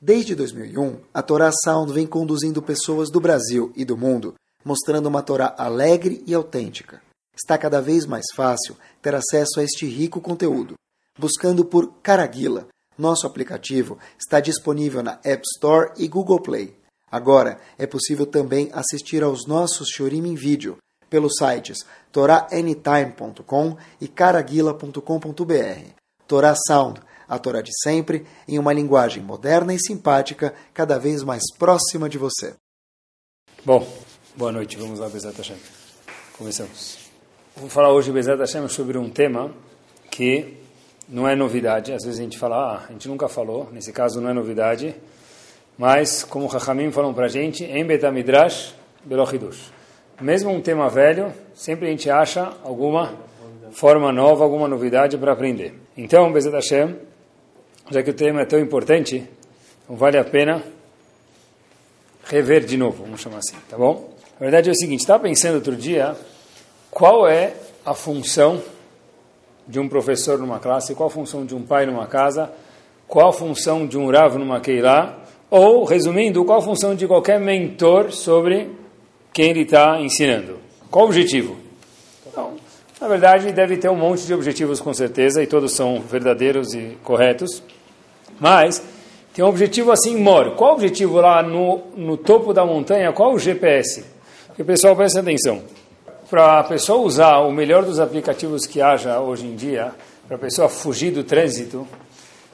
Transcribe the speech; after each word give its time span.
Desde 0.00 0.34
2001, 0.34 0.98
a 1.14 1.22
Torá 1.22 1.50
Sound 1.64 1.92
vem 1.92 2.06
conduzindo 2.06 2.60
pessoas 2.60 3.10
do 3.10 3.20
Brasil 3.20 3.72
e 3.74 3.84
do 3.84 3.96
mundo, 3.96 4.34
mostrando 4.64 5.06
uma 5.06 5.22
Torá 5.22 5.54
alegre 5.58 6.22
e 6.26 6.34
autêntica. 6.34 7.02
Está 7.36 7.58
cada 7.58 7.80
vez 7.80 8.06
mais 8.06 8.24
fácil 8.34 8.76
ter 9.02 9.14
acesso 9.14 9.60
a 9.60 9.62
este 9.62 9.86
rico 9.86 10.20
conteúdo. 10.20 10.74
Buscando 11.18 11.64
por 11.64 11.92
Caraguila, 12.02 12.68
nosso 12.96 13.26
aplicativo 13.26 13.98
está 14.18 14.40
disponível 14.40 15.02
na 15.02 15.18
App 15.24 15.42
Store 15.54 15.92
e 15.96 16.08
Google 16.08 16.40
Play. 16.40 16.76
Agora 17.10 17.60
é 17.76 17.86
possível 17.86 18.26
também 18.26 18.70
assistir 18.72 19.22
aos 19.22 19.46
nossos 19.46 19.88
Shorim 19.88 20.26
em 20.26 20.34
vídeo 20.34 20.78
pelos 21.10 21.34
sites 21.36 21.78
toraanytime.com 22.10 23.76
e 24.00 24.08
caraguila.com.br. 24.08 25.90
Torá 26.26 26.54
Sound 26.66 27.00
a 27.28 27.38
Torá 27.38 27.60
de 27.60 27.72
sempre, 27.82 28.26
em 28.46 28.58
uma 28.58 28.72
linguagem 28.72 29.22
moderna 29.22 29.74
e 29.74 29.78
simpática, 29.78 30.54
cada 30.72 30.98
vez 30.98 31.22
mais 31.22 31.42
próxima 31.58 32.08
de 32.08 32.18
você. 32.18 32.54
Bom, 33.64 33.86
boa 34.36 34.50
noite, 34.50 34.76
vamos 34.76 34.98
lá, 34.98 35.08
Bezat 35.08 35.36
Hashem. 35.36 35.56
Começamos. 36.36 36.98
Vou 37.56 37.68
falar 37.68 37.92
hoje, 37.92 38.10
Bezat 38.10 38.36
Hashem, 38.36 38.66
sobre 38.68 38.98
um 38.98 39.08
tema 39.08 39.52
que 40.10 40.56
não 41.08 41.28
é 41.28 41.36
novidade. 41.36 41.92
Às 41.92 42.04
vezes 42.04 42.18
a 42.18 42.22
gente 42.24 42.36
fala, 42.36 42.56
ah, 42.56 42.84
a 42.88 42.92
gente 42.92 43.06
nunca 43.06 43.28
falou, 43.28 43.68
nesse 43.72 43.92
caso 43.92 44.20
não 44.20 44.28
é 44.28 44.32
novidade, 44.32 44.92
mas 45.78 46.24
como 46.24 46.50
Chachamim 46.50 46.90
falam 46.90 47.14
para 47.14 47.26
a 47.26 47.28
gente, 47.28 47.62
em 47.64 47.84
Betamidrash, 47.84 48.74
Belochidush. 49.04 49.70
Mesmo 50.20 50.50
um 50.50 50.60
tema 50.60 50.88
velho, 50.88 51.32
sempre 51.54 51.86
a 51.86 51.90
gente 51.90 52.10
acha 52.10 52.52
alguma 52.64 53.14
forma 53.70 54.10
nova, 54.10 54.42
alguma 54.42 54.66
novidade 54.66 55.16
para 55.16 55.32
aprender. 55.32 55.74
Então, 55.96 56.32
Bezat 56.32 56.54
Hashem, 56.54 56.96
já 57.88 58.02
que 58.02 58.10
o 58.10 58.14
tema 58.14 58.42
é 58.42 58.44
tão 58.44 58.58
importante, 58.58 59.28
então 59.84 59.94
vale 59.94 60.18
a 60.18 60.24
pena 60.24 60.60
rever 62.24 62.64
de 62.64 62.76
novo, 62.76 63.04
vamos 63.04 63.20
chamar 63.20 63.38
assim, 63.38 63.56
tá 63.68 63.76
bom? 63.78 64.13
A 64.36 64.40
verdade 64.40 64.68
é 64.68 64.72
o 64.72 64.74
seguinte, 64.74 65.00
estava 65.00 65.22
pensando 65.22 65.54
outro 65.54 65.76
dia, 65.76 66.16
qual 66.90 67.28
é 67.28 67.54
a 67.86 67.94
função 67.94 68.60
de 69.66 69.78
um 69.78 69.88
professor 69.88 70.38
numa 70.40 70.58
classe, 70.58 70.92
qual 70.92 71.08
a 71.08 71.10
função 71.10 71.46
de 71.46 71.54
um 71.54 71.62
pai 71.62 71.86
numa 71.86 72.08
casa, 72.08 72.50
qual 73.06 73.28
a 73.28 73.32
função 73.32 73.86
de 73.86 73.96
um 73.96 74.10
Rav 74.10 74.36
numa 74.36 74.58
Keilah, 74.60 75.18
ou, 75.48 75.84
resumindo, 75.84 76.44
qual 76.44 76.58
a 76.58 76.62
função 76.62 76.96
de 76.96 77.06
qualquer 77.06 77.38
mentor 77.38 78.10
sobre 78.10 78.72
quem 79.32 79.50
ele 79.50 79.62
está 79.62 80.00
ensinando. 80.00 80.58
Qual 80.90 81.04
o 81.04 81.08
objetivo? 81.08 81.56
Então, 82.26 82.54
na 83.00 83.06
verdade, 83.06 83.52
deve 83.52 83.76
ter 83.76 83.88
um 83.88 83.96
monte 83.96 84.26
de 84.26 84.34
objetivos 84.34 84.80
com 84.80 84.92
certeza, 84.92 85.44
e 85.44 85.46
todos 85.46 85.70
são 85.70 86.00
verdadeiros 86.00 86.74
e 86.74 86.98
corretos. 87.04 87.62
Mas 88.40 88.82
tem 89.32 89.44
um 89.44 89.48
objetivo 89.48 89.92
assim 89.92 90.20
maior. 90.20 90.56
Qual 90.56 90.72
o 90.72 90.74
objetivo 90.74 91.20
lá 91.20 91.40
no, 91.40 91.82
no 91.96 92.16
topo 92.16 92.52
da 92.52 92.66
montanha? 92.66 93.12
Qual 93.12 93.32
o 93.32 93.38
GPS? 93.38 94.13
Porque, 94.54 94.62
pessoal, 94.62 94.94
presta 94.94 95.18
atenção. 95.18 95.64
Para 96.30 96.60
a 96.60 96.62
pessoa 96.62 97.04
usar 97.04 97.38
o 97.38 97.50
melhor 97.50 97.84
dos 97.84 97.98
aplicativos 97.98 98.66
que 98.66 98.80
haja 98.80 99.18
hoje 99.18 99.44
em 99.44 99.56
dia, 99.56 99.92
para 100.28 100.36
a 100.36 100.38
pessoa 100.38 100.68
fugir 100.68 101.10
do 101.10 101.24
trânsito, 101.24 101.84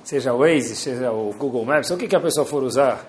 seja 0.03 0.33
o 0.33 0.39
Waze, 0.39 0.75
seja 0.77 1.13
o 1.13 1.35
Google 1.35 1.63
Maps, 1.63 1.91
o 1.91 1.99
que, 1.99 2.09
que 2.09 2.17
a 2.17 2.21
pessoa 2.21 2.47
for 2.47 2.63
usar, 2.63 3.07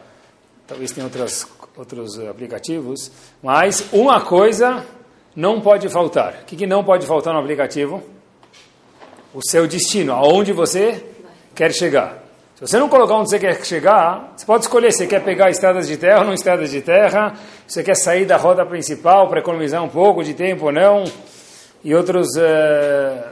talvez 0.67 0.91
tenha 0.91 1.05
outras, 1.05 1.47
outros 1.77 2.19
aplicativos, 2.19 3.09
mas 3.41 3.87
uma 3.93 4.19
coisa 4.19 4.85
não 5.33 5.61
pode 5.61 5.87
faltar. 5.87 6.41
O 6.41 6.45
que, 6.45 6.57
que 6.57 6.67
não 6.67 6.83
pode 6.83 7.07
faltar 7.07 7.33
no 7.33 7.39
aplicativo? 7.39 8.03
O 9.33 9.39
seu 9.41 9.67
destino, 9.67 10.11
aonde 10.11 10.51
você 10.51 11.01
quer 11.55 11.71
chegar. 11.71 12.21
Se 12.61 12.67
você 12.67 12.77
não 12.77 12.89
colocar 12.89 13.15
onde 13.15 13.27
você 13.27 13.39
quer 13.39 13.65
chegar, 13.65 14.33
você 14.37 14.45
pode 14.45 14.65
escolher 14.65 14.91
se 14.91 15.07
quer 15.07 15.23
pegar 15.23 15.49
estradas 15.49 15.87
de 15.87 15.97
terra 15.97 16.19
ou 16.19 16.25
não 16.25 16.33
estradas 16.35 16.69
de 16.69 16.79
terra, 16.79 17.33
se 17.65 17.73
você 17.73 17.83
quer 17.83 17.95
sair 17.95 18.23
da 18.23 18.37
rota 18.37 18.63
principal 18.63 19.27
para 19.27 19.39
economizar 19.39 19.83
um 19.83 19.89
pouco 19.89 20.23
de 20.23 20.35
tempo 20.35 20.65
ou 20.65 20.71
não, 20.71 21.03
e 21.83 21.95
outros 21.95 22.27
uh, 22.37 23.29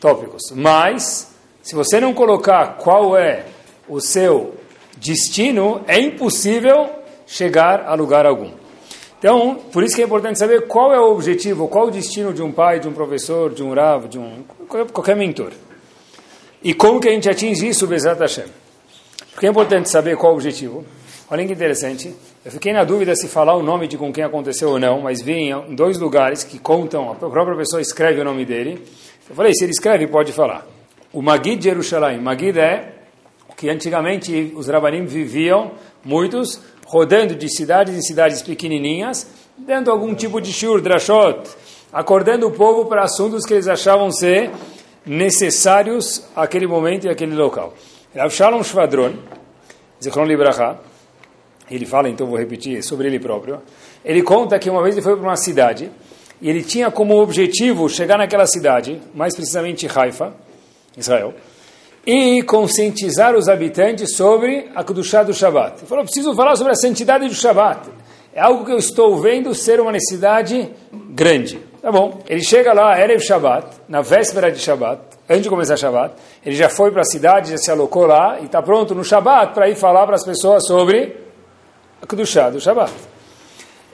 tópicos. 0.00 0.50
Mas, 0.56 1.32
se 1.62 1.76
você 1.76 2.00
não 2.00 2.12
colocar 2.12 2.76
qual 2.78 3.16
é 3.16 3.44
o 3.88 4.00
seu 4.00 4.56
destino, 4.96 5.82
é 5.86 6.00
impossível 6.00 6.90
chegar 7.28 7.84
a 7.86 7.94
lugar 7.94 8.26
algum. 8.26 8.50
Então, 9.20 9.54
por 9.72 9.84
isso 9.84 9.94
que 9.94 10.02
é 10.02 10.04
importante 10.04 10.36
saber 10.36 10.66
qual 10.66 10.92
é 10.92 10.98
o 10.98 11.12
objetivo, 11.12 11.68
qual 11.68 11.86
o 11.86 11.90
destino 11.92 12.34
de 12.34 12.42
um 12.42 12.50
pai, 12.50 12.80
de 12.80 12.88
um 12.88 12.92
professor, 12.92 13.54
de 13.54 13.62
um 13.62 13.72
rav, 13.72 14.08
de 14.08 14.18
um 14.18 14.42
qualquer 14.92 15.14
mentor. 15.14 15.52
E 16.60 16.74
como 16.74 16.98
que 16.98 17.08
a 17.08 17.12
gente 17.12 17.30
atinge 17.30 17.68
isso, 17.68 17.86
Bezat 17.86 18.18
Hashem? 18.18 18.63
Porque 19.34 19.46
é 19.46 19.50
importante 19.50 19.90
saber 19.90 20.16
qual 20.16 20.32
o 20.32 20.36
objetivo. 20.36 20.84
Olha 21.28 21.44
que 21.44 21.52
interessante. 21.52 22.14
Eu 22.44 22.52
fiquei 22.52 22.72
na 22.72 22.84
dúvida 22.84 23.16
se 23.16 23.26
falar 23.26 23.56
o 23.56 23.62
nome 23.62 23.88
de 23.88 23.98
com 23.98 24.12
quem 24.12 24.22
aconteceu 24.22 24.70
ou 24.70 24.78
não, 24.78 25.00
mas 25.00 25.20
vi 25.20 25.50
em 25.50 25.74
dois 25.74 25.98
lugares 25.98 26.44
que 26.44 26.58
contam, 26.58 27.10
a 27.10 27.14
própria 27.14 27.56
pessoa 27.56 27.82
escreve 27.82 28.20
o 28.20 28.24
nome 28.24 28.44
dele. 28.44 28.80
Eu 29.28 29.34
falei, 29.34 29.52
se 29.52 29.64
ele 29.64 29.72
escreve, 29.72 30.06
pode 30.06 30.32
falar. 30.32 30.64
O 31.12 31.20
Magid 31.20 31.56
de 31.56 31.64
Jerusalém. 31.64 32.20
Magid 32.20 32.58
é 32.58 32.92
o 33.48 33.54
que 33.54 33.68
antigamente 33.68 34.52
os 34.54 34.68
rabanim 34.68 35.04
viviam, 35.04 35.72
muitos, 36.04 36.60
rodando 36.86 37.34
de 37.34 37.48
cidades 37.48 37.96
em 37.96 38.02
cidades 38.02 38.40
pequenininhas, 38.40 39.26
dando 39.58 39.90
algum 39.90 40.14
tipo 40.14 40.40
de 40.40 40.52
shur, 40.52 40.80
drashot, 40.80 41.40
acordando 41.92 42.46
o 42.46 42.52
povo 42.52 42.86
para 42.86 43.02
assuntos 43.02 43.44
que 43.44 43.54
eles 43.54 43.66
achavam 43.66 44.12
ser 44.12 44.50
necessários 45.04 46.24
àquele 46.36 46.66
momento 46.66 47.06
e 47.06 47.10
àquele 47.10 47.34
local. 47.34 47.74
Rav 48.16 48.30
Shalom 48.30 48.62
Shvadron, 48.62 49.14
Zichron 50.00 50.24
Libraha, 50.24 50.78
ele 51.68 51.84
fala, 51.84 52.08
então 52.08 52.28
vou 52.28 52.38
repetir, 52.38 52.80
sobre 52.80 53.08
ele 53.08 53.18
próprio, 53.18 53.60
ele 54.04 54.22
conta 54.22 54.56
que 54.56 54.70
uma 54.70 54.80
vez 54.84 54.94
ele 54.94 55.02
foi 55.02 55.16
para 55.16 55.24
uma 55.24 55.36
cidade, 55.36 55.90
e 56.40 56.48
ele 56.48 56.62
tinha 56.62 56.92
como 56.92 57.20
objetivo 57.20 57.88
chegar 57.88 58.16
naquela 58.16 58.46
cidade, 58.46 59.02
mais 59.12 59.34
precisamente 59.34 59.88
Haifa, 59.92 60.32
Israel, 60.96 61.34
e 62.06 62.40
conscientizar 62.44 63.34
os 63.34 63.48
habitantes 63.48 64.14
sobre 64.14 64.70
a 64.76 64.84
Kedushá 64.84 65.24
do 65.24 65.34
Shabat. 65.34 65.78
Ele 65.78 65.86
falou, 65.88 66.04
preciso 66.04 66.36
falar 66.36 66.54
sobre 66.54 66.72
a 66.72 66.76
santidade 66.76 67.26
do 67.26 67.34
Shabat. 67.34 67.90
É 68.32 68.40
algo 68.40 68.64
que 68.64 68.70
eu 68.70 68.78
estou 68.78 69.20
vendo 69.20 69.52
ser 69.56 69.80
uma 69.80 69.90
necessidade 69.90 70.70
grande. 70.92 71.58
Tá 71.82 71.90
bom. 71.90 72.20
Ele 72.28 72.44
chega 72.44 72.72
lá, 72.72 72.96
Erev 73.00 73.20
Shabat, 73.20 73.66
na 73.88 74.02
véspera 74.02 74.52
de 74.52 74.60
Shabat, 74.60 75.00
antes 75.28 75.42
de 75.42 75.48
começar 75.48 75.76
Shabat, 75.76 76.14
ele 76.44 76.54
já 76.54 76.68
foi 76.68 76.90
para 76.90 77.02
a 77.02 77.04
cidade, 77.04 77.50
já 77.50 77.58
se 77.58 77.70
alocou 77.70 78.06
lá, 78.06 78.38
e 78.40 78.46
está 78.46 78.62
pronto 78.62 78.94
no 78.94 79.04
Shabat 79.04 79.54
para 79.54 79.68
ir 79.68 79.76
falar 79.76 80.06
para 80.06 80.16
as 80.16 80.24
pessoas 80.24 80.66
sobre 80.66 81.16
a 82.02 82.06
Kedushá 82.06 82.50
do 82.50 82.60
Shabat. 82.60 82.92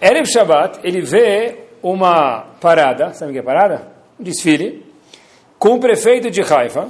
Erev 0.01 0.27
Shabat, 0.27 0.81
ele 0.83 1.01
vê 1.01 1.59
uma 1.83 2.47
parada, 2.61 3.13
sabe 3.13 3.31
o 3.31 3.35
que 3.35 3.39
é 3.39 3.43
parada? 3.43 3.89
Um 4.19 4.25
desfile, 4.25 4.87
com 5.59 5.75
o 5.75 5.81
prefeito 5.81 6.31
de 6.31 6.41
Haifa, 6.43 6.89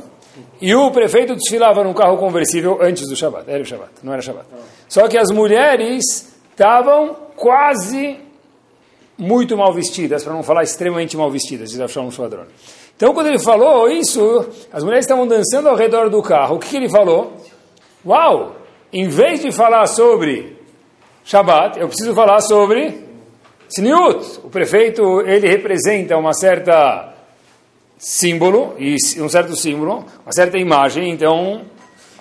e 0.60 0.74
o 0.74 0.90
prefeito 0.90 1.34
desfilava 1.34 1.82
num 1.82 1.92
carro 1.92 2.16
conversível 2.16 2.78
antes 2.80 3.08
do 3.08 3.16
Shabat, 3.16 3.50
era 3.50 3.62
o 3.62 3.66
Shabat, 3.66 3.90
não 4.02 4.12
era 4.12 4.22
Shabat. 4.22 4.46
Só 4.88 5.08
que 5.08 5.18
as 5.18 5.30
mulheres 5.30 6.32
estavam 6.50 7.16
quase 7.36 8.18
muito 9.18 9.56
mal 9.56 9.72
vestidas, 9.72 10.24
para 10.24 10.32
não 10.32 10.42
falar 10.42 10.62
extremamente 10.62 11.16
mal 11.16 11.30
vestidas, 11.30 11.70
diz 11.70 11.80
Avshalom 11.80 12.10
Shvadron. 12.10 12.46
Então, 13.00 13.14
quando 13.14 13.28
ele 13.28 13.38
falou 13.38 13.88
isso, 13.88 14.46
as 14.70 14.84
mulheres 14.84 15.06
estavam 15.06 15.26
dançando 15.26 15.70
ao 15.70 15.74
redor 15.74 16.10
do 16.10 16.20
carro. 16.22 16.56
O 16.56 16.58
que, 16.58 16.68
que 16.68 16.76
ele 16.76 16.90
falou? 16.90 17.32
Uau! 18.04 18.56
Em 18.92 19.08
vez 19.08 19.40
de 19.40 19.50
falar 19.50 19.86
sobre 19.86 20.54
Shabat, 21.24 21.80
eu 21.80 21.88
preciso 21.88 22.14
falar 22.14 22.42
sobre 22.42 23.02
Siniut. 23.70 24.40
O 24.44 24.50
prefeito, 24.50 25.22
ele 25.22 25.48
representa 25.48 26.14
uma 26.18 26.34
certa 26.34 27.14
símbolo, 27.96 28.74
e 28.78 28.96
um 29.18 29.30
certo 29.30 29.56
símbolo, 29.56 30.04
uma 30.22 30.32
certa 30.32 30.58
imagem, 30.58 31.10
então... 31.10 31.62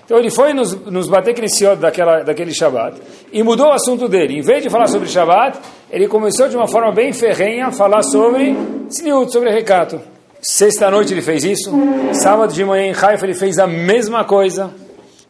Então 0.05 0.17
ele 0.17 0.31
foi 0.31 0.53
nos, 0.53 0.73
nos 0.85 1.09
bater 1.09 1.35
Knessiot 1.35 1.75
daquela, 1.75 2.23
daquele 2.23 2.51
Shabbat 2.51 2.99
e 3.33 3.43
mudou 3.43 3.67
o 3.67 3.73
assunto 3.73 4.07
dele. 4.07 4.39
Em 4.39 4.41
vez 4.41 4.63
de 4.63 4.69
falar 4.69 4.87
sobre 4.87 5.09
Shabbat, 5.09 5.59
ele 5.91 6.07
começou 6.07 6.47
de 6.47 6.55
uma 6.55 6.67
forma 6.67 6.91
bem 6.91 7.11
ferrenha 7.11 7.67
a 7.67 7.71
falar 7.71 8.01
sobre 8.01 8.55
Sniut, 8.89 9.31
sobre 9.31 9.51
recato. 9.51 10.01
Sexta-noite 10.41 11.13
ele 11.13 11.21
fez 11.21 11.44
isso. 11.44 11.71
Sábado 12.13 12.53
de 12.53 12.63
manhã 12.63 12.86
em 12.86 12.94
Haifa 12.94 13.25
ele 13.25 13.33
fez 13.33 13.57
a 13.57 13.68
mesma 13.68 14.24
coisa. 14.24 14.74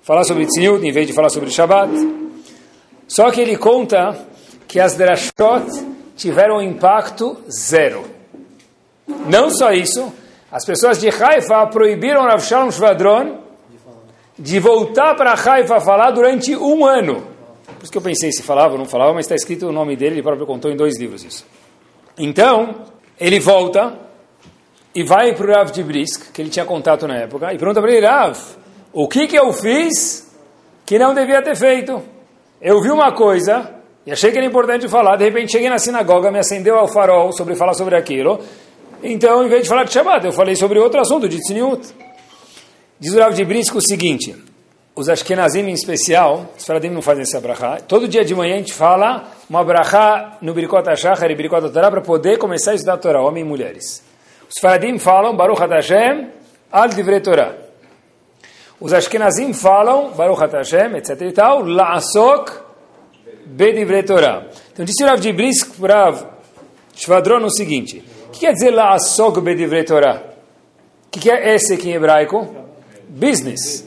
Falar 0.01 0.23
sobre 0.23 0.45
Tzniut 0.45 0.85
em 0.85 0.91
vez 0.91 1.07
de 1.07 1.13
falar 1.13 1.29
sobre 1.29 1.50
Shabbat. 1.50 1.91
Só 3.07 3.31
que 3.31 3.41
ele 3.41 3.57
conta 3.57 4.17
que 4.67 4.79
as 4.79 4.95
drashot 4.95 5.65
tiveram 6.15 6.61
impacto 6.61 7.38
zero. 7.50 8.06
Não 9.27 9.50
só 9.50 9.71
isso, 9.71 10.13
as 10.51 10.63
pessoas 10.63 11.00
de 11.00 11.09
Haifa 11.09 11.65
proibiram 11.67 12.21
Rav 12.21 12.41
Shalom 12.41 12.69
Shvadron 12.69 13.39
de 14.38 14.59
voltar 14.59 15.15
para 15.15 15.33
Haifa 15.33 15.79
falar 15.81 16.11
durante 16.11 16.56
um 16.56 16.85
ano. 16.85 17.23
Por 17.65 17.83
isso 17.83 17.91
que 17.91 17.97
eu 17.97 18.01
pensei 18.01 18.31
se 18.31 18.44
falava 18.44 18.73
ou 18.73 18.77
não 18.77 18.85
falava, 18.85 19.13
mas 19.13 19.25
está 19.25 19.35
escrito 19.35 19.67
o 19.67 19.71
nome 19.71 19.95
dele, 19.95 20.15
ele 20.15 20.23
próprio 20.23 20.45
contou 20.45 20.69
em 20.71 20.75
dois 20.75 21.00
livros 21.00 21.23
isso. 21.23 21.45
Então, 22.17 22.83
ele 23.19 23.39
volta 23.39 24.08
e 24.94 25.03
vai 25.03 25.33
para 25.36 25.51
o 25.51 25.53
Rav 25.53 25.71
de 25.71 25.83
Brisk, 25.83 26.31
que 26.31 26.41
ele 26.41 26.50
tinha 26.50 26.65
contato 26.65 27.07
na 27.07 27.15
época, 27.15 27.53
e 27.53 27.57
pergunta 27.57 27.81
para 27.81 27.91
ele, 27.91 28.06
Rav, 28.06 28.38
o 28.91 29.07
que, 29.07 29.27
que 29.27 29.38
eu 29.38 29.51
fiz 29.53 30.27
que 30.86 30.97
não 30.97 31.13
devia 31.13 31.41
ter 31.41 31.56
feito? 31.56 32.01
Eu 32.62 32.81
vi 32.81 32.89
uma 32.89 33.12
coisa 33.13 33.75
e 34.06 34.12
achei 34.12 34.31
que 34.31 34.38
era 34.38 34.47
importante 34.47 34.88
falar, 34.88 35.15
de 35.15 35.25
repente 35.25 35.51
cheguei 35.51 35.69
na 35.69 35.77
sinagoga, 35.77 36.31
me 36.31 36.39
acendeu 36.39 36.77
ao 36.77 36.88
farol 36.88 37.31
sobre 37.31 37.56
falar 37.56 37.74
sobre 37.74 37.95
aquilo, 37.95 38.39
então, 39.01 39.45
em 39.45 39.50
vez 39.50 39.63
de 39.63 39.69
falar 39.69 39.86
de 39.86 39.94
Shabbat, 39.94 40.25
eu 40.25 40.33
falei 40.33 40.56
sobre 40.56 40.77
outro 40.77 41.00
assunto, 41.00 41.30
de 41.30 41.38
Tziniut. 41.38 41.88
Diz 43.00 43.13
o 43.13 43.19
Rav 43.19 43.33
de 43.33 43.45
Brisk 43.45 43.74
o 43.75 43.81
seguinte, 43.81 44.35
os 44.94 45.07
Ashkenazim 45.07 45.62
em 45.62 45.74
especial, 45.74 46.47
os 46.57 46.65
Faradim 46.65 46.89
não 46.89 47.01
fazem 47.01 47.21
essa 47.21 47.39
brachá, 47.39 47.80
todo 47.80 48.09
dia 48.09 48.25
de 48.25 48.35
manhã 48.35 48.56
a 48.56 48.57
gente 48.57 48.74
fala 48.74 49.31
uma 49.50 49.63
brachá 49.63 50.38
no 50.42 50.53
Birikot 50.53 50.83
HaShachar 50.85 51.31
e 51.31 51.35
Birikot 51.35 51.69
Torah 51.71 51.89
para 51.89 52.01
poder 52.01 52.38
começar 52.38 52.71
a 52.71 52.75
estudar 52.75 52.95
a 52.95 52.97
Torá, 52.97 53.21
homens 53.21 53.45
e 53.45 53.47
mulheres. 53.47 54.08
Os 54.49 54.59
Faradim 54.59 54.97
falam 54.97 55.35
Baruch 55.35 55.61
HaTashem 55.61 56.27
al 56.71 56.89
Divrei 56.89 57.19
Torah. 57.19 57.55
Os 58.79 58.91
Ashkenazim 58.91 59.53
falam 59.53 60.11
Baruch 60.11 60.41
HaTashem, 60.41 60.95
etc 60.97 61.21
e 61.21 61.31
tal, 61.31 61.63
La'asok 61.63 62.51
Bedivrei 63.45 64.03
Torah. 64.03 64.47
Então 64.73 64.83
disse 64.83 65.03
o 65.03 65.07
Rav 65.07 65.19
de 65.19 65.31
Brisk 65.31 65.79
para 65.79 66.13
Shvadron 66.95 67.45
o 67.45 67.49
seguinte, 67.51 68.03
o 68.27 68.31
que 68.31 68.41
quer 68.41 68.53
dizer 68.53 68.71
La'asok 68.71 69.39
Bedivrei 69.41 69.83
Torah? 69.83 70.23
O 71.07 71.11
que, 71.11 71.19
que 71.19 71.31
é 71.31 71.53
esse 71.53 71.73
aqui 71.73 71.89
em 71.89 71.93
hebraico? 71.93 72.47
Business. 73.07 73.85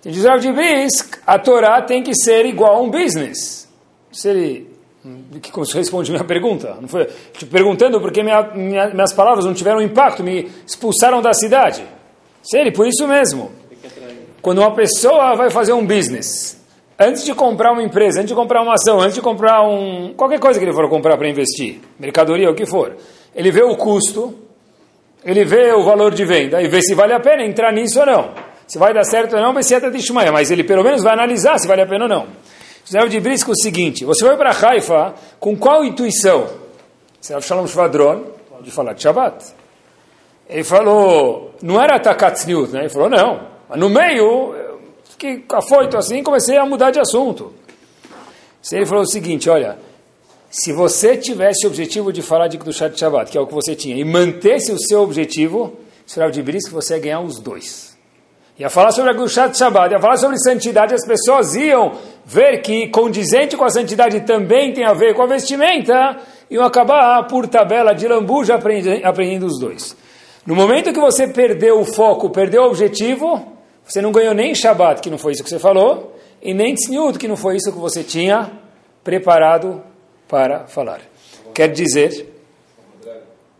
Então, 0.00 0.12
diz 0.12 0.24
o 0.24 0.28
Rav 0.28 0.40
de 0.40 0.52
Brisk, 0.52 1.18
a 1.26 1.38
Torá 1.38 1.80
tem 1.82 2.02
que 2.02 2.14
ser 2.14 2.44
igual 2.46 2.76
a 2.76 2.80
um 2.80 2.90
business. 2.90 3.68
Se 4.12 4.28
ele 4.28 4.73
que 5.40 5.50
responde 5.76 6.10
minha 6.10 6.24
pergunta. 6.24 6.76
Não 6.80 6.88
foi 6.88 7.06
te 7.32 7.44
perguntando 7.44 8.00
porque 8.00 8.22
minha, 8.22 8.42
minha, 8.54 8.88
minhas 8.88 9.12
palavras 9.12 9.44
não 9.44 9.52
tiveram 9.52 9.82
impacto, 9.82 10.22
me 10.22 10.50
expulsaram 10.66 11.20
da 11.20 11.34
cidade. 11.34 11.84
Sério, 12.42 12.72
por 12.72 12.86
isso 12.86 13.06
mesmo. 13.06 13.52
Quando 14.40 14.58
uma 14.58 14.74
pessoa 14.74 15.34
vai 15.34 15.50
fazer 15.50 15.72
um 15.72 15.86
business, 15.86 16.60
antes 16.98 17.24
de 17.24 17.34
comprar 17.34 17.72
uma 17.72 17.82
empresa, 17.82 18.20
antes 18.20 18.28
de 18.28 18.34
comprar 18.34 18.62
uma 18.62 18.74
ação, 18.74 19.00
antes 19.00 19.14
de 19.14 19.20
comprar 19.20 19.62
um 19.62 20.14
qualquer 20.14 20.38
coisa 20.38 20.58
que 20.58 20.64
ele 20.64 20.72
for 20.72 20.88
comprar 20.88 21.16
para 21.16 21.28
investir, 21.28 21.80
mercadoria, 21.98 22.50
o 22.50 22.54
que 22.54 22.66
for, 22.66 22.96
ele 23.34 23.50
vê 23.50 23.62
o 23.62 23.76
custo, 23.76 24.34
ele 25.24 25.44
vê 25.44 25.72
o 25.72 25.82
valor 25.82 26.14
de 26.14 26.24
venda 26.24 26.62
e 26.62 26.68
vê 26.68 26.80
se 26.82 26.94
vale 26.94 27.12
a 27.12 27.20
pena 27.20 27.44
entrar 27.44 27.72
nisso 27.72 28.00
ou 28.00 28.06
não. 28.06 28.30
Se 28.66 28.78
vai 28.78 28.94
dar 28.94 29.04
certo 29.04 29.36
ou 29.36 29.42
não, 29.42 29.52
vai 29.52 29.62
ser 29.62 29.76
até 29.76 29.90
mas 30.32 30.50
ele 30.50 30.64
pelo 30.64 30.82
menos 30.82 31.02
vai 31.02 31.12
analisar 31.12 31.58
se 31.58 31.68
vale 31.68 31.82
a 31.82 31.86
pena 31.86 32.04
ou 32.04 32.08
não. 32.08 32.26
José 32.84 33.06
de 33.06 33.20
Brisco 33.20 33.52
o 33.52 33.56
seguinte, 33.56 34.04
você 34.04 34.24
vai 34.24 34.36
para 34.36 34.50
Haifa 34.50 35.14
com 35.40 35.56
qual 35.56 35.84
intuição? 35.84 36.46
Vai 37.28 37.40
Shalom 37.40 37.66
Shvadron, 37.66 38.24
de 38.60 38.70
falar 38.70 38.92
de 38.92 39.02
Shabbat. 39.02 39.42
Ele 40.48 40.64
falou, 40.64 41.54
não 41.62 41.80
era 41.80 41.98
Takatz 41.98 42.44
News, 42.44 42.72
né? 42.72 42.80
Ele 42.80 42.88
falou, 42.90 43.08
não. 43.08 43.48
Mas 43.68 43.78
no 43.78 43.88
meio, 43.88 44.54
fiquei 45.08 45.42
afoito 45.52 45.96
assim, 45.96 46.22
comecei 46.22 46.58
a 46.58 46.66
mudar 46.66 46.90
de 46.90 47.00
assunto. 47.00 47.54
Ele 48.70 48.84
falou 48.84 49.04
o 49.04 49.06
seguinte, 49.06 49.48
olha, 49.48 49.78
se 50.50 50.72
você 50.72 51.16
tivesse 51.16 51.66
o 51.66 51.70
objetivo 51.70 52.12
de 52.12 52.20
falar 52.20 52.48
de 52.48 52.58
Kedushat 52.58 52.98
Shabbat, 52.98 53.30
que 53.30 53.38
é 53.38 53.40
o 53.40 53.46
que 53.46 53.54
você 53.54 53.74
tinha, 53.74 53.96
e 53.96 54.04
mantesse 54.04 54.70
o 54.72 54.78
seu 54.78 55.00
objetivo, 55.00 55.78
Sr. 56.06 56.30
de 56.30 56.42
Brisco, 56.42 56.74
você 56.74 56.94
ia 56.94 57.00
ganhar 57.00 57.20
os 57.20 57.38
dois. 57.38 57.94
Ia 58.58 58.70
falar 58.70 58.92
sobre 58.92 59.10
a 59.10 59.14
Gushat 59.14 59.56
Shabbat, 59.56 59.92
ia 59.92 59.98
falar 59.98 60.16
sobre 60.16 60.38
santidade, 60.38 60.94
as 60.94 61.04
pessoas 61.04 61.56
iam 61.56 61.92
ver 62.24 62.62
que 62.62 62.88
condizente 62.88 63.56
com 63.56 63.64
a 63.64 63.70
santidade 63.70 64.20
também 64.20 64.72
tem 64.72 64.84
a 64.84 64.92
ver 64.92 65.14
com 65.14 65.22
a 65.22 65.26
vestimenta, 65.26 66.18
iam 66.50 66.64
acabar 66.64 67.22
por 67.26 67.46
tabela 67.46 67.94
de 67.94 68.08
lambuja 68.08 68.54
aprendendo 68.54 69.46
os 69.46 69.58
dois. 69.58 69.96
No 70.46 70.54
momento 70.54 70.92
que 70.92 71.00
você 71.00 71.28
perdeu 71.28 71.80
o 71.80 71.84
foco, 71.84 72.30
perdeu 72.30 72.62
o 72.62 72.66
objetivo, 72.66 73.52
você 73.84 74.00
não 74.00 74.12
ganhou 74.12 74.34
nem 74.34 74.54
Shabbat, 74.54 75.00
que 75.00 75.10
não 75.10 75.18
foi 75.18 75.32
isso 75.32 75.42
que 75.42 75.50
você 75.50 75.58
falou, 75.58 76.16
e 76.42 76.52
nem 76.52 76.74
Tzniut, 76.74 77.18
que 77.18 77.28
não 77.28 77.36
foi 77.36 77.56
isso 77.56 77.72
que 77.72 77.78
você 77.78 78.02
tinha 78.02 78.50
preparado 79.02 79.82
para 80.28 80.66
falar. 80.66 81.00
Quer 81.54 81.68
dizer, 81.68 82.26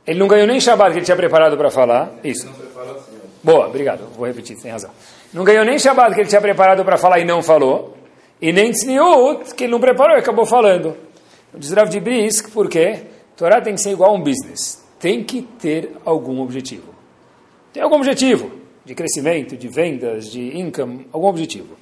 ele 0.06 0.18
não 0.18 0.28
ganhou 0.28 0.46
nem 0.46 0.60
Shabbat 0.60 0.92
que 0.92 0.98
ele 0.98 1.04
tinha 1.04 1.16
preparado 1.16 1.56
para 1.56 1.70
falar, 1.70 2.12
isso. 2.22 2.48
Boa, 3.42 3.66
obrigado. 3.66 4.06
Vou 4.16 4.26
repetir, 4.26 4.58
tem 4.60 4.70
razão. 4.70 4.90
Não 5.32 5.44
ganhou 5.44 5.64
nem 5.64 5.78
Shabbat 5.78 6.14
que 6.14 6.20
ele 6.20 6.28
tinha 6.28 6.40
preparado 6.40 6.84
para 6.84 6.96
falar 6.96 7.18
e 7.18 7.24
não 7.24 7.42
falou. 7.42 7.94
E 8.40 8.52
nem 8.52 8.70
Tzniut 8.70 9.54
que 9.54 9.64
ele 9.64 9.72
não 9.72 9.80
preparou 9.80 10.16
e 10.16 10.20
acabou 10.20 10.44
falando. 10.46 10.96
Diz 11.56 11.70
Rav 11.72 11.88
de 11.88 12.00
Brisk, 12.00 12.50
por 12.50 12.68
quê? 12.68 13.02
Torá 13.36 13.60
tem 13.60 13.74
que 13.74 13.80
ser 13.80 13.92
igual 13.92 14.10
a 14.10 14.14
um 14.14 14.22
business. 14.22 14.82
Tem 14.98 15.22
que 15.22 15.42
ter 15.42 15.92
algum 16.04 16.40
objetivo. 16.40 16.94
Tem 17.72 17.82
algum 17.82 17.96
objetivo 17.96 18.50
de 18.84 18.94
crescimento, 18.94 19.56
de 19.56 19.68
vendas, 19.68 20.30
de 20.30 20.58
income, 20.58 21.06
algum 21.12 21.26
objetivo. 21.26 21.76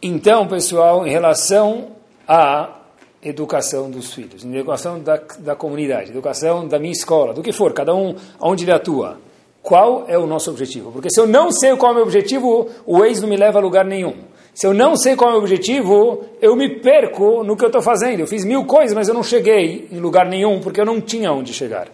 Então, 0.00 0.46
pessoal, 0.46 1.06
em 1.06 1.10
relação 1.10 1.92
à 2.26 2.78
educação 3.22 3.90
dos 3.90 4.12
filhos, 4.12 4.44
educação 4.44 5.00
da, 5.00 5.20
da 5.38 5.54
comunidade, 5.54 6.10
educação 6.10 6.66
da 6.66 6.78
minha 6.78 6.92
escola, 6.92 7.32
do 7.32 7.42
que 7.42 7.52
for, 7.52 7.72
cada 7.72 7.94
um 7.94 8.16
onde 8.40 8.64
ele 8.64 8.72
atua 8.72 9.18
qual 9.62 10.04
é 10.08 10.18
o 10.18 10.26
nosso 10.26 10.50
objetivo. 10.50 10.90
Porque 10.90 11.08
se 11.08 11.20
eu 11.20 11.26
não 11.26 11.52
sei 11.52 11.76
qual 11.76 11.90
é 11.90 11.92
o 11.92 11.96
meu 11.96 12.04
objetivo, 12.04 12.68
o 12.84 13.04
ex 13.04 13.20
não 13.20 13.28
me 13.28 13.36
leva 13.36 13.58
a 13.58 13.62
lugar 13.62 13.84
nenhum. 13.84 14.16
Se 14.54 14.66
eu 14.66 14.74
não 14.74 14.96
sei 14.96 15.16
qual 15.16 15.30
é 15.30 15.34
o 15.34 15.38
objetivo, 15.38 16.24
eu 16.40 16.54
me 16.54 16.80
perco 16.80 17.42
no 17.42 17.56
que 17.56 17.64
eu 17.64 17.68
estou 17.68 17.80
fazendo. 17.80 18.20
Eu 18.20 18.26
fiz 18.26 18.44
mil 18.44 18.64
coisas, 18.64 18.94
mas 18.94 19.08
eu 19.08 19.14
não 19.14 19.22
cheguei 19.22 19.88
em 19.90 19.98
lugar 19.98 20.26
nenhum, 20.26 20.60
porque 20.60 20.80
eu 20.80 20.84
não 20.84 21.00
tinha 21.00 21.32
onde 21.32 21.52
chegar. 21.54 21.88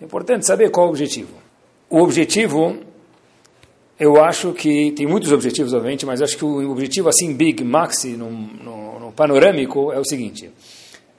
É 0.00 0.04
importante 0.04 0.44
saber 0.44 0.70
qual 0.70 0.86
é 0.86 0.88
o 0.88 0.90
objetivo. 0.90 1.34
O 1.88 1.98
objetivo, 2.00 2.78
eu 3.98 4.22
acho 4.22 4.52
que, 4.52 4.92
tem 4.92 5.06
muitos 5.06 5.30
objetivos, 5.30 5.72
obviamente, 5.72 6.04
mas 6.04 6.20
acho 6.20 6.36
que 6.36 6.44
o 6.44 6.70
objetivo 6.70 7.08
assim, 7.08 7.32
big, 7.34 7.62
maxi, 7.62 8.16
no, 8.16 8.30
no, 8.30 9.00
no 9.00 9.12
panorâmico, 9.12 9.92
é 9.92 9.98
o 9.98 10.04
seguinte. 10.04 10.50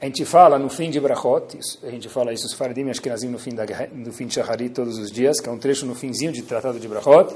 A 0.02 0.06
gente 0.06 0.26
fala 0.26 0.58
no 0.58 0.68
fim 0.68 0.90
de 0.90 1.00
Brachot, 1.00 1.60
a 1.84 1.90
gente 1.92 2.10
fala 2.10 2.34
isso 2.34 2.48
os 2.48 2.54
Faradim 2.54 2.88
e 2.88 2.90
Ashkenazim 2.90 3.28
no 3.28 3.38
fim, 3.38 3.54
da, 3.54 3.66
no 3.94 4.12
fim 4.12 4.26
de 4.26 4.34
Shacharit 4.34 4.74
todos 4.74 4.98
os 4.98 5.12
dias, 5.12 5.40
que 5.40 5.48
é 5.48 5.52
um 5.52 5.60
trecho 5.60 5.86
no 5.86 5.94
finzinho 5.94 6.32
de 6.32 6.42
tratado 6.42 6.80
de 6.80 6.88
Brachot. 6.88 7.36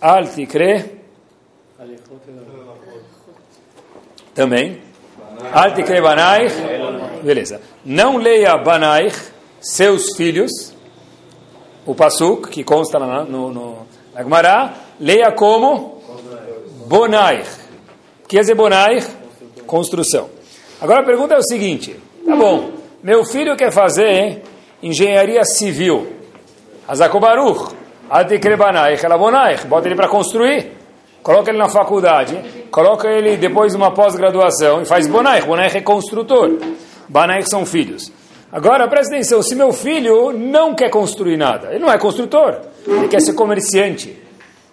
Al 0.00 0.26
Tikre. 0.28 0.98
Também. 4.34 4.80
Al 5.52 5.74
Tikre 5.74 6.00
Banaich. 6.00 6.54
Beleza. 7.22 7.60
Não 7.84 8.16
leia 8.16 8.56
Banaich, 8.56 9.16
seus 9.60 10.16
filhos. 10.16 10.72
O 11.86 11.94
Pasuk, 11.94 12.50
que 12.50 12.62
consta 12.62 12.98
na, 12.98 13.24
no, 13.24 13.52
no, 13.52 13.86
na 14.14 14.22
Gemara, 14.22 14.74
leia 15.00 15.32
como 15.32 16.02
Bonaich. 16.86 17.48
Que 18.28 18.38
é 18.38 18.40
dizer 18.40 18.54
Bonaich? 18.54 19.06
Construção. 19.66 20.28
Agora 20.80 21.00
a 21.00 21.04
pergunta 21.04 21.34
é 21.34 21.38
o 21.38 21.42
seguinte: 21.42 21.96
tá 22.24 22.36
bom, 22.36 22.70
meu 23.02 23.24
filho 23.24 23.56
quer 23.56 23.72
fazer 23.72 24.42
engenharia 24.82 25.44
civil. 25.44 26.06
Hazakobaruch, 26.86 27.74
Adikrebanaich, 28.08 29.04
Elabonaich, 29.04 29.66
bota 29.66 29.88
ele 29.88 29.94
para 29.94 30.08
construir, 30.08 30.72
coloca 31.30 31.48
ele 31.48 31.58
na 31.58 31.68
faculdade, 31.68 32.36
coloca 32.72 33.08
ele 33.08 33.36
depois 33.36 33.70
de 33.70 33.78
uma 33.78 33.92
pós-graduação 33.92 34.82
e 34.82 34.84
faz 34.84 35.06
Bonaich. 35.06 35.46
Bonaich 35.46 35.76
é 35.76 35.80
construtor, 35.80 36.58
Banaich 37.08 37.48
são 37.48 37.64
filhos. 37.64 38.10
Agora 38.50 38.88
presta 38.88 39.14
atenção: 39.14 39.40
se 39.40 39.54
meu 39.54 39.72
filho 39.72 40.32
não 40.32 40.74
quer 40.74 40.90
construir 40.90 41.36
nada, 41.36 41.68
ele 41.70 41.78
não 41.78 41.92
é 41.92 41.96
construtor, 41.98 42.62
ele 42.84 43.06
quer 43.06 43.20
ser 43.20 43.34
comerciante, 43.34 44.20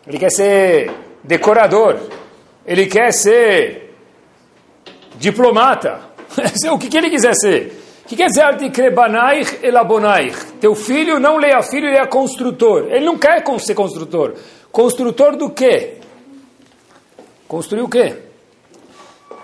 ele 0.07 0.17
quer 0.17 0.31
ser 0.31 0.91
decorador, 1.23 1.97
ele 2.65 2.87
quer 2.87 3.11
ser 3.13 3.93
diplomata, 5.17 5.99
o 6.73 6.79
que, 6.79 6.87
que 6.87 6.97
ele 6.97 7.11
quiser 7.11 7.35
ser. 7.35 7.83
O 8.03 8.07
que 8.07 8.15
quer 8.15 8.27
dizer 8.27 8.41
Artikrebanaich 8.41 9.59
elabonaich? 9.61 10.53
Teu 10.59 10.73
filho 10.73 11.19
não 11.19 11.37
leia 11.37 11.61
filho, 11.61 11.87
ele 11.87 11.97
é 11.97 12.05
construtor. 12.07 12.87
Ele 12.89 13.05
não 13.05 13.17
quer 13.17 13.43
ser 13.59 13.75
construtor. 13.75 14.33
Construtor 14.71 15.35
do 15.35 15.49
quê? 15.49 15.97
Construir 17.47 17.81
o 17.81 17.89
quê? 17.89 18.15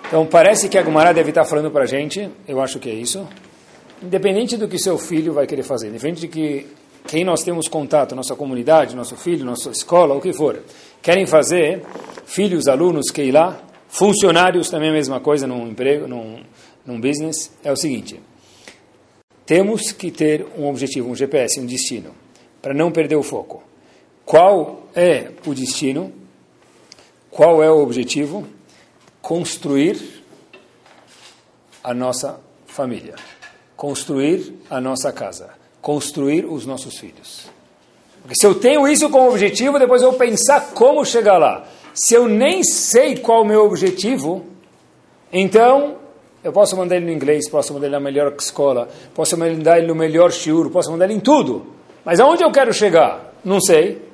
Então 0.07 0.25
parece 0.25 0.67
que 0.69 0.77
a 0.77 0.83
Gumara 0.83 1.13
deve 1.13 1.29
estar 1.29 1.45
falando 1.45 1.71
para 1.71 1.83
a 1.83 1.87
gente, 1.87 2.29
eu 2.47 2.61
acho 2.61 2.79
que 2.79 2.89
é 2.89 2.93
isso. 2.93 3.27
Independente 4.01 4.57
do 4.57 4.67
que 4.67 4.77
seu 4.77 4.97
filho 4.97 5.33
vai 5.33 5.47
querer 5.47 5.63
fazer, 5.63 5.87
independente 5.87 6.21
de 6.21 6.27
que 6.27 6.67
quem 7.07 7.23
nós 7.23 7.43
temos 7.43 7.67
contato, 7.67 8.15
nossa 8.15 8.35
comunidade, 8.35 8.95
nosso 8.95 9.15
filho, 9.15 9.45
nossa 9.45 9.69
escola, 9.69 10.15
o 10.15 10.21
que 10.21 10.33
for, 10.33 10.61
querem 11.01 11.25
fazer, 11.25 11.83
filhos, 12.25 12.67
alunos, 12.67 13.09
que 13.11 13.31
lá, 13.31 13.61
Funcionários 13.93 14.71
também 14.71 14.87
é 14.87 14.91
a 14.91 14.95
mesma 14.95 15.19
coisa 15.19 15.45
num 15.45 15.67
emprego, 15.67 16.07
num, 16.07 16.39
num 16.83 16.99
business. 16.99 17.51
É 17.63 17.71
o 17.71 17.75
seguinte: 17.75 18.19
temos 19.45 19.91
que 19.91 20.09
ter 20.09 20.47
um 20.57 20.67
objetivo, 20.67 21.11
um 21.11 21.15
GPS, 21.15 21.59
um 21.59 21.65
destino. 21.67 22.09
para 22.59 22.73
não 22.73 22.91
perder 22.91 23.17
o 23.17 23.21
foco. 23.21 23.61
Qual 24.25 24.87
é 24.95 25.29
o 25.45 25.53
destino? 25.53 26.11
Qual 27.33 27.63
é 27.63 27.71
o 27.71 27.81
objetivo? 27.81 28.45
Construir 29.19 30.23
a 31.83 31.91
nossa 31.91 32.39
família, 32.67 33.15
construir 33.75 34.53
a 34.69 34.79
nossa 34.79 35.11
casa, 35.11 35.49
construir 35.81 36.45
os 36.45 36.67
nossos 36.67 36.99
filhos. 36.99 37.47
Porque 38.21 38.35
se 38.39 38.45
eu 38.45 38.53
tenho 38.53 38.87
isso 38.87 39.09
como 39.09 39.29
objetivo, 39.29 39.79
depois 39.79 40.03
eu 40.03 40.11
vou 40.11 40.19
pensar 40.19 40.73
como 40.75 41.03
chegar 41.03 41.39
lá. 41.39 41.65
Se 41.95 42.13
eu 42.13 42.27
nem 42.27 42.63
sei 42.63 43.17
qual 43.17 43.39
é 43.39 43.41
o 43.41 43.45
meu 43.45 43.65
objetivo, 43.65 44.45
então 45.31 45.95
eu 46.43 46.53
posso 46.53 46.77
mandar 46.77 46.97
ele 46.97 47.07
no 47.07 47.11
inglês, 47.11 47.49
posso 47.49 47.73
mandar 47.73 47.87
ele 47.87 47.95
na 47.95 47.99
melhor 47.99 48.31
escola, 48.37 48.89
posso 49.15 49.35
mandar 49.35 49.79
ele 49.79 49.87
no 49.87 49.95
melhor 49.95 50.31
shiur, 50.31 50.69
posso 50.69 50.91
mandar 50.91 51.05
ele 51.05 51.15
em 51.15 51.19
tudo. 51.19 51.65
Mas 52.05 52.19
aonde 52.19 52.43
eu 52.43 52.51
quero 52.51 52.71
chegar? 52.71 53.33
Não 53.43 53.59
sei. 53.59 54.07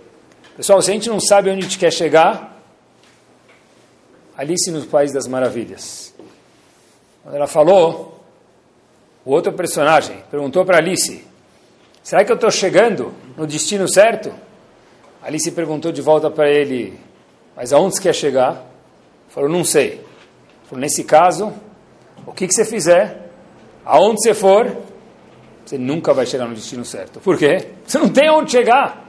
Pessoal, 0.55 0.81
se 0.81 0.89
a 0.89 0.93
gente 0.93 1.09
não 1.09 1.19
sabe 1.19 1.49
onde 1.49 1.59
a 1.59 1.63
gente 1.63 1.77
quer 1.77 1.91
chegar, 1.91 2.58
Alice 4.39 4.71
no 4.71 4.81
País 4.85 5.11
das 5.11 5.27
Maravilhas. 5.27 6.13
Quando 7.21 7.35
ela 7.35 7.45
falou, 7.45 8.23
o 9.25 9.31
outro 9.31 9.51
personagem 9.51 10.23
perguntou 10.31 10.63
para 10.63 10.77
Alice: 10.77 11.25
Será 12.01 12.23
que 12.23 12.31
eu 12.31 12.35
estou 12.35 12.49
chegando 12.49 13.13
no 13.35 13.45
destino 13.45 13.85
certo? 13.85 14.33
Alice 15.21 15.51
perguntou 15.51 15.91
de 15.91 16.01
volta 16.01 16.31
para 16.31 16.49
ele: 16.49 16.97
Mas 17.53 17.73
aonde 17.73 17.95
você 17.95 18.01
quer 18.01 18.15
chegar? 18.15 18.51
Ele 18.51 19.27
falou: 19.27 19.49
Não 19.49 19.65
sei. 19.65 20.05
Falou, 20.69 20.79
Nesse 20.79 21.03
caso, 21.03 21.51
o 22.25 22.31
que, 22.31 22.47
que 22.47 22.53
você 22.53 22.63
fizer, 22.63 23.29
aonde 23.83 24.21
você 24.21 24.33
for, 24.33 24.73
você 25.65 25.77
nunca 25.77 26.13
vai 26.13 26.25
chegar 26.25 26.45
no 26.45 26.55
destino 26.55 26.85
certo. 26.85 27.19
Por 27.19 27.37
quê? 27.37 27.71
Você 27.85 27.99
não 27.99 28.07
tem 28.07 28.29
onde 28.29 28.51
chegar. 28.51 29.05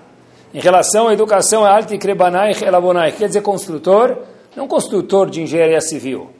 Em 0.52 0.58
relação 0.58 1.06
à 1.06 1.12
educação, 1.12 1.64
é 1.64 1.70
alta 1.70 1.94
e 1.94 1.99
krebanai, 1.99 2.50
elabonai. 2.60 3.12
Quer 3.12 3.28
dizer 3.28 3.42
construtor, 3.42 4.26
não 4.57 4.69
construtor 4.69 5.30
de 5.30 5.42
engenharia 5.42 5.80
civil 5.80 6.30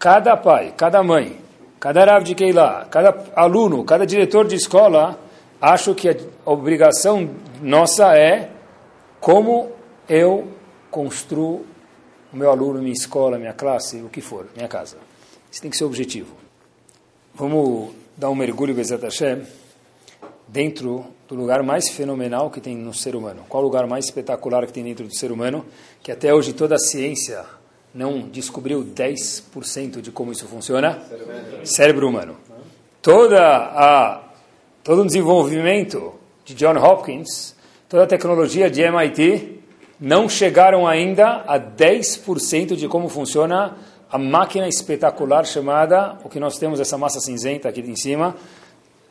cada 0.00 0.34
pai, 0.34 0.72
cada 0.74 1.02
mãe, 1.02 1.38
cada 1.78 2.04
Rav 2.06 2.24
de 2.24 2.34
Keilah, 2.34 2.86
cada 2.90 3.14
aluno, 3.36 3.84
cada 3.84 4.06
diretor 4.06 4.46
de 4.46 4.56
escola, 4.56 5.20
acho 5.60 5.94
que 5.94 6.08
a 6.08 6.16
obrigação 6.46 7.28
nossa 7.60 8.16
é 8.16 8.50
como 9.20 9.70
eu 10.08 10.48
construo 10.90 11.66
o 12.32 12.36
meu 12.36 12.50
aluno, 12.50 12.80
minha 12.80 12.94
escola, 12.94 13.38
minha 13.38 13.52
classe, 13.52 13.98
o 13.98 14.08
que 14.08 14.22
for, 14.22 14.46
minha 14.56 14.68
casa. 14.68 14.96
Isso 15.52 15.60
tem 15.60 15.70
que 15.70 15.76
ser 15.76 15.84
o 15.84 15.88
objetivo. 15.88 16.34
Vamos 17.34 17.90
dar 18.16 18.30
um 18.30 18.34
mergulho, 18.34 18.74
Bezat 18.74 19.02
Hashem, 19.02 19.42
dentro 20.52 21.06
do 21.28 21.34
lugar 21.34 21.62
mais 21.62 21.88
fenomenal 21.88 22.50
que 22.50 22.60
tem 22.60 22.76
no 22.76 22.92
ser 22.92 23.14
humano. 23.14 23.44
Qual 23.48 23.62
o 23.62 23.66
lugar 23.66 23.86
mais 23.86 24.06
espetacular 24.06 24.66
que 24.66 24.72
tem 24.72 24.84
dentro 24.84 25.06
do 25.06 25.14
ser 25.14 25.30
humano? 25.30 25.64
Que 26.02 26.10
até 26.10 26.34
hoje 26.34 26.52
toda 26.52 26.74
a 26.74 26.78
ciência 26.78 27.44
não 27.94 28.20
descobriu 28.20 28.84
10% 28.84 30.00
de 30.00 30.10
como 30.10 30.32
isso 30.32 30.46
funciona? 30.46 31.00
Cérebro, 31.08 31.66
Cérebro 31.66 32.08
humano. 32.08 32.36
Toda 33.00 33.40
a, 33.40 34.22
todo 34.82 35.02
o 35.02 35.06
desenvolvimento 35.06 36.14
de 36.44 36.54
John 36.54 36.76
Hopkins, 36.76 37.54
toda 37.88 38.04
a 38.04 38.06
tecnologia 38.06 38.68
de 38.68 38.82
MIT, 38.82 39.60
não 40.00 40.28
chegaram 40.28 40.86
ainda 40.86 41.44
a 41.46 41.60
10% 41.60 42.74
de 42.74 42.88
como 42.88 43.08
funciona 43.08 43.76
a 44.10 44.18
máquina 44.18 44.66
espetacular 44.66 45.46
chamada, 45.46 46.18
o 46.24 46.28
que 46.28 46.40
nós 46.40 46.58
temos, 46.58 46.80
essa 46.80 46.98
massa 46.98 47.20
cinzenta 47.20 47.68
aqui 47.68 47.80
em 47.80 47.94
cima, 47.94 48.34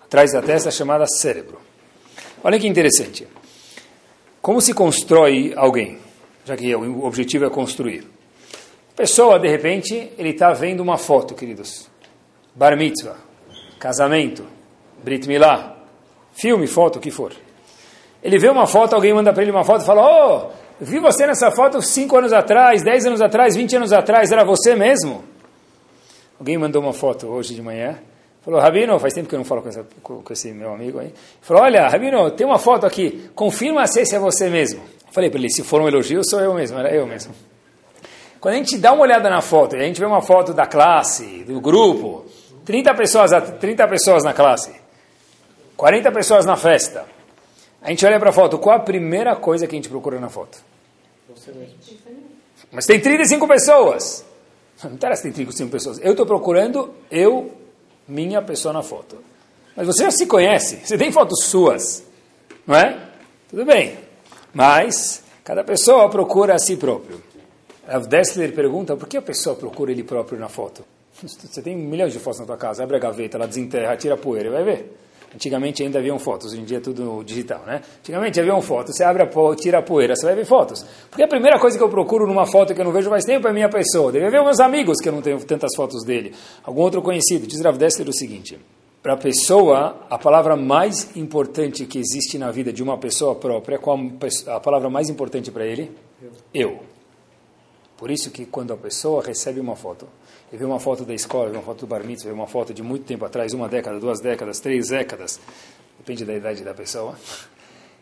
atrás 0.10 0.34
da 0.34 0.42
testa, 0.42 0.72
chamada 0.72 1.06
cérebro. 1.06 1.60
Olha 2.44 2.60
que 2.60 2.68
interessante. 2.68 3.28
Como 4.42 4.60
se 4.60 4.74
constrói 4.74 5.54
alguém? 5.56 6.00
Já 6.44 6.58
que 6.58 6.76
o 6.76 7.06
objetivo 7.06 7.46
é 7.46 7.50
construir. 7.52 8.08
Pessoa, 8.96 9.40
de 9.40 9.48
repente, 9.48 10.12
ele 10.18 10.30
está 10.30 10.52
vendo 10.52 10.80
uma 10.80 10.98
foto, 10.98 11.36
queridos. 11.36 11.88
Bar 12.56 12.76
mitzvah, 12.76 13.18
casamento, 13.80 14.44
Brit 15.04 15.28
Milá, 15.28 15.78
filme, 16.34 16.66
foto, 16.66 16.96
o 16.98 17.00
que 17.00 17.12
for. 17.12 17.32
Ele 18.24 18.40
vê 18.40 18.50
uma 18.50 18.66
foto, 18.66 18.96
alguém 18.96 19.14
manda 19.14 19.32
para 19.32 19.44
ele 19.44 19.52
uma 19.52 19.64
foto 19.64 19.84
e 19.84 19.86
fala: 19.86 20.02
Oh, 20.02 20.50
vi 20.82 21.00
você 21.00 21.28
nessa 21.28 21.52
foto 21.52 21.84
5 21.84 22.18
anos 22.18 22.34
atrás, 22.34 22.82
10 22.82 23.06
anos 23.06 23.22
atrás, 23.22 23.56
20 23.56 23.76
anos 23.76 23.94
atrás, 23.94 24.32
era 24.32 24.44
você 24.44 24.76
mesmo? 24.76 25.24
Alguém 26.40 26.58
mandou 26.58 26.82
uma 26.82 26.94
foto 26.94 27.28
hoje 27.28 27.54
de 27.54 27.62
manhã. 27.62 28.00
Falou, 28.50 28.64
Rabino, 28.64 28.98
faz 28.98 29.14
tempo 29.14 29.30
que 29.30 29.36
eu 29.36 29.38
não 29.38 29.46
falo 29.46 29.62
com, 29.62 29.70
essa, 29.70 29.86
com, 30.02 30.24
esse 30.32 30.52
meu 30.52 30.74
amigo 30.74 30.98
aí. 30.98 31.14
Falou, 31.40 31.62
olha, 31.62 31.88
Rabino, 31.88 32.32
tem 32.32 32.48
uma 32.48 32.58
foto 32.58 32.84
aqui, 32.84 33.30
confirma 33.36 33.86
se 33.86 34.02
esse 34.02 34.16
é 34.16 34.20
você 34.20 34.50
mesmo. 34.50 34.82
Falei 35.12 35.30
para 35.30 35.38
ele, 35.38 35.52
se 35.52 35.62
for 35.62 35.80
um 35.80 35.88
elogio, 35.88 36.28
sou 36.28 36.40
eu 36.42 36.52
mesmo, 36.56 36.80
era 36.80 36.92
eu 36.92 37.06
mesmo. 37.06 37.32
Quando 38.42 38.56
a 38.56 38.58
gente 38.58 38.76
dá 38.80 38.92
uma 38.92 39.04
olhada 39.04 39.30
na 39.30 39.40
foto, 39.40 39.76
e 39.76 39.80
a 39.80 39.84
gente 39.84 40.00
vê 40.00 40.06
uma 40.08 40.24
foto 40.24 40.52
da 40.52 40.66
classe, 40.66 41.44
do 41.44 41.62
grupo, 41.62 42.26
30 42.66 42.92
pessoas, 42.96 43.30
30 43.60 43.88
pessoas 43.88 44.24
na 44.24 44.34
classe, 44.34 44.74
40 45.78 46.12
pessoas 46.12 46.44
na 46.44 46.56
festa, 46.56 47.06
a 47.84 47.92
gente 47.92 48.04
olha 48.04 48.20
para 48.20 48.32
a 48.32 48.34
foto, 48.34 48.58
qual 48.58 48.78
a 48.78 48.80
primeira 48.80 49.36
coisa 49.36 49.68
que 49.68 49.76
a 49.76 49.78
gente 49.78 49.90
procura 49.90 50.20
na 50.20 50.28
foto? 50.28 50.58
Você 51.36 51.52
mesmo. 51.52 51.76
Mas 52.72 52.88
tem 52.88 53.00
35 53.00 53.48
pessoas. 53.48 54.26
Não 54.84 54.94
interessa 54.94 55.22
tem 55.22 55.34
35 55.34 55.70
pessoas. 55.70 56.00
Eu 56.02 56.12
estou 56.12 56.26
procurando 56.26 56.96
eu, 57.12 57.59
minha 58.10 58.42
pessoa 58.42 58.74
na 58.74 58.82
foto. 58.82 59.18
Mas 59.76 59.88
você 59.88 60.04
já 60.04 60.12
se 60.12 60.26
conhece, 60.26 60.82
você 60.84 60.98
tem 60.98 61.12
fotos 61.12 61.46
suas, 61.46 62.04
não 62.68 62.76
é? 62.76 63.00
Tudo 63.50 63.64
bem. 63.64 63.98
Mas 64.54 65.24
cada 65.44 65.64
pessoa 65.64 66.10
procura 66.10 66.56
a 66.56 66.60
si 66.60 66.76
próprio. 66.76 67.22
Rav 67.88 68.08
Dessler 68.08 68.54
pergunta 68.54 68.96
por 68.96 69.08
que 69.08 69.18
a 69.18 69.22
pessoa 69.22 69.56
procura 69.56 69.92
ele 69.92 70.04
próprio 70.04 70.40
na 70.40 70.50
foto. 70.50 70.84
Você 71.22 71.62
tem 71.62 71.76
milhões 71.76 72.14
de 72.14 72.20
fotos 72.20 72.40
na 72.40 72.46
tua 72.46 72.58
casa, 72.58 72.84
abre 72.84 72.98
a 72.98 73.00
gaveta, 73.00 73.38
ela 73.38 73.48
desenterra, 73.48 73.98
tira 73.98 74.14
a 74.14 74.18
poeira, 74.18 74.52
vai 74.52 74.64
ver. 74.64 74.98
Antigamente 75.34 75.84
ainda 75.84 76.00
haviam 76.00 76.18
fotos, 76.18 76.54
hoje 76.54 76.62
em 76.62 76.66
dia 76.66 76.78
é 76.78 76.82
tudo 76.82 77.24
digital, 77.24 77.62
né? 77.66 77.82
Antigamente 78.00 78.40
haviam 78.40 78.60
fotos, 78.62 78.96
você 78.96 79.04
abre 79.04 79.24
a 79.24 79.28
po 79.28 79.56
tira 79.56 79.78
a 79.78 79.82
poeira, 79.82 80.16
você 80.16 80.26
vai 80.26 80.36
ver 80.36 80.46
fotos. 80.46 80.84
Porque 81.08 81.22
a 81.22 81.28
primeira 81.28 81.60
coisa 81.60 81.78
que 81.78 81.84
eu 81.84 81.90
procuro 81.90 82.26
numa 82.26 82.48
foto 82.48 82.74
que 82.74 82.82
eu 82.82 82.86
não 82.86 82.92
vejo 82.92 83.10
mais 83.12 83.26
tempo 83.26 83.48
é 83.48 83.52
a 83.52 83.54
minha 83.54 83.70
pessoa. 83.70 84.12
Deve 84.12 84.30
ver 84.30 84.44
meus 84.44 84.60
amigos 84.60 85.00
que 85.00 85.08
eu 85.08 85.14
não 85.14 85.22
tenho 85.22 85.40
tantas 85.46 85.76
fotos 85.76 86.04
dele. 86.04 86.34
Algum 86.64 86.82
outro 86.82 87.02
conhecido. 87.02 87.46
Diz 87.46 87.62
Rav 87.62 87.78
Dessler 87.78 88.10
o 88.10 88.14
seguinte, 88.14 88.58
para 89.04 89.14
a 89.14 89.18
pessoa, 89.18 90.06
a 90.10 90.18
palavra 90.18 90.56
mais 90.56 91.16
importante 91.16 91.86
que 91.86 92.00
existe 92.00 92.38
na 92.38 92.50
vida 92.52 92.74
de 92.74 92.82
uma 92.82 92.98
pessoa 92.98 93.36
própria, 93.36 93.78
qual 93.78 94.00
a 94.48 94.60
palavra 94.60 94.90
mais 94.90 95.10
importante 95.10 95.52
para 95.52 95.66
ele? 95.66 95.92
Eu. 96.22 96.32
eu. 96.54 96.80
Por 97.96 98.10
isso 98.10 98.32
que 98.32 98.46
quando 98.46 98.74
a 98.74 98.78
pessoa 98.78 99.22
recebe 99.22 99.60
uma 99.60 99.76
foto, 99.76 100.08
ele 100.50 100.58
vê 100.58 100.66
uma 100.66 100.80
foto 100.80 101.06
da 101.06 101.14
escola, 101.14 101.50
vê 101.50 101.58
uma 101.58 101.64
foto 101.64 101.82
do 101.82 101.88
bar 101.88 102.04
mitzvah, 102.04 102.30
vê 102.30 102.36
uma 102.36 102.48
foto 102.48 102.74
de 102.74 102.82
muito 102.82 103.06
tempo 103.06 103.24
atrás, 103.24 103.54
uma 103.54 103.70
década, 103.70 104.00
duas 104.00 104.20
décadas, 104.20 104.60
três 104.60 104.90
décadas, 104.90 105.40
depende 105.98 106.26
da 106.26 106.34
idade 106.34 106.64
da 106.64 106.74
pessoa, 106.74 107.16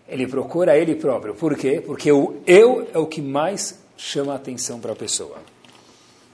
ele 0.08 0.26
procura 0.26 0.78
ele 0.78 0.96
próprio. 0.96 1.36
Por 1.36 1.58
quê? 1.58 1.82
Porque 1.86 2.12
o 2.12 2.38
eu 2.48 2.88
é 2.94 2.98
o 2.98 3.06
que 3.06 3.22
mais 3.22 3.84
chama 3.98 4.34
a 4.34 4.36
atenção 4.38 4.80
para 4.80 4.94
a 4.94 4.96
pessoa. 4.96 5.38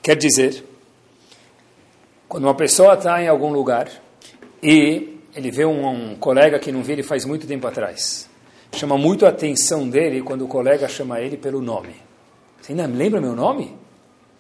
Quer 0.02 0.16
dizer, 0.16 0.64
quando 2.28 2.44
uma 2.44 2.56
pessoa 2.56 2.94
está 2.94 3.22
em 3.22 3.28
algum 3.28 3.52
lugar 3.52 3.90
e 4.62 5.18
ele 5.36 5.50
vê 5.50 5.66
um, 5.66 6.12
um 6.12 6.16
colega 6.16 6.60
que 6.60 6.72
não 6.72 6.84
vê 6.84 6.94
ele 6.94 7.04
faz 7.04 7.26
muito 7.26 7.48
tempo 7.48 7.66
atrás, 7.66 8.30
chama 8.74 8.98
muito 8.98 9.26
a 9.26 9.30
atenção 9.30 9.90
dele 9.90 10.22
quando 10.22 10.46
o 10.46 10.48
colega 10.48 10.88
chama 10.88 11.20
ele 11.20 11.38
pelo 11.38 11.62
nome. 11.62 11.96
Você 12.62 12.74
ainda 12.74 12.86
lembra 12.86 13.20
meu 13.20 13.36
nome? 13.36 13.83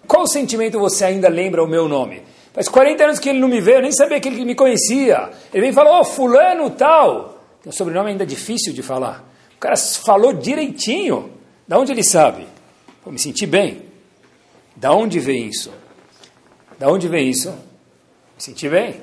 Qual 0.08 0.28
sentimento 0.28 0.80
você 0.80 1.06
ainda 1.06 1.30
lembra 1.30 1.64
o 1.64 1.68
meu 1.68 1.88
nome? 1.88 2.22
Faz 2.54 2.70
40 2.70 3.04
anos 3.04 3.20
que 3.20 3.30
ele 3.30 3.40
não 3.40 3.48
me 3.48 3.60
vê, 3.60 3.78
eu 3.78 3.82
nem 3.82 3.92
sabia 3.92 4.20
que 4.20 4.28
ele 4.28 4.46
me 4.46 4.54
conhecia. 4.54 5.32
Ele 5.52 5.62
vem 5.62 5.70
e 5.72 5.74
falou, 5.74 6.00
oh, 6.00 6.04
fulano 6.04 6.70
tal. 6.70 7.44
O 7.66 7.72
sobrenome 7.72 8.12
ainda 8.12 8.24
é 8.24 8.28
difícil 8.28 8.74
de 8.74 8.84
falar. 8.84 9.28
O 9.56 9.60
cara 9.60 9.76
falou 9.76 10.34
direitinho. 10.34 11.32
Da 11.68 11.80
onde 11.80 11.92
ele 11.92 12.04
sabe? 12.04 12.46
Pô, 13.04 13.12
me 13.12 13.18
senti 13.18 13.46
bem. 13.46 13.84
Da 14.76 14.94
onde 14.94 15.20
vem 15.20 15.48
isso? 15.48 15.72
Da 16.78 16.90
onde 16.90 17.08
vem 17.08 17.30
isso? 17.30 17.50
Me 17.50 18.40
senti 18.40 18.68
bem. 18.68 19.02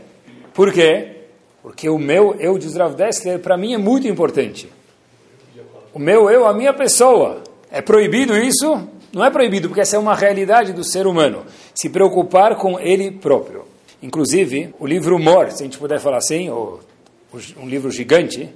Por 0.52 0.72
quê? 0.72 1.16
Porque 1.62 1.88
o 1.88 1.98
meu 1.98 2.36
eu 2.38 2.58
de 2.58 2.68
Dessler, 2.96 3.38
para 3.38 3.56
mim, 3.56 3.74
é 3.74 3.78
muito 3.78 4.06
importante. 4.06 4.70
O 5.92 5.98
meu 5.98 6.30
eu, 6.30 6.46
a 6.46 6.54
minha 6.54 6.72
pessoa. 6.72 7.42
É 7.70 7.80
proibido 7.80 8.36
isso? 8.36 8.88
Não 9.12 9.24
é 9.24 9.30
proibido, 9.30 9.68
porque 9.68 9.80
essa 9.80 9.96
é 9.96 9.98
uma 9.98 10.14
realidade 10.14 10.72
do 10.72 10.84
ser 10.84 11.06
humano. 11.06 11.44
Se 11.74 11.88
preocupar 11.88 12.56
com 12.56 12.78
ele 12.78 13.10
próprio. 13.10 13.64
Inclusive, 14.02 14.74
o 14.78 14.86
livro 14.86 15.18
Mor, 15.18 15.50
se 15.50 15.62
a 15.62 15.66
gente 15.66 15.78
puder 15.78 16.00
falar 16.00 16.18
assim, 16.18 16.48
ou 16.48 16.80
um 17.56 17.68
livro 17.68 17.90
gigante, 17.90 18.48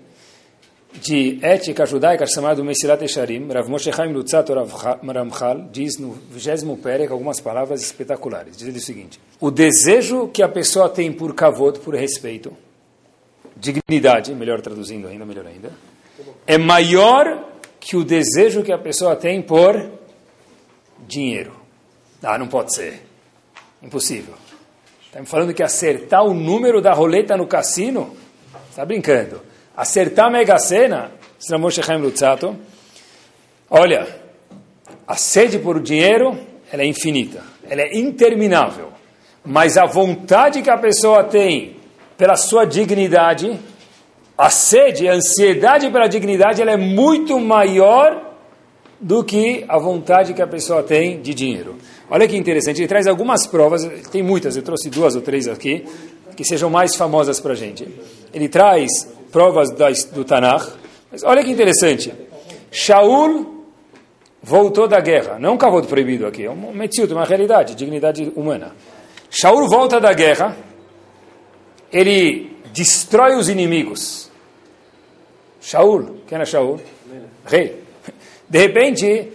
de 1.00 1.38
ética 1.42 1.84
judaica 1.84 2.24
chamado 2.26 2.64
Mesilat 2.64 3.02
Esharim, 3.02 3.48
Rav 3.52 3.68
Moshe 3.68 3.92
Chaim 3.92 4.12
Lutzato 4.12 4.54
Ramchal, 4.54 5.68
diz 5.72 5.98
no 5.98 6.16
20 6.30 6.80
Perek 6.80 7.12
algumas 7.12 7.40
palavras 7.40 7.82
espetaculares. 7.82 8.56
Diz 8.56 8.68
ele 8.68 8.78
o 8.78 8.80
seguinte, 8.80 9.20
o 9.40 9.50
desejo 9.50 10.28
que 10.28 10.42
a 10.42 10.48
pessoa 10.48 10.88
tem 10.88 11.12
por 11.12 11.34
kavod, 11.34 11.80
por 11.80 11.94
respeito, 11.94 12.56
dignidade, 13.56 14.34
melhor 14.34 14.60
traduzindo 14.60 15.08
ainda, 15.08 15.26
melhor 15.26 15.46
ainda, 15.46 15.72
é 16.46 16.58
maior 16.58 17.50
que 17.80 17.96
o 17.96 18.04
desejo 18.04 18.62
que 18.62 18.72
a 18.72 18.78
pessoa 18.78 19.16
tem 19.16 19.42
por 19.42 19.74
dinheiro. 21.06 21.52
Ah, 22.22 22.38
não 22.38 22.48
pode 22.48 22.74
ser. 22.74 23.02
Impossível. 23.82 24.34
Estamos 25.04 25.30
falando 25.30 25.54
que 25.54 25.62
acertar 25.62 26.24
o 26.24 26.34
número 26.34 26.80
da 26.80 26.92
roleta 26.92 27.36
no 27.36 27.46
cassino, 27.46 28.16
está 28.68 28.84
brincando. 28.84 29.40
Acertar 29.76 30.26
a 30.26 30.30
Mega 30.30 30.58
Sena, 30.58 31.12
olha, 33.70 34.08
a 35.06 35.14
sede 35.16 35.58
por 35.58 35.80
dinheiro, 35.80 36.36
ela 36.72 36.82
é 36.82 36.86
infinita, 36.86 37.44
ela 37.68 37.82
é 37.82 37.96
interminável. 37.96 38.92
Mas 39.44 39.76
a 39.76 39.84
vontade 39.84 40.62
que 40.62 40.70
a 40.70 40.78
pessoa 40.78 41.22
tem 41.24 41.76
pela 42.16 42.36
sua 42.36 42.64
dignidade, 42.64 43.58
a 44.36 44.50
sede, 44.50 45.08
a 45.08 45.12
ansiedade 45.12 45.90
pela 45.90 46.08
dignidade, 46.08 46.60
ela 46.60 46.72
é 46.72 46.76
muito 46.76 47.38
maior 47.38 48.33
do 49.00 49.22
que 49.24 49.64
a 49.68 49.78
vontade 49.78 50.34
que 50.34 50.42
a 50.42 50.46
pessoa 50.46 50.82
tem 50.82 51.20
de 51.20 51.34
dinheiro. 51.34 51.76
Olha 52.10 52.28
que 52.28 52.36
interessante, 52.36 52.80
ele 52.80 52.88
traz 52.88 53.06
algumas 53.06 53.46
provas, 53.46 53.84
tem 54.10 54.22
muitas, 54.22 54.56
eu 54.56 54.62
trouxe 54.62 54.90
duas 54.90 55.14
ou 55.14 55.22
três 55.22 55.48
aqui, 55.48 55.84
que 56.36 56.44
sejam 56.44 56.68
mais 56.70 56.94
famosas 56.96 57.40
para 57.40 57.52
a 57.52 57.56
gente. 57.56 57.88
Ele 58.32 58.48
traz 58.48 58.90
provas 59.30 59.70
do 60.12 60.24
Tanakh, 60.24 60.72
mas 61.10 61.22
olha 61.22 61.42
que 61.42 61.50
interessante. 61.50 62.12
Shaul 62.70 63.64
voltou 64.42 64.86
da 64.86 65.00
guerra, 65.00 65.38
não 65.38 65.50
é 65.50 65.52
um 65.52 65.56
cavalo 65.56 65.86
proibido 65.86 66.26
aqui, 66.26 66.44
é 66.44 66.50
um 66.50 66.72
metziut, 66.72 67.12
uma 67.12 67.24
realidade, 67.24 67.74
dignidade 67.74 68.32
humana. 68.36 68.74
Shaul 69.30 69.68
volta 69.68 70.00
da 70.00 70.12
guerra, 70.12 70.56
ele 71.92 72.56
destrói 72.72 73.36
os 73.36 73.48
inimigos. 73.48 74.30
Shaul, 75.60 76.18
quem 76.26 76.36
era 76.36 76.44
Shaul? 76.44 76.80
Rei. 77.46 77.83
De 78.48 78.58
repente, 78.58 79.32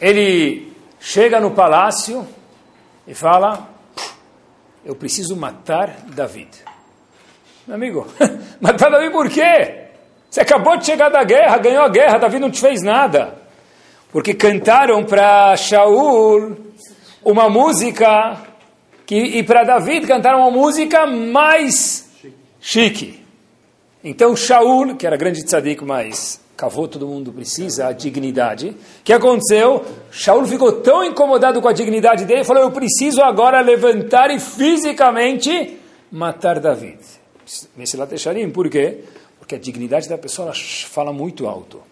ele 0.00 0.72
chega 1.00 1.40
no 1.40 1.50
palácio 1.52 2.26
e 3.06 3.14
fala: 3.14 3.68
Eu 4.84 4.94
preciso 4.94 5.36
matar 5.36 5.96
David. 6.08 6.50
Meu 7.66 7.76
amigo, 7.76 8.06
matar 8.60 8.90
David 8.90 9.12
por 9.12 9.28
quê? 9.28 9.86
Você 10.30 10.40
acabou 10.40 10.76
de 10.76 10.86
chegar 10.86 11.08
da 11.08 11.24
guerra, 11.24 11.58
ganhou 11.58 11.84
a 11.84 11.88
guerra, 11.88 12.18
David 12.18 12.40
não 12.40 12.50
te 12.50 12.60
fez 12.60 12.82
nada. 12.82 13.38
Porque 14.12 14.34
cantaram 14.34 15.04
para 15.04 15.56
Shaul 15.56 16.56
uma 17.24 17.48
música 17.48 18.40
que, 19.04 19.16
e 19.16 19.42
para 19.42 19.64
David 19.64 20.06
cantaram 20.06 20.40
uma 20.40 20.50
música 20.50 21.06
mais 21.06 22.08
chique. 22.60 23.24
Então 24.02 24.36
Shaul, 24.36 24.96
que 24.96 25.06
era 25.06 25.16
grande 25.16 25.44
tzadik, 25.44 25.84
mas 25.84 26.40
cavou 26.56 26.88
todo 26.88 27.06
mundo 27.06 27.32
precisa, 27.32 27.86
a 27.86 27.92
dignidade. 27.92 28.68
O 28.68 29.04
que 29.04 29.12
aconteceu? 29.12 29.84
Shaul 30.10 30.46
ficou 30.46 30.72
tão 30.80 31.04
incomodado 31.04 31.60
com 31.60 31.68
a 31.68 31.72
dignidade 31.72 32.24
dele, 32.24 32.44
falou, 32.44 32.62
eu 32.62 32.70
preciso 32.70 33.22
agora 33.22 33.60
levantar 33.60 34.30
e 34.30 34.40
fisicamente 34.40 35.78
matar 36.10 36.58
David. 36.58 36.98
Mesilat 37.76 38.12
Echarim, 38.12 38.50
por 38.50 38.68
quê? 38.70 39.00
Porque 39.38 39.54
a 39.54 39.58
dignidade 39.58 40.08
da 40.08 40.16
pessoa 40.16 40.52
fala 40.54 41.12
muito 41.12 41.46
alto. 41.46 41.82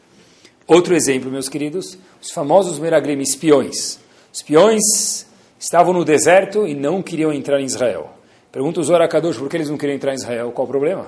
Outro 0.67 0.95
exemplo, 0.95 1.31
meus 1.31 1.49
queridos, 1.49 1.99
os 2.21 2.31
famosos 2.31 2.79
Meraglim, 2.79 3.21
espiões. 3.21 3.99
Espiões 4.33 5.27
estavam 5.59 5.93
no 5.93 6.05
deserto 6.05 6.67
e 6.67 6.75
não 6.75 7.03
queriam 7.03 7.33
entrar 7.33 7.61
em 7.61 7.65
Israel. 7.65 8.11
Pergunta 8.51 8.81
o 8.81 8.85
Zohar 8.85 9.09
Kadosh 9.09 9.37
por 9.37 9.49
que 9.49 9.57
eles 9.57 9.69
não 9.69 9.77
queriam 9.77 9.97
entrar 9.97 10.13
em 10.13 10.17
Israel. 10.17 10.53
Qual 10.53 10.65
o 10.65 10.71
problema? 10.71 11.07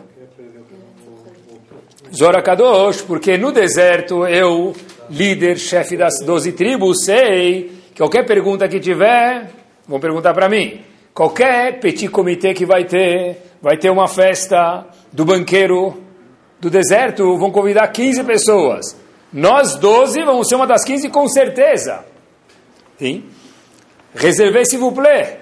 Zora 2.14 2.42
Kadosh, 2.42 3.02
porque 3.02 3.36
no 3.36 3.52
deserto 3.52 4.26
eu, 4.26 4.74
líder, 5.10 5.58
chefe 5.58 5.96
das 5.96 6.14
doze 6.24 6.52
tribos, 6.52 7.04
sei 7.04 7.72
que 7.92 7.98
qualquer 7.98 8.24
pergunta 8.24 8.68
que 8.68 8.78
tiver, 8.78 9.50
vão 9.86 9.98
perguntar 9.98 10.34
para 10.34 10.48
mim. 10.48 10.80
Qualquer 11.14 11.80
petit 11.80 12.08
comitê 12.08 12.52
que 12.52 12.66
vai 12.66 12.84
ter, 12.84 13.38
vai 13.60 13.76
ter 13.76 13.90
uma 13.90 14.06
festa 14.06 14.86
do 15.12 15.24
banqueiro 15.24 16.02
do 16.60 16.70
deserto, 16.70 17.36
vão 17.38 17.50
convidar 17.50 17.88
15 17.88 18.24
pessoas. 18.24 18.96
Nós 19.32 19.76
12 19.76 20.22
vamos 20.24 20.48
ser 20.48 20.56
uma 20.56 20.66
das 20.66 20.84
15 20.84 21.08
com 21.08 21.26
certeza. 21.28 22.04
Sim? 22.98 23.24
Reservez 24.14 24.68
s'il 24.68 24.78
vous 24.78 24.92
plaît. 24.94 25.38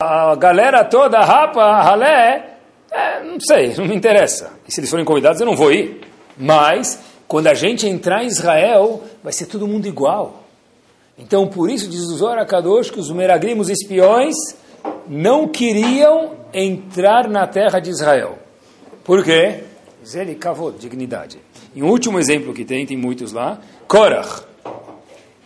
A 0.00 0.34
galera 0.36 0.84
toda, 0.84 1.20
rapa, 1.20 1.82
ralé, 1.82 2.57
é, 2.90 3.22
não 3.22 3.38
sei, 3.40 3.74
não 3.74 3.84
me 3.84 3.94
interessa. 3.94 4.52
E 4.66 4.72
se 4.72 4.80
eles 4.80 4.90
forem 4.90 5.04
convidados, 5.04 5.40
eu 5.40 5.46
não 5.46 5.56
vou 5.56 5.72
ir. 5.72 6.00
Mas, 6.36 6.98
quando 7.26 7.48
a 7.48 7.54
gente 7.54 7.86
entrar 7.86 8.24
em 8.24 8.28
Israel, 8.28 9.02
vai 9.22 9.32
ser 9.32 9.46
todo 9.46 9.66
mundo 9.66 9.86
igual. 9.86 10.44
Então, 11.18 11.48
por 11.48 11.68
isso, 11.68 11.88
diz 11.88 12.02
o 12.02 12.16
Zohar 12.16 12.46
Kadosh, 12.46 12.90
que 12.90 13.00
os 13.00 13.10
meragrimos 13.10 13.68
espiões 13.68 14.34
não 15.06 15.48
queriam 15.48 16.32
entrar 16.52 17.28
na 17.28 17.46
terra 17.46 17.80
de 17.80 17.90
Israel. 17.90 18.38
Por 19.04 19.24
quê? 19.24 19.64
Ele 20.14 20.34
cavou 20.36 20.72
dignidade. 20.72 21.38
E 21.74 21.82
um 21.82 21.90
último 21.90 22.18
exemplo 22.18 22.54
que 22.54 22.64
tem, 22.64 22.86
tem 22.86 22.96
muitos 22.96 23.32
lá, 23.32 23.58
Korach. 23.86 24.42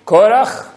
Korach, 0.05 0.69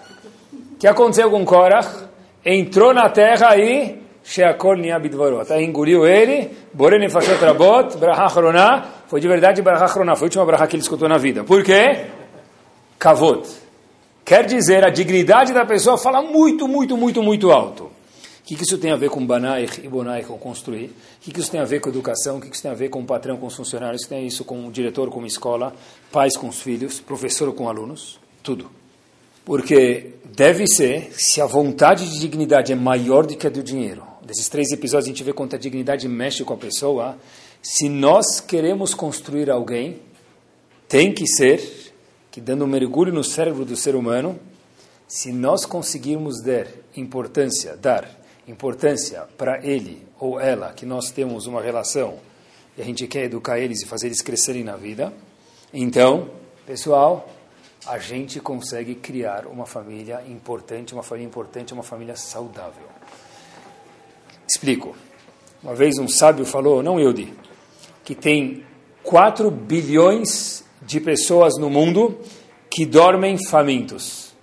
o 0.53 0.77
que 0.79 0.87
aconteceu 0.87 1.29
com 1.29 1.45
Korach? 1.45 2.05
Entrou 2.43 2.93
na 2.93 3.09
terra 3.09 3.55
e 3.57 4.04
Sheakol 4.25 4.77
Niabidvarot. 4.77 5.53
Aí 5.53 5.63
engoliu 5.63 6.05
ele, 6.05 6.49
Borene 6.73 7.09
Fashot 7.09 7.35
Rabot, 7.35 7.95
Braha 7.97 8.27
foi 9.07 9.21
de 9.21 9.27
verdade 9.27 9.61
Braha 9.61 9.87
foi 9.87 10.03
a 10.03 10.23
última 10.23 10.45
Braha 10.45 10.65
que 10.67 10.75
ele 10.75 10.81
escutou 10.81 11.07
na 11.07 11.17
vida. 11.17 11.43
Por 11.43 11.63
quê? 11.63 12.07
Kavod. 12.97 13.47
Quer 14.25 14.45
dizer, 14.47 14.83
a 14.83 14.89
dignidade 14.89 15.53
da 15.53 15.63
pessoa 15.63 15.99
fala 15.99 16.23
muito, 16.23 16.67
muito, 16.67 16.97
muito, 16.97 17.21
muito 17.21 17.51
alto. 17.51 17.83
O 17.83 17.91
que, 18.47 18.55
que 18.55 18.63
isso 18.63 18.77
tem 18.79 18.91
a 18.91 18.95
ver 18.95 19.09
com 19.09 19.25
Banaich 19.25 19.81
e 19.83 19.87
Bonaich, 19.87 20.27
com 20.27 20.37
construir? 20.37 20.85
O 20.85 20.91
que, 21.21 21.31
que 21.31 21.39
isso 21.39 21.51
tem 21.51 21.59
a 21.59 21.65
ver 21.65 21.79
com 21.79 21.89
educação? 21.89 22.37
O 22.37 22.41
que, 22.41 22.47
que 22.49 22.55
isso 22.55 22.63
tem 22.63 22.71
a 22.71 22.75
ver 22.75 22.89
com 22.89 23.01
o 23.01 23.05
patrão, 23.05 23.37
com 23.37 23.45
os 23.45 23.55
funcionários? 23.55 24.01
O 24.01 24.05
que 24.05 24.09
tem 24.09 24.25
isso 24.25 24.43
com 24.43 24.67
o 24.67 24.71
diretor, 24.71 25.09
com 25.09 25.23
a 25.23 25.27
escola? 25.27 25.73
Pais 26.11 26.35
com 26.35 26.47
os 26.47 26.61
filhos? 26.61 26.99
Professor 26.99 27.51
com 27.53 27.69
alunos? 27.69 28.19
Tudo. 28.41 28.69
Porque 29.43 30.13
deve 30.25 30.65
ser, 30.67 31.11
se 31.13 31.39
a 31.39 31.45
vontade 31.45 32.09
de 32.09 32.19
dignidade 32.19 32.71
é 32.71 32.75
maior 32.75 33.25
do 33.25 33.35
que 33.35 33.45
a 33.45 33.49
do 33.49 33.61
dinheiro, 33.61 34.03
desses 34.25 34.49
três 34.49 34.71
episódios 34.71 35.05
a 35.05 35.09
gente 35.09 35.23
vê 35.23 35.31
quanto 35.31 35.55
a 35.55 35.59
dignidade 35.59 36.07
mexe 36.07 36.43
com 36.43 36.53
a 36.53 36.57
pessoa. 36.57 37.17
Se 37.61 37.87
nós 37.87 38.39
queremos 38.39 38.93
construir 38.93 39.49
alguém, 39.49 40.01
tem 40.87 41.13
que 41.13 41.27
ser 41.27 41.93
que 42.31 42.41
dando 42.41 42.65
um 42.65 42.67
mergulho 42.67 43.13
no 43.13 43.23
cérebro 43.23 43.63
do 43.63 43.75
ser 43.75 43.95
humano, 43.95 44.37
se 45.07 45.31
nós 45.31 45.65
conseguirmos 45.65 46.41
dar 46.41 46.67
importância, 46.97 47.77
dar 47.77 48.09
importância 48.47 49.21
para 49.37 49.65
ele 49.65 50.05
ou 50.19 50.39
ela, 50.39 50.73
que 50.73 50.85
nós 50.85 51.11
temos 51.11 51.47
uma 51.47 51.61
relação 51.61 52.19
e 52.77 52.81
a 52.81 52.85
gente 52.85 53.07
quer 53.07 53.23
educar 53.23 53.59
eles 53.59 53.81
e 53.81 53.85
fazer 53.85 54.07
eles 54.07 54.21
crescerem 54.21 54.63
na 54.63 54.75
vida, 54.75 55.13
então, 55.73 56.29
pessoal, 56.65 57.29
a 57.85 57.99
gente 57.99 58.39
consegue 58.39 58.95
criar 58.95 59.45
uma 59.45 59.65
família 59.65 60.23
importante, 60.27 60.93
uma 60.93 61.03
família 61.03 61.27
importante, 61.27 61.73
uma 61.73 61.83
família 61.83 62.15
saudável. 62.15 62.94
Explico. 64.47 64.95
Uma 65.63 65.73
vez 65.73 65.97
um 65.97 66.07
sábio 66.07 66.45
falou, 66.45 66.83
não 66.83 66.99
Yudi, 66.99 67.33
que 68.03 68.13
tem 68.13 68.63
4 69.03 69.49
bilhões 69.49 70.63
de 70.81 70.99
pessoas 70.99 71.53
no 71.59 71.69
mundo 71.69 72.19
que 72.69 72.85
dormem 72.85 73.37
famintos. 73.49 74.33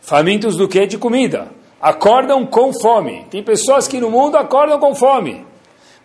Famintos 0.00 0.56
do 0.56 0.68
que? 0.68 0.86
De 0.86 0.98
comida. 0.98 1.50
Acordam 1.80 2.46
com 2.46 2.72
fome. 2.72 3.26
Tem 3.30 3.42
pessoas 3.42 3.86
que 3.86 4.00
no 4.00 4.10
mundo 4.10 4.36
acordam 4.36 4.78
com 4.78 4.94
fome. 4.94 5.46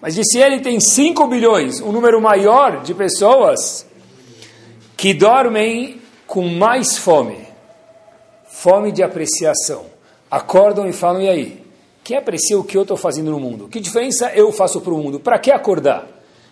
Mas 0.02 0.16
disse 0.16 0.38
ele, 0.38 0.60
tem 0.60 0.80
5 0.80 1.28
bilhões, 1.28 1.82
um 1.82 1.92
número 1.92 2.22
maior 2.22 2.82
de 2.82 2.94
pessoas 2.94 3.86
que 4.96 5.14
dormem 5.14 6.00
com 6.28 6.48
mais 6.48 6.98
fome. 6.98 7.48
Fome 8.46 8.92
de 8.92 9.02
apreciação. 9.02 9.86
Acordam 10.30 10.88
e 10.88 10.94
falam, 10.94 11.22
e 11.22 11.30
aí? 11.30 11.69
Quem 12.10 12.17
aprecia 12.17 12.58
o 12.58 12.63
que 12.63 12.76
eu 12.76 12.82
estou 12.82 12.98
fazendo 12.98 13.30
no 13.30 13.39
mundo? 13.39 13.67
Que 13.67 13.80
diferença 13.80 14.32
eu 14.34 14.52
faço 14.52 14.82
para 14.82 14.91
o 14.91 14.98
mundo? 14.98 15.19
Para 15.19 15.38
que 15.38 15.52
acordar? 15.52 16.08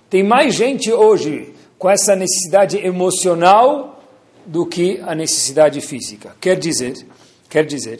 Tem 0.08 0.22
mais 0.22 0.54
gente 0.54 0.94
hoje 0.94 1.52
com 1.80 1.90
essa 1.90 2.16
necessidade 2.16 2.78
emocional 2.78 4.00
do 4.46 4.68
que 4.68 5.02
a 5.04 5.16
necessidade 5.16 5.82
física. 5.82 6.36
Quer 6.40 6.60
dizer, 6.60 6.94
quer 7.50 7.66
dizer, 7.66 7.98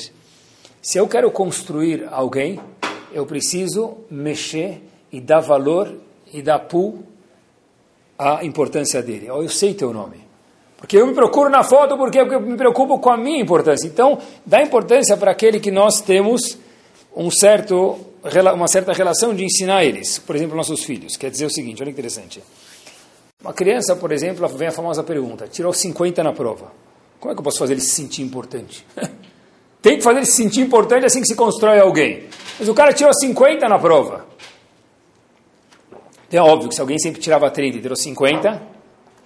se 0.84 1.00
eu 1.00 1.08
quero 1.08 1.32
construir 1.32 2.08
alguém, 2.12 2.60
eu 3.12 3.26
preciso 3.26 3.98
mexer 4.08 4.80
e 5.12 5.20
dar 5.20 5.40
valor 5.40 5.96
e 6.32 6.44
dar 6.44 6.60
pull 6.60 7.02
à 8.20 8.46
importância 8.46 9.02
dele. 9.02 9.26
Eu 9.26 9.50
sei 9.50 9.74
teu 9.74 9.92
nome. 9.92 10.18
Porque 10.78 10.96
eu 10.96 11.08
me 11.08 11.16
procuro 11.16 11.50
na 11.50 11.64
foto 11.64 11.98
porque 11.98 12.20
eu 12.20 12.40
me 12.40 12.56
preocupo 12.56 13.00
com 13.00 13.10
a 13.10 13.18
minha 13.18 13.42
importância. 13.42 13.88
Então, 13.88 14.20
dá 14.46 14.62
importância 14.62 15.18
para 15.18 15.32
aquele 15.32 15.60
que 15.60 15.72
nós 15.72 16.02
temos 16.02 16.67
um 17.16 17.32
certo, 17.32 18.00
uma 18.54 18.68
certa 18.68 18.94
relação 18.94 19.34
de 19.34 19.44
ensinar 19.44 19.84
eles, 19.84 20.20
por 20.20 20.36
exemplo, 20.36 20.56
nossos 20.56 20.84
filhos. 20.84 21.18
Quer 21.18 21.32
dizer 21.32 21.46
o 21.46 21.50
seguinte, 21.50 21.82
olha 21.82 21.92
que 21.92 22.00
interessante. 22.00 22.44
Uma 23.42 23.54
criança, 23.54 23.96
por 23.96 24.12
exemplo, 24.12 24.48
vem 24.50 24.68
a 24.68 24.72
famosa 24.72 25.04
pergunta, 25.04 25.48
tirou 25.48 25.72
50 25.72 26.24
na 26.24 26.34
prova. 26.34 26.72
Como 27.20 27.32
é 27.32 27.36
que 27.36 27.40
eu 27.40 27.44
posso 27.44 27.60
fazer 27.60 27.74
ele 27.74 27.82
se 27.82 27.92
sentir 27.92 28.22
importante? 28.22 28.86
Tem 29.82 29.98
que 29.98 30.04
fazer 30.04 30.20
ele 30.20 30.26
se 30.26 30.36
sentir 30.36 30.62
importante 30.62 31.06
assim 31.06 31.22
que 31.22 31.28
se 31.28 31.36
constrói 31.36 31.80
alguém. 31.80 32.28
Mas 32.60 32.68
o 32.68 32.74
cara 32.74 32.94
tirou 32.94 33.14
50 33.14 33.70
na 33.70 33.78
prova. 33.78 34.26
É 36.32 36.42
óbvio 36.42 36.70
que 36.70 36.76
se 36.76 36.82
alguém 36.82 37.00
sempre 37.00 37.22
tirava 37.22 37.50
30 37.50 37.78
e 37.78 37.82
tirou 37.82 37.96
50, 37.96 38.62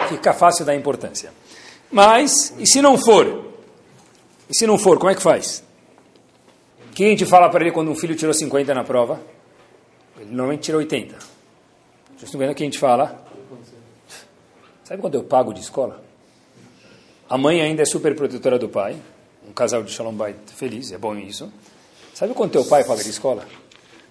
fica 0.08 0.34
fácil 0.34 0.66
dar 0.66 0.76
importância. 0.76 1.34
Mas, 1.92 2.54
e 2.60 2.68
se 2.68 2.82
não 2.82 2.98
for? 2.98 3.52
E 4.50 4.56
se 4.56 4.68
não 4.68 4.78
for, 4.78 4.98
como 4.98 5.10
é 5.10 5.16
que 5.16 5.22
faz? 5.22 5.64
O 6.92 6.94
que 6.94 7.06
a 7.06 7.08
gente 7.08 7.26
fala 7.26 7.50
para 7.50 7.64
ele 7.64 7.72
quando 7.72 7.90
um 7.90 7.96
filho 7.96 8.14
tirou 8.18 8.34
50 8.34 8.74
na 8.74 8.84
prova? 8.84 9.18
Ele 10.18 10.26
normalmente 10.26 10.64
tirou 10.64 10.80
80. 10.80 11.16
Vocês 11.16 12.24
estão 12.24 12.52
o 12.52 12.54
que 12.54 12.64
a 12.64 12.66
gente 12.66 12.78
fala? 12.78 13.26
Sabe 14.84 15.02
quanto 15.02 15.16
eu 15.16 15.24
pago 15.24 15.54
de 15.54 15.62
escola? 15.62 16.04
A 17.30 17.38
mãe 17.38 17.62
ainda 17.62 17.82
é 17.82 17.86
super 17.86 18.14
protetora 18.14 18.60
do 18.60 18.68
pai. 18.68 18.98
Um 19.48 19.54
casal 19.54 19.84
de 19.84 19.90
Shalom 19.90 20.12
Bait 20.12 20.36
feliz, 20.54 20.92
é 20.92 20.98
bom 20.98 21.16
isso. 21.16 21.50
Sabe 22.14 22.34
quanto 22.34 22.52
teu 22.52 22.66
pai 22.66 22.84
paga 22.84 23.02
de 23.02 23.10
escola? 23.10 23.48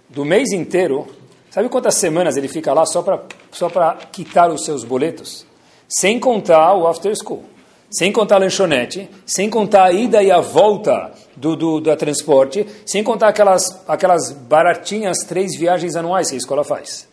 Do 0.09 0.25
mês 0.25 0.51
inteiro, 0.51 1.07
sabe 1.51 1.69
quantas 1.69 1.97
semanas 1.97 2.39
ele 2.39 2.49
fica 2.49 2.73
lá 2.73 2.87
só 2.87 3.03
para 3.03 3.23
só 3.53 3.69
quitar 4.11 4.51
os 4.51 4.65
seus 4.65 4.85
boletos? 4.85 5.45
Sem 5.87 6.19
contar 6.19 6.73
o 6.73 6.89
after 6.89 7.15
school 7.15 7.45
sem 7.91 8.13
contar 8.13 8.37
a 8.37 8.39
lanchonete, 8.39 9.11
sem 9.27 9.51
contar 9.51 9.85
a 9.85 9.93
ida 9.93 10.23
e 10.23 10.31
a 10.31 10.41
volta 10.41 11.13
do, 11.37 11.57
do, 11.57 11.81
do 11.81 11.97
transporte, 11.97 12.67
sem 12.87 13.03
contar 13.03 13.29
aquelas, 13.29 13.83
aquelas 13.89 14.31
baratinhas 14.31 15.19
três 15.27 15.57
viagens 15.57 15.97
anuais 15.97 16.29
que 16.29 16.35
a 16.35 16.39
escola 16.39 16.63
faz. 16.63 17.09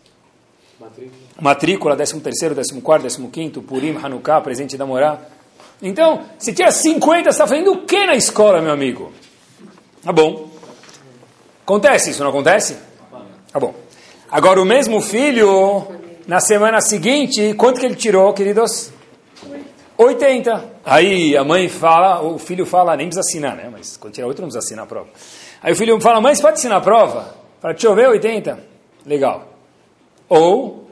Matrícula. 0.78 1.18
Matrícula, 1.40 1.96
13 1.96 2.20
terceiro, 2.20 2.54
14 2.54 2.80
quarto, 2.80 3.02
15 3.02 3.28
quinto, 3.28 3.62
Purim, 3.62 3.96
Hanukkah, 3.96 4.40
presente 4.40 4.76
da 4.76 4.86
Morá. 4.86 5.18
Então, 5.82 6.24
se 6.38 6.52
tinha 6.52 6.70
50, 6.70 7.24
você 7.24 7.28
está 7.30 7.46
fazendo 7.46 7.72
o 7.72 7.86
que 7.86 8.06
na 8.06 8.14
escola, 8.14 8.60
meu 8.60 8.72
amigo? 8.72 9.12
Tá 10.02 10.12
bom. 10.12 10.48
Acontece 11.62 12.10
isso, 12.10 12.22
não 12.22 12.30
acontece? 12.30 12.76
Tá 13.52 13.58
bom. 13.58 13.74
Agora, 14.30 14.60
o 14.60 14.64
mesmo 14.64 15.00
filho, 15.00 15.86
na 16.26 16.40
semana 16.40 16.80
seguinte, 16.80 17.54
quanto 17.54 17.80
que 17.80 17.86
ele 17.86 17.94
tirou, 17.94 18.32
queridos? 18.32 18.92
80. 19.98 20.64
Aí 20.84 21.36
a 21.36 21.42
mãe 21.42 21.68
fala, 21.68 22.22
o 22.22 22.38
filho 22.38 22.64
fala, 22.64 22.96
nem 22.96 23.08
precisa 23.08 23.20
assinar, 23.20 23.56
né? 23.56 23.68
Mas 23.70 23.96
quando 23.96 24.14
tirar 24.14 24.28
8 24.28 24.40
não 24.40 24.48
precisa 24.48 24.64
assinar 24.64 24.84
a 24.84 24.88
prova. 24.88 25.08
Aí 25.60 25.72
o 25.72 25.76
filho 25.76 26.00
fala, 26.00 26.20
mãe, 26.20 26.34
você 26.34 26.40
pode 26.40 26.54
assinar 26.54 26.78
a 26.78 26.80
prova? 26.80 27.34
Deixa 27.60 27.88
eu 27.88 27.94
ver, 27.96 28.08
80. 28.08 28.60
Legal. 29.04 29.48
Ou 30.28 30.88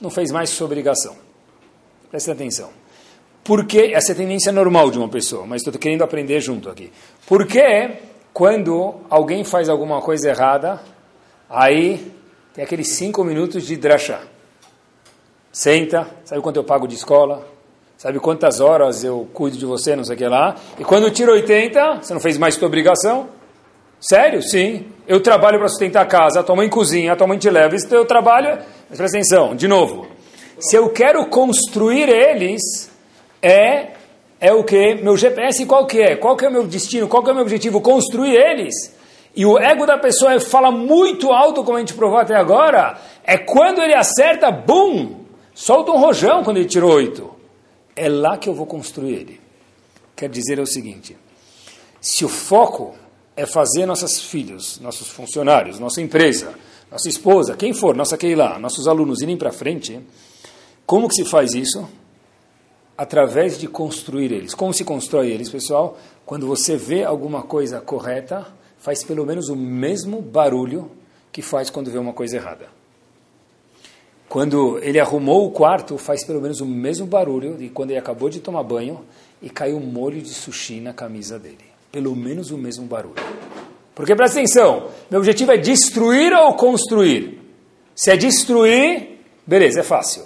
não 0.00 0.08
fez 0.08 0.30
mais 0.30 0.50
sua 0.50 0.66
obrigação. 0.66 1.16
Presta 2.08 2.30
atenção. 2.30 2.70
Porque 3.42 3.90
essa 3.92 4.12
é 4.12 4.14
tendência 4.14 4.52
normal 4.52 4.90
de 4.90 4.98
uma 4.98 5.08
pessoa, 5.08 5.44
mas 5.44 5.62
estou 5.62 5.76
querendo 5.78 6.02
aprender 6.02 6.38
junto 6.40 6.70
aqui. 6.70 6.92
Porque 7.26 7.98
quando 8.32 9.00
alguém 9.10 9.42
faz 9.42 9.68
alguma 9.68 10.00
coisa 10.00 10.28
errada, 10.28 10.80
aí 11.50 12.12
tem 12.54 12.62
aqueles 12.62 12.94
cinco 12.94 13.24
minutos 13.24 13.66
de 13.66 13.76
drachá. 13.76 14.20
Senta, 15.50 16.08
sabe 16.24 16.40
quanto 16.40 16.56
eu 16.56 16.64
pago 16.64 16.86
de 16.86 16.94
escola? 16.94 17.57
Sabe 17.98 18.20
quantas 18.20 18.60
horas 18.60 19.02
eu 19.02 19.28
cuido 19.34 19.56
de 19.56 19.66
você, 19.66 19.96
não 19.96 20.04
sei 20.04 20.14
o 20.14 20.18
que 20.18 20.28
lá. 20.28 20.54
E 20.78 20.84
quando 20.84 21.10
tira 21.10 21.32
80, 21.32 21.96
você 21.96 22.14
não 22.14 22.20
fez 22.20 22.38
mais 22.38 22.54
sua 22.54 22.68
obrigação? 22.68 23.26
Sério? 23.98 24.40
Sim. 24.40 24.86
Eu 25.04 25.20
trabalho 25.20 25.58
para 25.58 25.66
sustentar 25.66 26.02
a 26.02 26.06
casa, 26.06 26.44
tua 26.44 26.54
mãe 26.54 26.68
cozinha, 26.68 27.16
tua 27.16 27.26
mãe 27.26 27.36
te 27.36 27.50
leva, 27.50 27.74
isso 27.74 27.92
eu 27.92 28.04
trabalho. 28.04 28.56
Mas 28.88 28.98
presta 28.98 29.18
atenção, 29.18 29.56
de 29.56 29.66
novo. 29.66 30.06
Se 30.60 30.76
eu 30.76 30.88
quero 30.90 31.26
construir 31.26 32.08
eles, 32.08 32.88
é 33.42 33.88
é 34.40 34.52
o 34.52 34.62
que? 34.62 34.94
Meu 34.94 35.16
GPS 35.16 35.66
qual 35.66 35.84
que 35.84 36.00
é? 36.00 36.14
Qual 36.14 36.36
que 36.36 36.44
é 36.44 36.48
o 36.48 36.52
meu 36.52 36.68
destino? 36.68 37.08
Qual 37.08 37.24
que 37.24 37.30
é 37.30 37.32
o 37.32 37.34
meu 37.34 37.42
objetivo? 37.42 37.80
Construir 37.80 38.36
eles. 38.36 38.96
E 39.34 39.44
o 39.44 39.58
ego 39.58 39.86
da 39.86 39.98
pessoa 39.98 40.38
fala 40.38 40.70
muito 40.70 41.32
alto, 41.32 41.64
como 41.64 41.76
a 41.76 41.80
gente 41.80 41.94
provou 41.94 42.18
até 42.18 42.36
agora, 42.36 42.96
é 43.24 43.36
quando 43.36 43.82
ele 43.82 43.94
acerta, 43.94 44.52
bum, 44.52 45.16
solta 45.52 45.90
um 45.90 45.98
rojão 45.98 46.44
quando 46.44 46.58
ele 46.58 46.68
tirou 46.68 46.92
oito 46.92 47.37
é 47.98 48.08
lá 48.08 48.38
que 48.38 48.48
eu 48.48 48.54
vou 48.54 48.66
construir 48.66 49.14
ele. 49.14 49.40
Quer 50.14 50.28
dizer 50.28 50.58
é 50.58 50.62
o 50.62 50.66
seguinte: 50.66 51.16
se 52.00 52.24
o 52.24 52.28
foco 52.28 52.94
é 53.36 53.44
fazer 53.44 53.86
nossos 53.86 54.20
filhos, 54.20 54.78
nossos 54.80 55.08
funcionários, 55.08 55.78
nossa 55.78 56.00
empresa, 56.00 56.54
nossa 56.90 57.08
esposa, 57.08 57.56
quem 57.56 57.72
for, 57.72 57.94
nossa 57.94 58.16
Keilah, 58.16 58.58
nossos 58.58 58.88
alunos 58.88 59.20
irem 59.20 59.36
para 59.36 59.52
frente, 59.52 60.00
como 60.86 61.08
que 61.08 61.14
se 61.14 61.24
faz 61.24 61.54
isso? 61.54 61.88
Através 62.96 63.58
de 63.58 63.68
construir 63.68 64.32
eles. 64.32 64.54
Como 64.54 64.72
se 64.72 64.84
constrói 64.84 65.30
eles, 65.30 65.48
pessoal? 65.48 65.98
Quando 66.24 66.46
você 66.46 66.76
vê 66.76 67.04
alguma 67.04 67.42
coisa 67.42 67.80
correta, 67.80 68.46
faz 68.78 69.04
pelo 69.04 69.24
menos 69.24 69.48
o 69.48 69.56
mesmo 69.56 70.20
barulho 70.20 70.90
que 71.30 71.42
faz 71.42 71.70
quando 71.70 71.90
vê 71.90 71.98
uma 71.98 72.12
coisa 72.12 72.36
errada. 72.36 72.77
Quando 74.28 74.78
ele 74.82 75.00
arrumou 75.00 75.46
o 75.46 75.50
quarto, 75.50 75.96
faz 75.96 76.24
pelo 76.24 76.40
menos 76.40 76.60
o 76.60 76.66
mesmo 76.66 77.06
barulho 77.06 77.56
de 77.56 77.70
quando 77.70 77.90
ele 77.90 77.98
acabou 77.98 78.28
de 78.28 78.40
tomar 78.40 78.62
banho 78.62 79.00
e 79.40 79.48
caiu 79.48 79.80
molho 79.80 80.20
de 80.20 80.34
sushi 80.34 80.80
na 80.80 80.92
camisa 80.92 81.38
dele. 81.38 81.64
Pelo 81.90 82.14
menos 82.14 82.50
o 82.50 82.58
mesmo 82.58 82.84
barulho. 82.84 83.14
Porque 83.94 84.14
presta 84.14 84.38
atenção, 84.38 84.88
meu 85.10 85.20
objetivo 85.20 85.52
é 85.52 85.56
destruir 85.56 86.32
ou 86.34 86.54
construir? 86.54 87.40
Se 87.94 88.10
é 88.10 88.16
destruir, 88.16 89.18
beleza, 89.46 89.80
é 89.80 89.82
fácil. 89.82 90.24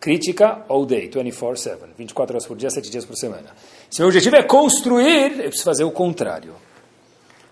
Crítica 0.00 0.64
all 0.68 0.84
day, 0.84 1.08
24-7, 1.08 1.78
24 1.96 2.34
horas 2.34 2.46
por 2.46 2.56
dia, 2.56 2.68
7 2.68 2.90
dias 2.90 3.04
por 3.04 3.16
semana. 3.16 3.54
Se 3.88 4.00
meu 4.00 4.08
objetivo 4.08 4.36
é 4.36 4.42
construir, 4.42 5.38
eu 5.38 5.48
preciso 5.48 5.64
fazer 5.64 5.84
o 5.84 5.90
contrário. 5.90 6.54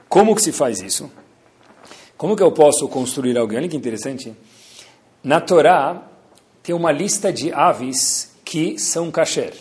Como 0.08 0.34
que 0.34 0.42
se 0.42 0.50
faz 0.50 0.80
isso? 0.80 1.10
Como 2.16 2.34
que 2.34 2.42
eu 2.42 2.50
posso 2.50 2.88
construir 2.88 3.38
alguém? 3.38 3.58
Olha 3.58 3.68
que 3.68 3.76
interessante. 3.76 4.34
Na 5.22 5.40
Torá 5.40 6.02
tem 6.62 6.74
uma 6.74 6.92
lista 6.92 7.32
de 7.32 7.52
aves 7.52 8.36
que 8.44 8.78
são 8.78 9.10
kasher. 9.10 9.54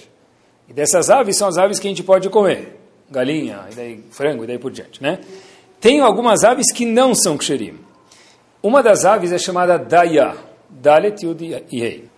E 0.68 0.74
dessas 0.74 1.10
aves 1.10 1.38
são 1.38 1.48
as 1.48 1.58
aves 1.58 1.80
que 1.80 1.88
a 1.88 1.90
gente 1.90 2.04
pode 2.04 2.30
comer. 2.30 2.80
Galinha, 3.10 3.66
e 3.72 3.76
daí 3.76 4.04
frango, 4.12 4.44
e 4.44 4.48
daí 4.48 4.60
por 4.60 4.72
diante, 4.72 5.02
né? 5.02 5.20
Tem 5.80 6.02
algumas 6.02 6.44
aves 6.44 6.72
que 6.74 6.86
não 6.86 7.16
são 7.16 7.38
ksherim. 7.38 7.80
Uma 8.62 8.84
das 8.84 9.06
aves 9.06 9.32
é 9.32 9.38
chamada 9.38 9.78
Daya, 9.78 10.36
Dalet 10.70 11.26
Yud 11.26 11.64
Yei. 11.72 12.10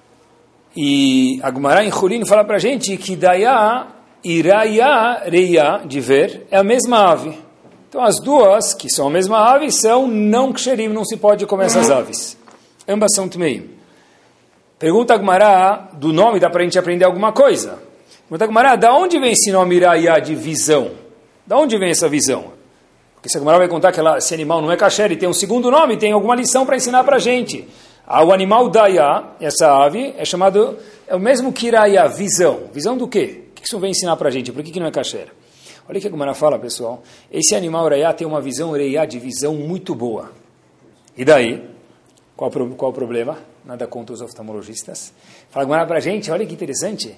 E 0.75 1.39
a 1.43 1.51
Gemara 1.51 1.83
em 1.83 1.91
Hurin 1.91 2.25
fala 2.25 2.43
para 2.43 2.55
a 2.55 2.59
gente 2.59 2.95
que 2.97 3.15
Daya 3.15 3.87
e 4.23 4.41
Raya, 4.41 5.23
Reia, 5.25 5.81
de 5.85 5.99
ver, 5.99 6.47
é 6.49 6.57
a 6.57 6.63
mesma 6.63 7.11
ave. 7.11 7.37
Então 7.87 8.03
as 8.03 8.19
duas, 8.19 8.73
que 8.73 8.89
são 8.89 9.07
a 9.07 9.11
mesma 9.11 9.39
ave, 9.53 9.71
são 9.71 10.07
não 10.07 10.53
ksherim, 10.53 10.87
não 10.87 11.03
se 11.03 11.17
pode 11.17 11.45
comer 11.45 11.65
essas 11.65 11.91
aves. 11.91 12.37
Ambas 12.89 13.11
são 13.13 13.29
Tmeim. 13.29 13.69
Pergunta 14.79 15.13
a 15.13 15.17
Gmará, 15.17 15.91
do 15.93 16.11
nome 16.11 16.39
dá 16.39 16.49
para 16.49 16.61
a 16.61 16.63
gente 16.63 16.79
aprender 16.79 17.05
alguma 17.05 17.31
coisa. 17.31 17.77
Pergunta 18.23 18.45
a 18.45 18.47
Gmará, 18.47 18.75
da 18.75 18.91
onde 18.95 19.19
vem 19.19 19.33
esse 19.33 19.51
nome 19.51 19.75
Iraiá 19.75 20.17
de 20.17 20.33
visão? 20.33 20.91
Da 21.45 21.55
onde 21.55 21.77
vem 21.77 21.91
essa 21.91 22.09
visão? 22.09 22.45
Porque 23.13 23.29
se 23.29 23.37
a 23.37 23.41
Gmará 23.41 23.59
vai 23.59 23.67
contar 23.67 23.91
que 23.91 23.99
ela, 23.99 24.17
esse 24.17 24.33
animal 24.33 24.59
não 24.59 24.71
é 24.71 24.75
kasher 24.75 25.11
e 25.11 25.17
tem 25.17 25.29
um 25.29 25.33
segundo 25.33 25.69
nome, 25.69 25.97
tem 25.97 26.13
alguma 26.13 26.33
lição 26.33 26.65
para 26.65 26.77
ensinar 26.77 27.03
para 27.03 27.17
a 27.17 27.19
gente. 27.19 27.67
Ah, 28.07 28.23
o 28.23 28.33
animal 28.33 28.69
Daya, 28.69 29.23
essa 29.39 29.71
ave, 29.71 30.15
é 30.17 30.25
chamado, 30.25 30.75
é 31.07 31.15
o 31.15 31.19
mesmo 31.19 31.53
que 31.53 31.67
Iraiá, 31.67 32.07
visão. 32.07 32.61
Visão 32.73 32.97
do 32.97 33.07
quê? 33.07 33.43
O 33.51 33.53
que 33.53 33.67
isso 33.67 33.77
vem 33.77 33.91
ensinar 33.91 34.15
para 34.15 34.29
a 34.29 34.31
gente? 34.31 34.51
Por 34.51 34.63
que, 34.63 34.71
que 34.71 34.79
não 34.79 34.87
é 34.87 34.91
kasher? 34.91 35.27
Olha 35.87 35.99
o 35.99 36.01
que 36.01 36.07
a 36.07 36.09
Gmará 36.09 36.33
fala, 36.33 36.57
pessoal. 36.57 37.03
Esse 37.31 37.53
animal 37.53 37.85
Iraiá 37.85 38.13
tem 38.13 38.25
uma 38.25 38.41
visão 38.41 38.75
Iraiá 38.75 39.05
de 39.05 39.19
visão 39.19 39.53
muito 39.53 39.93
boa. 39.93 40.31
E 41.15 41.23
daí? 41.23 41.77
Qual, 42.39 42.49
qual 42.49 42.91
o 42.91 42.93
problema? 42.93 43.37
Nada 43.65 43.85
contra 43.85 44.13
os 44.13 44.21
oftalmologistas. 44.21 45.11
Fala 45.49 45.85
para 45.85 45.97
a 45.97 45.99
gente, 45.99 46.31
olha 46.31 46.45
que 46.45 46.53
interessante. 46.53 47.13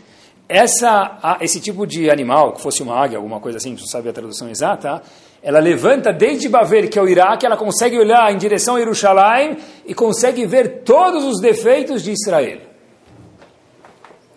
Essa, 0.50 1.38
esse 1.42 1.62
tipo 1.62 1.86
de 1.86 2.10
animal, 2.10 2.54
que 2.54 2.62
fosse 2.62 2.82
uma 2.82 2.96
águia, 2.96 3.20
alguma 3.20 3.40
coisa 3.40 3.60
assim, 3.60 3.70
não 3.70 3.86
sabe 3.86 4.10
a 4.10 4.14
tradução 4.14 4.50
exata, 4.50 5.00
ela 5.44 5.60
levanta 5.60 6.12
desde 6.12 6.50
Baver, 6.50 6.90
que 6.90 6.98
é 6.98 7.02
o 7.04 7.08
Iraque, 7.08 7.46
ela 7.46 7.56
consegue 7.56 8.00
olhar 8.00 8.34
em 8.34 8.38
direção 8.40 8.78
a 8.78 8.80
Jerusalém 8.80 9.58
e 9.86 9.94
consegue 9.94 10.44
ver 10.48 10.82
todos 10.82 11.24
os 11.24 11.40
defeitos 11.40 12.02
de 12.02 12.14
Israel. 12.14 12.62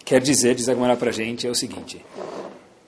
Quer 0.05 0.21
dizer, 0.21 0.55
diz 0.55 0.69
agora 0.69 0.97
para 0.97 1.09
a 1.09 1.15
gente, 1.15 1.47
é 1.47 1.51
o 1.51 1.55
seguinte: 1.55 2.05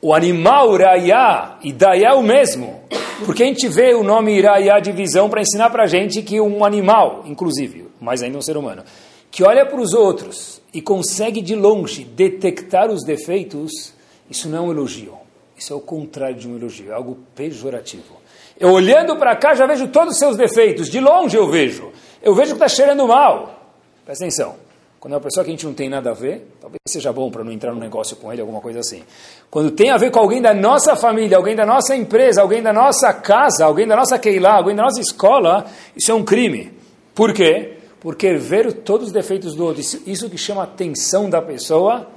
o 0.02 0.12
animal 0.12 0.76
Raya 0.76 1.56
e 1.62 1.72
Daya 1.72 2.08
é 2.08 2.12
o 2.12 2.22
mesmo. 2.22 2.82
Porque 3.24 3.42
a 3.42 3.46
gente 3.46 3.66
vê 3.68 3.94
o 3.94 4.02
nome 4.02 4.36
Iraiá 4.36 4.78
de 4.80 4.92
visão 4.92 5.30
para 5.30 5.40
ensinar 5.40 5.70
para 5.70 5.84
a 5.84 5.86
gente 5.86 6.22
que 6.22 6.38
um 6.38 6.62
animal, 6.62 7.22
inclusive, 7.24 7.85
mais 8.00 8.22
ainda 8.22 8.38
um 8.38 8.42
ser 8.42 8.56
humano, 8.56 8.82
que 9.30 9.44
olha 9.44 9.66
para 9.66 9.80
os 9.80 9.92
outros 9.92 10.60
e 10.72 10.80
consegue 10.80 11.40
de 11.40 11.54
longe 11.54 12.04
detectar 12.04 12.90
os 12.90 13.04
defeitos, 13.04 13.92
isso 14.30 14.48
não 14.48 14.58
é 14.58 14.60
um 14.60 14.70
elogio. 14.70 15.14
Isso 15.56 15.72
é 15.72 15.76
o 15.76 15.80
contrário 15.80 16.36
de 16.36 16.46
um 16.46 16.56
elogio, 16.56 16.90
é 16.90 16.94
algo 16.94 17.18
pejorativo. 17.34 18.16
Eu 18.58 18.70
olhando 18.70 19.16
para 19.16 19.34
cá 19.36 19.54
já 19.54 19.66
vejo 19.66 19.88
todos 19.88 20.14
os 20.14 20.18
seus 20.18 20.36
defeitos, 20.36 20.90
de 20.90 21.00
longe 21.00 21.36
eu 21.36 21.50
vejo. 21.50 21.92
Eu 22.22 22.34
vejo 22.34 22.50
que 22.50 22.62
está 22.62 22.68
cheirando 22.68 23.06
mal. 23.06 23.72
Presta 24.04 24.24
atenção. 24.24 24.66
Quando 24.98 25.12
é 25.12 25.16
uma 25.16 25.22
pessoa 25.22 25.44
que 25.44 25.50
a 25.50 25.52
gente 25.52 25.64
não 25.64 25.74
tem 25.74 25.88
nada 25.88 26.10
a 26.10 26.14
ver, 26.14 26.48
talvez 26.60 26.80
seja 26.88 27.12
bom 27.12 27.30
para 27.30 27.44
não 27.44 27.52
entrar 27.52 27.72
no 27.72 27.78
negócio 27.78 28.16
com 28.16 28.32
ele, 28.32 28.40
alguma 28.40 28.60
coisa 28.60 28.80
assim. 28.80 29.04
Quando 29.50 29.70
tem 29.70 29.90
a 29.90 29.96
ver 29.96 30.10
com 30.10 30.18
alguém 30.18 30.42
da 30.42 30.52
nossa 30.52 30.96
família, 30.96 31.36
alguém 31.36 31.54
da 31.54 31.64
nossa 31.64 31.94
empresa, 31.94 32.40
alguém 32.42 32.62
da 32.62 32.72
nossa 32.72 33.12
casa, 33.12 33.64
alguém 33.64 33.86
da 33.86 33.94
nossa 33.94 34.18
Keilah, 34.18 34.56
alguém 34.56 34.74
da 34.74 34.82
nossa 34.82 35.00
escola, 35.00 35.66
isso 35.94 36.10
é 36.10 36.14
um 36.14 36.24
crime. 36.24 36.72
Por 37.14 37.32
quê? 37.32 37.75
Porque 38.00 38.34
ver 38.34 38.72
todos 38.72 39.08
os 39.08 39.12
defeitos 39.12 39.54
do 39.54 39.64
outro, 39.64 39.80
isso, 39.80 40.02
isso 40.06 40.30
que 40.30 40.38
chama 40.38 40.62
atenção 40.62 41.28
da 41.28 41.40
pessoa, 41.40 42.08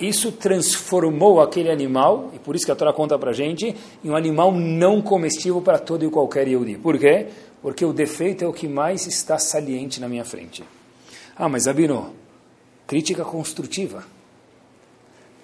isso 0.00 0.32
transformou 0.32 1.40
aquele 1.40 1.70
animal, 1.70 2.30
e 2.34 2.38
por 2.38 2.56
isso 2.56 2.64
que 2.64 2.72
a 2.72 2.76
Torá 2.76 2.92
conta 2.92 3.18
para 3.18 3.32
gente, 3.32 3.74
em 4.04 4.10
um 4.10 4.16
animal 4.16 4.52
não 4.52 5.02
comestível 5.02 5.60
para 5.60 5.78
todo 5.78 6.04
e 6.04 6.10
qualquer 6.10 6.48
Yehudi. 6.48 6.78
Por 6.78 6.98
quê? 6.98 7.26
Porque 7.60 7.84
o 7.84 7.92
defeito 7.92 8.44
é 8.44 8.48
o 8.48 8.52
que 8.52 8.68
mais 8.68 9.06
está 9.06 9.38
saliente 9.38 10.00
na 10.00 10.08
minha 10.08 10.24
frente. 10.24 10.64
Ah, 11.36 11.48
mas 11.48 11.66
Abino, 11.66 12.14
Crítica 12.86 13.24
construtiva. 13.24 14.04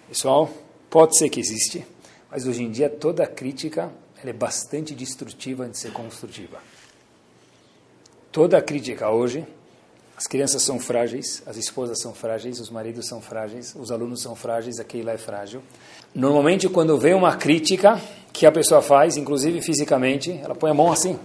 Pessoal, 0.08 0.48
pode 0.88 1.18
ser 1.18 1.28
que 1.28 1.40
existe, 1.40 1.84
mas 2.30 2.46
hoje 2.46 2.62
em 2.62 2.70
dia 2.70 2.88
toda 2.88 3.26
crítica 3.26 3.90
é 4.22 4.32
bastante 4.32 4.94
destrutiva 4.94 5.68
de 5.68 5.76
ser 5.76 5.92
construtiva. 5.92 6.58
Toda 8.30 8.62
crítica 8.62 9.10
hoje, 9.10 9.44
as 10.16 10.26
crianças 10.26 10.62
são 10.62 10.78
frágeis, 10.78 11.42
as 11.46 11.56
esposas 11.56 12.00
são 12.00 12.12
frágeis, 12.12 12.60
os 12.60 12.70
maridos 12.70 13.08
são 13.08 13.20
frágeis, 13.20 13.74
os 13.74 13.90
alunos 13.90 14.22
são 14.22 14.36
frágeis, 14.36 14.78
aquele 14.78 15.02
lá 15.02 15.12
é 15.12 15.18
frágil. 15.18 15.62
Normalmente, 16.14 16.68
quando 16.68 16.98
vem 16.98 17.14
uma 17.14 17.36
crítica 17.36 18.00
que 18.32 18.46
a 18.46 18.52
pessoa 18.52 18.82
faz, 18.82 19.16
inclusive 19.16 19.60
fisicamente, 19.60 20.38
ela 20.42 20.54
põe 20.54 20.70
a 20.70 20.74
mão 20.74 20.92
assim. 20.92 21.14
O 21.14 21.18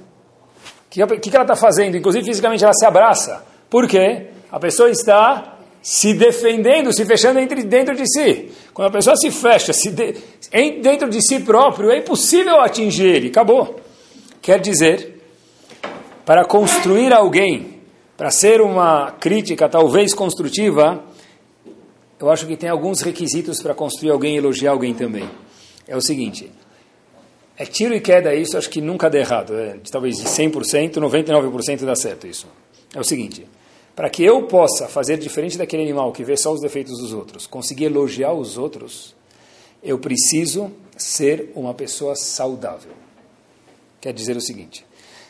que, 0.90 1.06
que, 1.20 1.30
que 1.30 1.36
ela 1.36 1.44
está 1.44 1.56
fazendo? 1.56 1.98
Inclusive 1.98 2.26
fisicamente, 2.26 2.64
ela 2.64 2.74
se 2.74 2.86
abraça. 2.86 3.44
Por 3.70 3.88
quê? 3.88 4.28
A 4.52 4.60
pessoa 4.60 4.90
está 4.90 5.58
se 5.82 6.14
defendendo, 6.14 6.92
se 6.92 7.06
fechando 7.06 7.40
dentro 7.66 7.96
de 7.96 8.04
si. 8.08 8.52
Quando 8.74 8.88
a 8.88 8.92
pessoa 8.92 9.16
se 9.16 9.30
fecha 9.32 9.74
se 9.74 9.92
de, 9.92 10.16
dentro 10.82 11.10
de 11.10 11.22
si 11.22 11.40
próprio, 11.40 11.92
é 11.92 12.00
impossível 12.00 12.62
atingir 12.62 13.08
ele. 13.08 13.28
Acabou. 13.28 13.80
Quer 14.42 14.60
dizer, 14.60 15.22
para 16.26 16.46
construir 16.46 17.14
alguém, 17.14 17.77
para 18.18 18.32
ser 18.32 18.62
uma 18.62 19.12
crítica 19.12 19.70
talvez 19.70 20.12
construtiva, 20.12 21.04
eu 22.20 22.32
acho 22.32 22.48
que 22.48 22.58
tem 22.58 22.68
alguns 22.68 23.02
requisitos 23.02 23.62
para 23.62 23.76
construir 23.76 24.10
alguém 24.10 24.34
e 24.34 24.38
elogiar 24.40 24.72
alguém 24.72 24.96
também. 24.96 25.30
É 25.88 25.96
o 25.96 26.02
seguinte, 26.02 26.52
é 27.56 27.64
tiro 27.64 27.94
e 27.94 28.02
queda 28.02 28.34
isso, 28.34 28.58
acho 28.58 28.72
que 28.72 28.82
nunca 28.82 29.08
dá 29.08 29.20
errado. 29.20 29.56
É, 29.56 29.78
talvez 29.92 30.18
de 30.18 30.24
100%, 30.24 30.94
99% 30.96 31.86
dá 31.86 31.96
certo 31.96 32.26
isso. 32.26 32.48
É 32.96 33.00
o 33.00 33.04
seguinte, 33.04 33.48
para 33.96 34.10
que 34.10 34.24
eu 34.24 34.48
possa 34.48 34.88
fazer 34.88 35.18
diferente 35.18 35.56
daquele 35.56 35.84
animal 35.84 36.12
que 36.12 36.24
vê 36.24 36.36
só 36.36 36.52
os 36.52 36.60
defeitos 36.60 37.00
dos 37.00 37.14
outros, 37.14 37.46
conseguir 37.46 37.86
elogiar 37.86 38.34
os 38.34 38.58
outros, 38.58 39.16
eu 39.84 40.00
preciso 40.00 40.72
ser 40.98 41.52
uma 41.56 41.74
pessoa 41.74 42.16
saudável. 42.16 42.94
Quer 44.02 44.12
dizer 44.12 44.36
o 44.36 44.42
seguinte: 44.42 44.84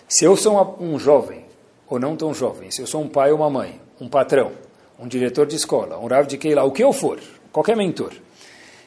se 0.07 0.23
eu 0.23 0.37
sou 0.37 0.53
uma, 0.53 0.81
um 0.81 0.97
jovem 0.97 1.46
ou 1.89 1.99
não 1.99 2.15
tão 2.15 2.33
jovem, 2.33 2.71
se 2.71 2.81
eu 2.81 2.87
sou 2.87 3.01
um 3.01 3.07
pai 3.07 3.31
ou 3.31 3.37
uma 3.37 3.49
mãe, 3.49 3.79
um 3.99 4.07
patrão, 4.07 4.51
um 4.99 5.07
diretor 5.07 5.45
de 5.45 5.55
escola, 5.55 5.97
um 5.99 6.07
Rav 6.07 6.27
de 6.27 6.37
Keila, 6.37 6.63
o 6.63 6.71
que 6.71 6.83
eu 6.83 6.91
for, 6.91 7.19
qualquer 7.51 7.75
mentor, 7.75 8.13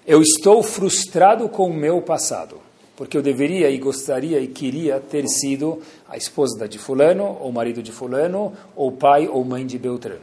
eu 0.06 0.20
estou 0.20 0.62
frustrado 0.62 1.48
com 1.48 1.66
o 1.66 1.74
meu 1.74 2.02
passado 2.02 2.60
porque 3.00 3.16
eu 3.16 3.22
deveria 3.22 3.70
e 3.70 3.78
gostaria 3.78 4.38
e 4.40 4.46
queria 4.46 5.00
ter 5.00 5.26
sido 5.26 5.80
a 6.06 6.18
esposa 6.18 6.68
de 6.68 6.78
fulano, 6.78 7.38
ou 7.40 7.50
marido 7.50 7.82
de 7.82 7.90
fulano, 7.90 8.52
ou 8.76 8.92
pai 8.92 9.26
ou 9.26 9.42
mãe 9.42 9.64
de 9.64 9.78
Beltrano. 9.78 10.20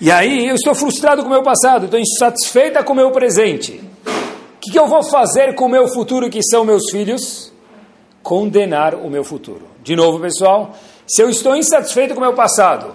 E 0.00 0.10
aí 0.10 0.48
eu 0.48 0.56
estou 0.56 0.74
frustrado 0.74 1.22
com 1.22 1.28
o 1.28 1.30
meu 1.30 1.44
passado, 1.44 1.84
estou 1.84 2.00
insatisfeita 2.00 2.82
com 2.82 2.94
o 2.94 2.96
meu 2.96 3.12
presente. 3.12 3.80
O 4.04 4.60
que, 4.60 4.72
que 4.72 4.78
eu 4.78 4.88
vou 4.88 5.04
fazer 5.04 5.54
com 5.54 5.66
o 5.66 5.68
meu 5.68 5.86
futuro, 5.86 6.28
que 6.28 6.42
são 6.42 6.64
meus 6.64 6.90
filhos? 6.90 7.52
Condenar 8.24 8.96
o 8.96 9.08
meu 9.08 9.22
futuro. 9.22 9.62
De 9.80 9.94
novo, 9.94 10.18
pessoal, 10.18 10.74
se 11.06 11.22
eu 11.22 11.28
estou 11.28 11.56
insatisfeito 11.56 12.14
com 12.14 12.20
o 12.20 12.24
meu 12.24 12.34
passado, 12.34 12.94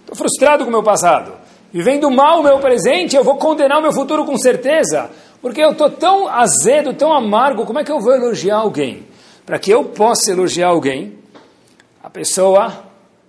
estou 0.00 0.16
frustrado 0.16 0.64
com 0.64 0.70
o 0.70 0.72
meu 0.72 0.82
passado, 0.82 1.32
vivendo 1.72 2.10
mal 2.10 2.40
o 2.40 2.42
meu 2.42 2.58
presente, 2.58 3.16
eu 3.16 3.24
vou 3.24 3.36
condenar 3.36 3.78
o 3.78 3.82
meu 3.82 3.92
futuro 3.92 4.24
com 4.24 4.36
certeza, 4.36 5.10
porque 5.40 5.60
eu 5.60 5.70
estou 5.70 5.90
tão 5.90 6.28
azedo, 6.28 6.94
tão 6.94 7.12
amargo, 7.12 7.64
como 7.64 7.78
é 7.78 7.84
que 7.84 7.92
eu 7.92 8.00
vou 8.00 8.14
elogiar 8.14 8.56
alguém? 8.56 9.06
Para 9.46 9.58
que 9.58 9.70
eu 9.70 9.84
possa 9.84 10.30
elogiar 10.30 10.68
alguém, 10.68 11.18
a 12.02 12.10
pessoa 12.10 12.84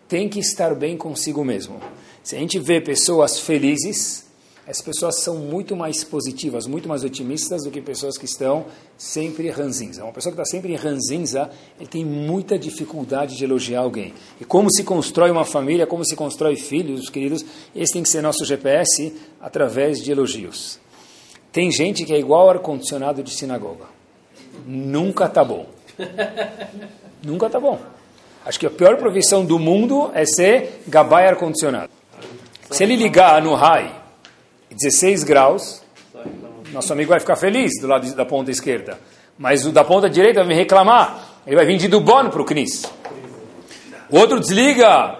tem 0.07 0.27
que 0.27 0.39
estar 0.39 0.73
bem 0.73 0.97
consigo 0.97 1.45
mesmo. 1.45 1.79
Se 2.23 2.35
a 2.35 2.39
gente 2.39 2.59
vê 2.59 2.81
pessoas 2.81 3.39
felizes, 3.39 4.28
as 4.69 4.81
pessoas 4.81 5.23
são 5.23 5.35
muito 5.35 5.75
mais 5.75 6.03
positivas, 6.03 6.67
muito 6.67 6.87
mais 6.87 7.03
otimistas 7.03 7.63
do 7.63 7.71
que 7.71 7.81
pessoas 7.81 8.19
que 8.19 8.25
estão 8.25 8.67
sempre 8.95 9.49
ranzinza. 9.49 10.03
Uma 10.03 10.13
pessoa 10.13 10.31
que 10.31 10.39
está 10.39 10.45
sempre 10.45 10.71
em 10.71 10.75
ranzinza, 10.75 11.49
ele 11.79 11.89
tem 11.89 12.05
muita 12.05 12.57
dificuldade 12.57 13.35
de 13.35 13.43
elogiar 13.43 13.79
alguém. 13.79 14.13
E 14.39 14.45
como 14.45 14.71
se 14.71 14.83
constrói 14.83 15.31
uma 15.31 15.43
família, 15.43 15.87
como 15.87 16.05
se 16.05 16.15
constrói 16.15 16.55
filhos, 16.55 17.09
queridos, 17.09 17.43
esse 17.75 17.93
tem 17.93 18.03
que 18.03 18.09
ser 18.09 18.21
nosso 18.21 18.45
GPS 18.45 19.11
através 19.41 20.03
de 20.03 20.11
elogios. 20.11 20.79
Tem 21.51 21.71
gente 21.71 22.05
que 22.05 22.13
é 22.13 22.19
igual 22.19 22.47
ar-condicionado 22.47 23.23
de 23.23 23.31
sinagoga. 23.31 23.85
Nunca 24.67 25.27
tá 25.27 25.43
bom. 25.43 25.65
Nunca 27.25 27.49
tá 27.49 27.59
bom. 27.59 27.79
Acho 28.45 28.59
que 28.59 28.67
a 28.67 28.69
pior 28.69 28.97
profissão 28.97 29.43
do 29.43 29.57
mundo 29.57 30.11
é 30.13 30.25
ser 30.25 30.83
gabai 30.87 31.27
ar-condicionado. 31.27 31.89
Se 32.69 32.83
ele 32.83 32.95
ligar 32.95 33.41
no 33.41 33.55
RAI 33.55 33.98
16 34.71 35.23
graus, 35.23 35.81
nosso 36.71 36.91
amigo 36.93 37.09
vai 37.09 37.19
ficar 37.19 37.35
feliz 37.35 37.71
do 37.81 37.87
lado 37.87 38.13
da 38.15 38.25
ponta 38.25 38.51
esquerda. 38.51 38.97
Mas 39.37 39.65
o 39.65 39.71
da 39.71 39.83
ponta 39.83 40.09
direita 40.09 40.41
vai 40.41 40.49
me 40.49 40.55
reclamar. 40.55 41.41
Ele 41.47 41.55
vai 41.55 41.65
vir 41.65 41.77
de 41.77 41.87
Dubon 41.87 42.29
para 42.29 42.41
o 42.41 42.45
CNIS. 42.45 42.83
O 44.09 44.17
outro 44.17 44.39
desliga, 44.39 45.19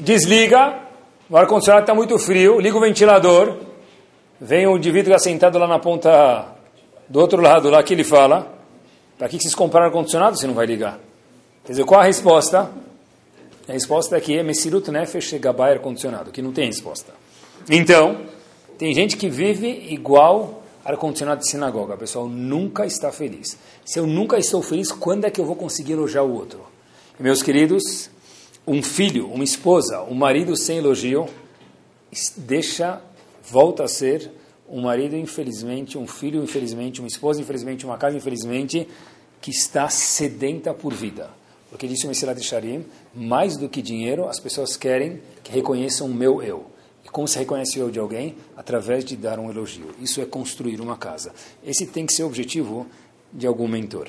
desliga, 0.00 0.78
o 1.28 1.36
ar-condicionado 1.36 1.84
está 1.84 1.94
muito 1.94 2.18
frio, 2.18 2.58
liga 2.58 2.76
o 2.76 2.80
ventilador, 2.80 3.58
Vem 4.40 4.66
um 4.66 4.76
indivíduo 4.76 5.10
que 5.10 5.14
é 5.14 5.18
sentado 5.18 5.58
lá 5.58 5.66
na 5.66 5.78
ponta 5.78 6.44
do 7.08 7.20
outro 7.20 7.40
lado, 7.40 7.70
lá 7.70 7.82
que 7.82 7.94
ele 7.94 8.02
fala, 8.02 8.52
para 9.16 9.28
que 9.28 9.38
vocês 9.38 9.54
compraram 9.54 9.86
ar-condicionado 9.86 10.36
se 10.36 10.46
não 10.46 10.54
vai 10.54 10.66
ligar? 10.66 10.98
Quer 11.64 11.72
dizer, 11.72 11.84
qual 11.84 12.00
a 12.00 12.04
resposta? 12.04 12.70
A 13.68 13.72
resposta 13.72 14.16
aqui 14.16 14.36
é 14.36 14.42
Messirut 14.42 14.90
Nefesh 14.90 15.34
Gabai 15.34 15.74
ar-condicionado, 15.74 16.30
que 16.30 16.42
não 16.42 16.52
tem 16.52 16.66
resposta. 16.66 17.12
Então, 17.70 18.22
tem 18.78 18.94
gente 18.94 19.16
que 19.16 19.28
vive 19.28 19.86
igual 19.90 20.62
ar-condicionado 20.84 21.40
de 21.40 21.48
sinagoga. 21.48 21.96
Pessoal 21.96 22.28
nunca 22.28 22.84
está 22.84 23.10
feliz. 23.10 23.58
Se 23.84 23.98
eu 23.98 24.06
nunca 24.06 24.38
estou 24.38 24.62
feliz, 24.62 24.92
quando 24.92 25.24
é 25.24 25.30
que 25.30 25.40
eu 25.40 25.46
vou 25.46 25.56
conseguir 25.56 25.92
elogiar 25.92 26.22
o 26.22 26.32
outro? 26.32 26.60
E, 27.18 27.22
meus 27.22 27.42
queridos, 27.42 28.10
um 28.66 28.82
filho, 28.82 29.28
uma 29.28 29.44
esposa, 29.44 30.02
um 30.02 30.14
marido 30.14 30.56
sem 30.56 30.78
elogio, 30.78 31.26
deixa 32.36 33.00
volta 33.42 33.84
a 33.84 33.88
ser 33.88 34.30
um 34.68 34.82
marido, 34.82 35.16
infelizmente, 35.16 35.98
um 35.98 36.06
filho, 36.06 36.42
infelizmente, 36.42 37.00
uma 37.00 37.08
esposa, 37.08 37.40
infelizmente, 37.40 37.84
uma 37.84 37.98
casa, 37.98 38.16
infelizmente, 38.16 38.88
que 39.40 39.50
está 39.50 39.88
sedenta 39.88 40.72
por 40.72 40.92
vida. 40.92 41.30
Porque 41.70 41.86
disse 41.86 42.06
o 42.06 42.08
Messilat 42.08 42.40
Sharim, 42.40 42.84
mais 43.14 43.56
do 43.56 43.68
que 43.68 43.82
dinheiro, 43.82 44.26
as 44.28 44.40
pessoas 44.40 44.76
querem 44.76 45.20
que 45.42 45.52
reconheçam 45.52 46.06
o 46.06 46.14
meu 46.14 46.42
eu. 46.42 46.73
E 47.04 47.08
como 47.08 47.28
se 47.28 47.38
reconhece 47.38 47.80
o 47.82 47.90
de 47.90 47.98
alguém? 47.98 48.36
Através 48.56 49.04
de 49.04 49.16
dar 49.16 49.38
um 49.38 49.50
elogio. 49.50 49.90
Isso 50.00 50.20
é 50.20 50.24
construir 50.24 50.80
uma 50.80 50.96
casa. 50.96 51.32
Esse 51.64 51.86
tem 51.86 52.06
que 52.06 52.12
ser 52.12 52.22
o 52.22 52.26
objetivo 52.26 52.86
de 53.32 53.46
algum 53.46 53.68
mentor. 53.68 54.08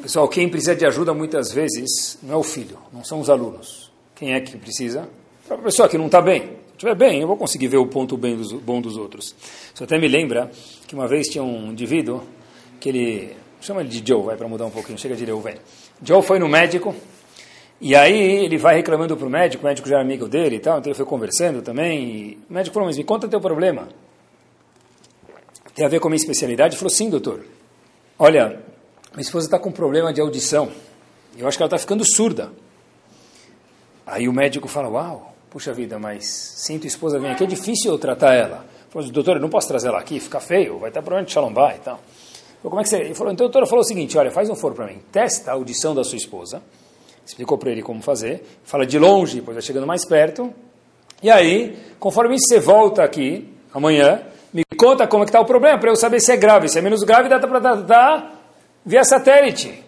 Pessoal, 0.00 0.28
quem 0.28 0.48
precisa 0.48 0.74
de 0.74 0.84
ajuda 0.84 1.14
muitas 1.14 1.52
vezes 1.52 2.18
não 2.22 2.34
é 2.34 2.36
o 2.36 2.42
filho, 2.42 2.78
não 2.92 3.04
são 3.04 3.20
os 3.20 3.30
alunos. 3.30 3.92
Quem 4.14 4.34
é 4.34 4.40
que 4.40 4.56
precisa? 4.58 5.08
A 5.48 5.56
pessoa 5.56 5.88
que 5.88 5.96
não 5.96 6.06
está 6.06 6.20
bem 6.20 6.64
estiver 6.74 6.94
bem, 6.94 7.20
eu 7.20 7.26
vou 7.26 7.36
conseguir 7.36 7.68
ver 7.68 7.78
o 7.78 7.86
ponto 7.86 8.16
bem 8.16 8.36
dos, 8.36 8.52
bom 8.52 8.80
dos 8.80 8.96
outros. 8.96 9.34
Isso 9.72 9.82
até 9.82 9.98
me 9.98 10.08
lembra 10.08 10.50
que 10.86 10.94
uma 10.94 11.08
vez 11.08 11.28
tinha 11.28 11.42
um 11.42 11.70
indivíduo 11.70 12.22
que 12.78 12.88
ele, 12.88 13.36
chama 13.60 13.80
ele 13.80 13.88
de 13.88 14.06
Joe, 14.06 14.22
vai 14.22 14.36
para 14.36 14.48
mudar 14.48 14.66
um 14.66 14.70
pouquinho, 14.70 14.98
chega 14.98 15.16
de 15.16 15.24
velho. 15.24 15.60
Joe 16.02 16.22
foi 16.22 16.38
no 16.38 16.48
médico, 16.48 16.94
e 17.80 17.94
aí 17.94 18.44
ele 18.44 18.56
vai 18.56 18.76
reclamando 18.76 19.16
para 19.16 19.26
o 19.26 19.30
médico, 19.30 19.64
o 19.64 19.66
médico 19.66 19.88
já 19.88 19.98
é 19.98 20.00
amigo 20.00 20.28
dele 20.28 20.56
e 20.56 20.60
tal, 20.60 20.78
então 20.78 20.90
ele 20.90 20.96
foi 20.96 21.06
conversando 21.06 21.60
também, 21.60 22.38
o 22.48 22.52
médico 22.52 22.74
falou, 22.74 22.88
mas 22.88 22.96
me 22.96 23.04
conta 23.04 23.28
teu 23.28 23.40
problema. 23.40 23.88
Tem 25.74 25.84
a 25.84 25.88
ver 25.88 25.98
com 25.98 26.08
a 26.08 26.10
minha 26.10 26.20
especialidade? 26.20 26.74
Ele 26.74 26.78
falou, 26.78 26.90
sim, 26.90 27.10
doutor. 27.10 27.44
Olha, 28.18 28.60
minha 29.12 29.22
esposa 29.22 29.46
está 29.46 29.58
com 29.58 29.72
problema 29.72 30.12
de 30.12 30.20
audição, 30.20 30.70
eu 31.36 31.48
acho 31.48 31.56
que 31.56 31.62
ela 31.62 31.68
está 31.68 31.78
ficando 31.78 32.04
surda. 32.04 32.52
Aí 34.06 34.28
o 34.28 34.32
médico 34.32 34.68
fala, 34.68 34.88
uau, 34.88 35.34
puxa 35.50 35.72
vida, 35.72 35.98
mas 35.98 36.26
sinto 36.26 36.84
a 36.84 36.86
esposa 36.86 37.18
vem 37.18 37.30
aqui, 37.30 37.44
é 37.44 37.46
difícil 37.46 37.90
eu 37.90 37.98
tratar 37.98 38.34
ela. 38.34 38.64
Falou, 38.90 39.10
doutor, 39.10 39.36
eu 39.36 39.42
não 39.42 39.48
posso 39.48 39.66
trazer 39.66 39.88
ela 39.88 39.98
aqui, 39.98 40.20
fica 40.20 40.38
feio, 40.38 40.78
vai 40.78 40.90
estar 40.90 41.02
problema 41.02 41.26
de 41.26 41.32
xalombá 41.32 41.74
e 41.74 41.78
tal. 41.78 41.96
Falei, 41.96 42.70
como 42.70 42.80
é 42.80 42.82
que 42.84 42.88
você... 42.88 42.96
Ele 42.98 43.14
falou, 43.14 43.32
então 43.32 43.46
o 43.46 43.50
doutor 43.50 43.66
falou 43.68 43.82
o 43.82 43.84
seguinte, 43.84 44.16
olha, 44.16 44.30
faz 44.30 44.48
um 44.48 44.54
foro 44.54 44.74
para 44.74 44.86
mim, 44.86 45.00
testa 45.10 45.50
a 45.50 45.54
audição 45.54 45.94
da 45.94 46.04
sua 46.04 46.16
esposa, 46.16 46.62
explicou 47.24 47.56
para 47.56 47.70
ele 47.70 47.82
como 47.82 48.02
fazer, 48.02 48.44
fala 48.64 48.86
de 48.86 48.98
longe, 48.98 49.36
depois 49.36 49.54
vai 49.54 49.62
chegando 49.62 49.86
mais 49.86 50.04
perto, 50.04 50.52
E 51.22 51.30
aí, 51.30 51.78
conforme 51.98 52.36
você 52.38 52.60
volta 52.60 53.02
aqui, 53.02 53.48
amanhã, 53.72 54.20
me 54.52 54.62
conta 54.76 55.06
como 55.06 55.22
é 55.22 55.26
que 55.26 55.30
está 55.30 55.40
o 55.40 55.44
problema, 55.44 55.78
para 55.78 55.90
eu 55.90 55.96
saber 55.96 56.20
se 56.20 56.30
é 56.30 56.36
grave. 56.36 56.68
Se 56.68 56.78
é 56.78 56.82
menos 56.82 57.02
grave, 57.02 57.28
dá 57.28 57.38
para 57.38 57.60
tratar 57.60 58.42
via 58.84 59.02
satélite. 59.02 59.82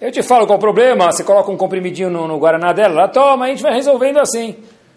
Eu 0.00 0.12
te 0.12 0.22
falo 0.22 0.46
qual 0.46 0.58
o 0.58 0.60
problema, 0.60 1.10
você 1.10 1.24
coloca 1.24 1.50
um 1.50 1.56
comprimidinho 1.56 2.10
no, 2.10 2.28
no 2.28 2.38
Guaraná 2.38 2.72
dela, 2.72 2.94
lá 2.94 3.08
toma, 3.08 3.46
a 3.46 3.48
gente 3.48 3.62
vai 3.62 3.72
resolvendo 3.72 4.18
assim. 4.18 4.56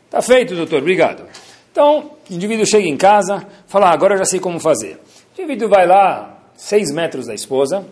Tá 0.10 0.22
feito, 0.22 0.56
doutor, 0.56 0.80
obrigado. 0.80 1.24
Então, 1.72 2.12
o 2.30 2.34
indivíduo 2.34 2.66
chega 2.66 2.88
em 2.88 2.98
casa, 2.98 3.46
fala, 3.68 3.90
ah, 3.90 3.94
agora 3.94 4.16
eu 4.16 4.18
já 4.18 4.26
sei 4.26 4.40
como 4.40 4.60
fazer. 4.60 5.00
O 5.38 5.42
indivíduo 5.42 5.70
vai 5.70 5.86
lá, 5.86 6.40
seis 6.56 6.92
metros 6.92 7.28
da 7.28 7.34
esposa, 7.34 7.86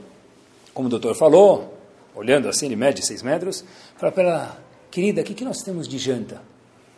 como 0.73 0.87
o 0.87 0.89
doutor 0.89 1.15
falou, 1.15 1.77
olhando 2.15 2.47
assim, 2.47 2.67
ele 2.67 2.75
mede 2.75 3.05
seis 3.05 3.21
metros, 3.21 3.63
fala 3.97 4.11
para 4.11 4.23
ela, 4.23 4.57
querida, 4.91 5.21
o 5.21 5.23
que, 5.23 5.33
que 5.33 5.43
nós 5.43 5.61
temos 5.61 5.87
de 5.87 5.97
janta? 5.97 6.41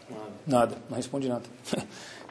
Nada. 0.09 0.25
Nada, 0.45 0.77
não 0.89 0.97
responde 0.97 1.27
nada. 1.27 1.43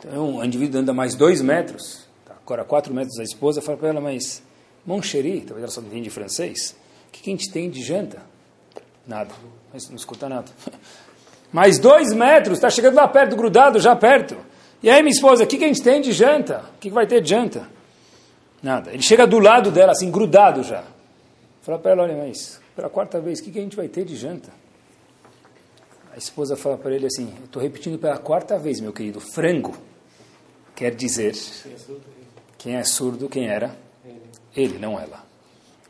Então, 0.07 0.37
o 0.37 0.45
indivíduo 0.45 0.83
anda 0.83 0.93
mais 0.93 1.15
dois 1.15 1.41
metros, 1.41 2.07
tá, 2.27 2.35
agora 2.45 2.63
quatro 2.63 2.93
metros 2.93 3.17
da 3.17 3.23
esposa, 3.23 3.63
fala 3.63 3.79
para 3.79 3.89
ela, 3.89 4.03
mas, 4.03 4.43
mon 4.85 5.01
chéri, 5.01 5.41
talvez 5.41 5.63
ela 5.63 5.71
só 5.71 5.81
entende 5.81 6.11
francês, 6.11 6.77
o 7.09 7.11
que, 7.11 7.23
que 7.23 7.31
a 7.31 7.33
gente 7.33 7.51
tem 7.51 7.71
de 7.71 7.83
janta? 7.83 8.21
Nada, 9.07 9.33
mas 9.73 9.89
não 9.89 9.97
escuta 9.97 10.29
nada. 10.29 10.51
Mais 11.51 11.79
dois 11.79 12.13
metros, 12.13 12.59
está 12.59 12.69
chegando 12.69 12.97
lá 12.97 13.07
perto, 13.07 13.37
grudado, 13.37 13.79
já 13.79 13.95
perto. 13.95 14.37
E 14.83 14.91
aí, 14.91 15.01
minha 15.03 15.13
esposa, 15.13 15.45
o 15.45 15.47
que, 15.47 15.57
que 15.57 15.65
a 15.65 15.69
gente 15.69 15.83
tem 15.83 16.01
de 16.01 16.13
janta? 16.13 16.65
O 16.75 16.79
que, 16.81 16.89
que 16.89 16.95
vai 16.95 17.07
ter 17.07 17.23
de 17.23 17.31
janta? 17.31 17.69
Nada. 18.61 18.93
Ele 18.93 19.03
chega 19.03 19.25
do 19.25 19.39
lado 19.39 19.71
dela, 19.71 19.93
assim, 19.93 20.11
grudado 20.11 20.65
já. 20.65 20.83
Fala 21.63 21.79
para 21.79 21.93
ela, 21.93 22.03
olha, 22.03 22.17
mas 22.17 22.61
pela 22.75 22.89
quarta 22.89 23.21
vez, 23.21 23.39
o 23.39 23.45
que, 23.45 23.51
que 23.51 23.59
a 23.59 23.63
gente 23.63 23.77
vai 23.77 23.89
ter 23.89 24.05
de 24.05 24.17
janta? 24.17 24.51
A 26.13 26.17
esposa 26.17 26.57
fala 26.57 26.77
para 26.77 26.95
ele 26.95 27.07
assim, 27.07 27.33
estou 27.45 27.61
repetindo 27.61 27.99
pela 27.99 28.19
quarta 28.19 28.59
vez, 28.59 28.81
meu 28.81 28.93
querido, 28.93 29.21
frango 29.21 29.77
quer 30.75 30.95
dizer 30.95 31.35
quem 32.59 32.77
é 32.77 32.85
surdo, 32.85 33.29
quem 33.29 33.49
era? 33.49 33.77
Ele, 34.57 34.79
não 34.79 34.99
ela. 34.99 35.25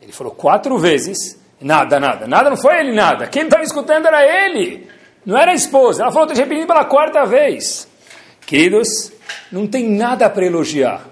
Ele 0.01 0.11
falou 0.11 0.33
quatro 0.33 0.77
vezes, 0.77 1.39
nada, 1.61 1.99
nada, 1.99 2.27
nada, 2.27 2.49
não 2.49 2.57
foi 2.57 2.79
ele 2.79 2.93
nada. 2.93 3.27
Quem 3.27 3.43
estava 3.43 3.63
escutando 3.63 4.07
era 4.07 4.23
ele. 4.23 4.87
Não 5.25 5.37
era 5.37 5.51
a 5.51 5.55
esposa. 5.55 6.03
Ela 6.03 6.11
falou, 6.11 6.27
estou 6.27 6.43
repetindo 6.43 6.67
pela 6.67 6.85
quarta 6.85 7.25
vez. 7.25 7.87
Queridos, 8.45 9.11
não 9.51 9.65
tem 9.65 9.89
nada 9.89 10.29
para 10.29 10.45
elogiar. 10.45 11.07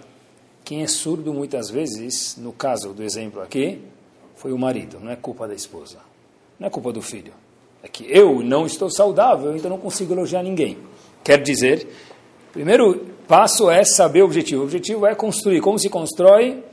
Quem 0.64 0.84
é 0.84 0.88
surdo 0.88 1.34
muitas 1.34 1.70
vezes, 1.70 2.38
no 2.38 2.54
caso 2.54 2.94
do 2.94 3.04
exemplo 3.04 3.42
aqui, 3.42 3.82
foi 4.36 4.52
o 4.52 4.58
marido, 4.58 5.00
não 5.00 5.12
é 5.12 5.16
culpa 5.16 5.48
da 5.48 5.54
esposa. 5.54 5.98
Não 6.60 6.68
é 6.68 6.70
culpa 6.70 6.92
do 6.92 7.02
filho. 7.02 7.34
É 7.82 7.88
que 7.88 8.06
eu 8.10 8.42
não 8.42 8.66
estou 8.66 8.90
saudável, 8.90 9.56
então 9.56 9.70
não 9.70 9.78
consigo 9.78 10.14
elogiar 10.14 10.44
ninguém. 10.44 10.78
Quer 11.24 11.42
dizer, 11.42 11.88
primeiro 12.52 13.06
passo 13.28 13.70
é 13.70 13.84
saber 13.84 14.22
o 14.22 14.26
objetivo. 14.26 14.62
O 14.62 14.66
objetivo 14.66 15.06
é 15.06 15.16
construir. 15.16 15.62
Como 15.62 15.78
se 15.80 15.90
constrói? 15.90 16.64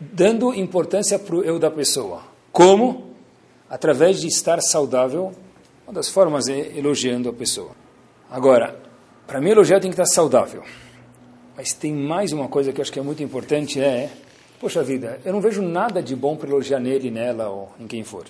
Dando 0.00 0.54
importância 0.54 1.18
para 1.18 1.36
o 1.36 1.42
eu 1.42 1.58
da 1.58 1.70
pessoa. 1.70 2.22
Como? 2.52 3.10
Através 3.68 4.20
de 4.20 4.28
estar 4.28 4.60
saudável 4.60 5.34
uma 5.86 5.92
das 5.92 6.08
formas 6.08 6.48
é 6.48 6.76
elogiando 6.76 7.28
a 7.28 7.32
pessoa. 7.32 7.70
Agora, 8.28 8.76
para 9.24 9.40
mim 9.40 9.50
elogiar 9.50 9.78
tem 9.78 9.88
que 9.88 9.94
estar 9.94 10.12
saudável. 10.12 10.64
Mas 11.56 11.72
tem 11.72 11.94
mais 11.94 12.32
uma 12.32 12.48
coisa 12.48 12.72
que 12.72 12.80
eu 12.80 12.82
acho 12.82 12.92
que 12.92 12.98
é 12.98 13.02
muito 13.02 13.22
importante, 13.22 13.80
é... 13.80 14.10
Poxa 14.58 14.82
vida, 14.82 15.20
eu 15.24 15.32
não 15.32 15.40
vejo 15.40 15.60
nada 15.60 16.02
de 16.02 16.16
bom 16.16 16.36
para 16.36 16.48
elogiar 16.48 16.80
nele, 16.80 17.10
nela 17.10 17.48
ou 17.48 17.72
em 17.78 17.86
quem 17.86 18.02
for. 18.02 18.24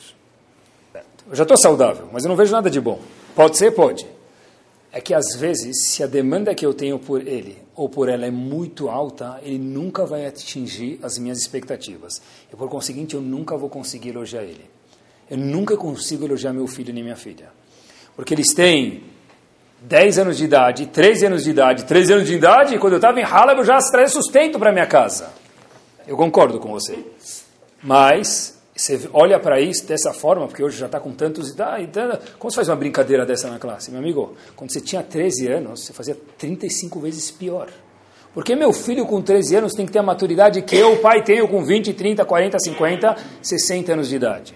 Eu 1.28 1.34
já 1.34 1.42
estou 1.42 1.56
saudável, 1.56 2.08
mas 2.12 2.24
eu 2.24 2.28
não 2.28 2.36
vejo 2.36 2.52
nada 2.52 2.70
de 2.70 2.80
bom. 2.80 3.00
Pode 3.34 3.56
ser? 3.56 3.72
Pode. 3.72 4.06
É 4.92 5.00
que 5.00 5.12
às 5.12 5.36
vezes, 5.36 5.88
se 5.88 6.02
a 6.02 6.06
demanda 6.06 6.54
que 6.54 6.64
eu 6.64 6.72
tenho 6.72 6.98
por 6.98 7.26
ele 7.26 7.58
ou 7.74 7.88
por 7.88 8.08
ela 8.08 8.24
é 8.24 8.30
muito 8.30 8.88
alta, 8.88 9.38
ele 9.42 9.58
nunca 9.58 10.06
vai 10.06 10.26
atingir 10.26 10.98
as 11.02 11.18
minhas 11.18 11.38
expectativas. 11.38 12.22
E 12.52 12.56
por 12.56 12.68
conseguinte, 12.68 13.14
eu 13.14 13.20
nunca 13.20 13.56
vou 13.56 13.68
conseguir 13.68 14.10
elogiar 14.10 14.42
ele. 14.42 14.64
Eu 15.30 15.36
nunca 15.36 15.76
consigo 15.76 16.24
elogiar 16.24 16.52
meu 16.52 16.66
filho 16.66 16.94
nem 16.94 17.02
minha 17.02 17.16
filha. 17.16 17.48
Porque 18.14 18.32
eles 18.32 18.54
têm 18.54 19.02
10 19.82 20.18
anos 20.18 20.38
de 20.38 20.44
idade, 20.44 20.86
13 20.86 21.26
anos 21.26 21.44
de 21.44 21.50
idade, 21.50 21.84
13 21.84 22.12
anos 22.12 22.26
de 22.26 22.34
idade, 22.34 22.74
e 22.74 22.78
quando 22.78 22.94
eu 22.94 22.98
estava 22.98 23.20
em 23.20 23.24
Halab 23.24 23.58
eu 23.58 23.64
já 23.64 23.78
trazia 23.78 24.08
sustento 24.08 24.58
para 24.58 24.72
minha 24.72 24.86
casa. 24.86 25.30
Eu 26.06 26.16
concordo 26.16 26.60
com 26.60 26.70
você. 26.70 26.98
Mas, 27.82 28.58
você 28.74 29.08
olha 29.12 29.40
para 29.40 29.60
isso 29.60 29.86
dessa 29.86 30.12
forma, 30.12 30.46
porque 30.46 30.62
hoje 30.62 30.78
já 30.78 30.86
está 30.86 31.00
com 31.00 31.12
tantos 31.12 31.50
idade, 31.50 31.90
como 32.38 32.50
você 32.50 32.56
faz 32.56 32.68
uma 32.68 32.76
brincadeira 32.76 33.26
dessa 33.26 33.50
na 33.50 33.58
classe? 33.58 33.90
Meu 33.90 34.00
amigo, 34.00 34.34
quando 34.54 34.72
você 34.72 34.80
tinha 34.80 35.02
13 35.02 35.48
anos, 35.48 35.84
você 35.84 35.92
fazia 35.92 36.16
35 36.38 37.00
vezes 37.00 37.30
pior. 37.30 37.68
Porque 38.34 38.54
meu 38.54 38.72
filho 38.72 39.06
com 39.06 39.22
13 39.22 39.56
anos 39.56 39.72
tem 39.72 39.86
que 39.86 39.92
ter 39.92 39.98
a 39.98 40.02
maturidade 40.02 40.60
que 40.62 40.76
eu, 40.76 40.98
pai, 40.98 41.24
tenho 41.24 41.48
com 41.48 41.64
20, 41.64 41.94
30, 41.94 42.24
40, 42.24 42.58
50, 42.58 43.16
60 43.42 43.92
anos 43.94 44.08
de 44.08 44.16
idade. 44.16 44.54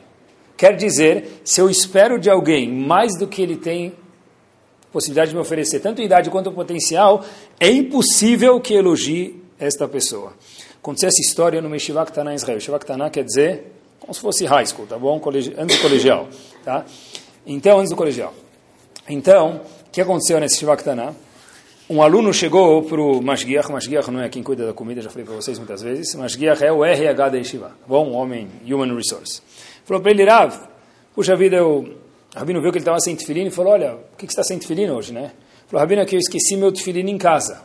Quer 0.54 0.76
dizer, 0.76 1.40
se 1.42 1.62
eu 1.62 1.70
espero 1.70 2.18
de 2.18 2.28
alguém 2.28 2.70
mais 2.70 3.18
do 3.18 3.26
que 3.26 3.40
ele 3.40 3.56
tem 3.56 3.94
possibilidade 4.92 5.30
de 5.30 5.36
me 5.36 5.40
oferecer, 5.40 5.80
tanto 5.80 6.02
idade 6.02 6.28
quanto 6.28 6.52
potencial, 6.52 7.24
é 7.58 7.70
impossível 7.70 8.60
que 8.60 8.74
elogie 8.74 9.42
esta 9.58 9.88
pessoa. 9.88 10.34
Aconteceu 10.80 11.08
essa 11.08 11.20
história 11.20 11.60
no 11.60 11.68
Meshiva 11.68 12.04
Ktaná 12.06 12.32
em 12.32 12.36
Israel. 12.36 12.56
Meshiva 12.56 12.78
Ktaná 12.78 13.10
quer 13.10 13.24
dizer 13.24 13.72
como 14.00 14.14
se 14.14 14.20
fosse 14.20 14.46
high 14.46 14.66
school, 14.66 14.86
tá 14.86 14.98
bom? 14.98 15.20
Antes 15.58 15.76
do 15.76 15.82
colegial, 15.82 16.28
tá? 16.64 16.84
Então, 17.46 17.78
antes 17.78 17.90
do 17.90 17.96
colegial. 17.96 18.32
Então, 19.08 19.60
o 19.86 19.90
que 19.90 20.00
aconteceu 20.00 20.40
nesse 20.40 20.58
Shiva 20.58 20.76
Ktaná? 20.76 21.12
Um 21.88 22.02
aluno 22.02 22.32
chegou 22.32 22.82
para 22.82 23.00
o 23.00 23.20
Mashgiach, 23.20 23.70
Mashgiach 23.70 24.10
não 24.10 24.20
é 24.22 24.28
quem 24.28 24.42
cuida 24.42 24.64
da 24.64 24.72
comida, 24.72 25.02
já 25.02 25.10
falei 25.10 25.24
para 25.24 25.34
vocês 25.34 25.58
muitas 25.58 25.82
vezes, 25.82 26.14
Mashgiach 26.14 26.64
é 26.64 26.72
o 26.72 26.84
RH 26.84 27.28
da 27.28 27.36
Yeshiva, 27.36 27.68
tá 27.68 27.86
bom? 27.86 28.12
Homem, 28.12 28.48
human 28.64 28.94
resource. 28.94 29.42
Falou 29.84 30.00
para 30.00 30.12
ele, 30.12 30.24
Rav, 30.24 30.54
puxa 31.14 31.34
vida, 31.36 31.56
eu... 31.56 31.96
O 32.34 32.38
Rabino 32.38 32.62
viu 32.62 32.70
que 32.70 32.78
ele 32.78 32.82
estava 32.82 33.00
sem 33.00 33.16
tefilin 33.16 33.46
e 33.46 33.50
falou, 33.50 33.72
olha, 33.72 33.90
por 33.90 34.16
que, 34.18 34.26
que 34.26 34.32
você 34.32 34.40
está 34.40 34.44
sem 34.44 34.56
tefilin 34.56 34.88
hoje, 34.90 35.12
né? 35.12 35.32
Falou, 35.66 35.80
Rabino, 35.80 36.02
é 36.02 36.04
que 36.04 36.14
eu 36.14 36.20
esqueci 36.20 36.56
meu 36.56 36.70
tefilin 36.70 37.10
em 37.10 37.18
casa. 37.18 37.60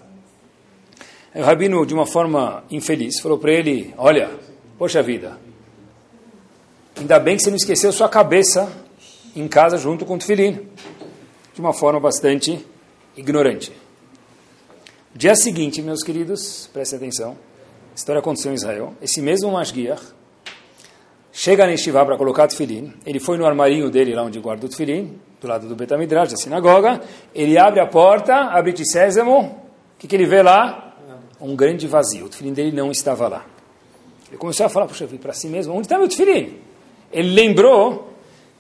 Aí 1.36 1.42
o 1.42 1.44
Rabino, 1.44 1.86
de 1.86 1.94
uma 1.94 2.06
forma 2.06 2.64
infeliz, 2.72 3.20
falou 3.20 3.38
para 3.38 3.52
ele, 3.52 3.94
olha, 3.98 4.32
poxa 4.78 5.04
vida, 5.04 5.38
ainda 6.98 7.20
bem 7.20 7.36
que 7.36 7.44
você 7.44 7.50
não 7.50 7.58
esqueceu 7.58 7.92
sua 7.92 8.08
cabeça 8.08 8.72
em 9.36 9.46
casa 9.46 9.78
junto 9.78 10.06
com 10.06 10.16
o 10.16 10.18
tefilin. 10.18 10.66
De 11.54 11.60
uma 11.60 11.74
forma 11.74 12.00
bastante 12.00 12.66
ignorante. 13.18 13.74
Dia 15.14 15.36
seguinte, 15.36 15.82
meus 15.82 16.04
queridos, 16.04 16.70
prestem 16.72 17.00
atenção, 17.00 17.32
a 17.92 17.96
história 17.96 18.20
aconteceu 18.20 18.54
em 18.54 18.56
Israel. 18.56 18.94
Esse 19.02 19.22
mesmo 19.22 19.52
Mashgiach, 19.52 20.04
chega 21.34 21.66
na 21.66 21.74
Yeshiva 21.74 22.06
para 22.06 22.18
colocar 22.18 22.46
o 22.46 22.48
tefilim, 22.48 22.94
ele 23.06 23.20
foi 23.20 23.38
no 23.38 23.46
armarinho 23.46 23.90
dele, 23.90 24.16
lá 24.16 24.24
onde 24.24 24.40
guarda 24.40 24.68
o 24.68 24.70
tefilim, 24.70 25.20
do 25.42 25.50
lado 25.50 25.68
do 25.68 25.76
Betamidrash, 25.76 26.32
da 26.32 26.38
sinagoga, 26.38 27.02
ele 27.34 27.58
abre 27.58 27.82
a 27.82 27.86
porta, 27.86 28.36
abre 28.36 28.72
de 28.72 28.90
sésamo, 28.90 29.42
o 29.42 30.00
que, 30.00 30.08
que 30.08 30.16
ele 30.16 30.26
vê 30.26 30.42
lá? 30.42 30.95
Um 31.40 31.56
grande 31.56 31.88
vazio, 31.88 32.26
o 32.26 32.30
tefilim 32.30 32.54
dele 32.54 32.72
não 32.72 32.92
estava 32.92 33.28
lá. 33.28 33.46
Ele 34.28 34.38
começou 34.38 34.66
a 34.66 34.70
falar, 34.70 34.88
puxa, 34.88 35.08
para 35.22 35.34
si 35.34 35.48
mesmo, 35.48 35.74
onde 35.74 35.86
está 35.86 35.98
meu 35.98 36.08
tefilim? 36.08 36.58
Ele 37.12 37.30
lembrou 37.34 38.14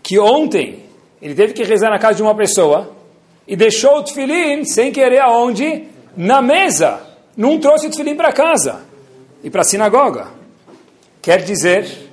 que 0.04 0.20
ontem 0.20 0.84
ele 1.22 1.34
teve 1.34 1.54
que 1.54 1.64
rezar 1.64 1.90
na 1.90 1.98
casa 2.00 2.16
de 2.16 2.22
uma 2.22 2.36
pessoa 2.36 2.92
e 3.48 3.56
deixou 3.56 3.98
o 3.98 4.04
tefilim 4.04 4.64
sem 4.66 4.92
querer 4.92 5.22
aonde? 5.22 5.88
Na 6.16 6.42
mesa. 6.42 7.02
Não 7.36 7.60
trouxe 7.60 7.88
o 7.88 7.90
tefilim 7.90 8.16
para 8.16 8.32
casa 8.32 8.86
e 9.44 9.50
para 9.50 9.62
a 9.62 9.66
sinagoga. 9.66 10.28
Quer 11.22 11.44
dizer 11.44 12.06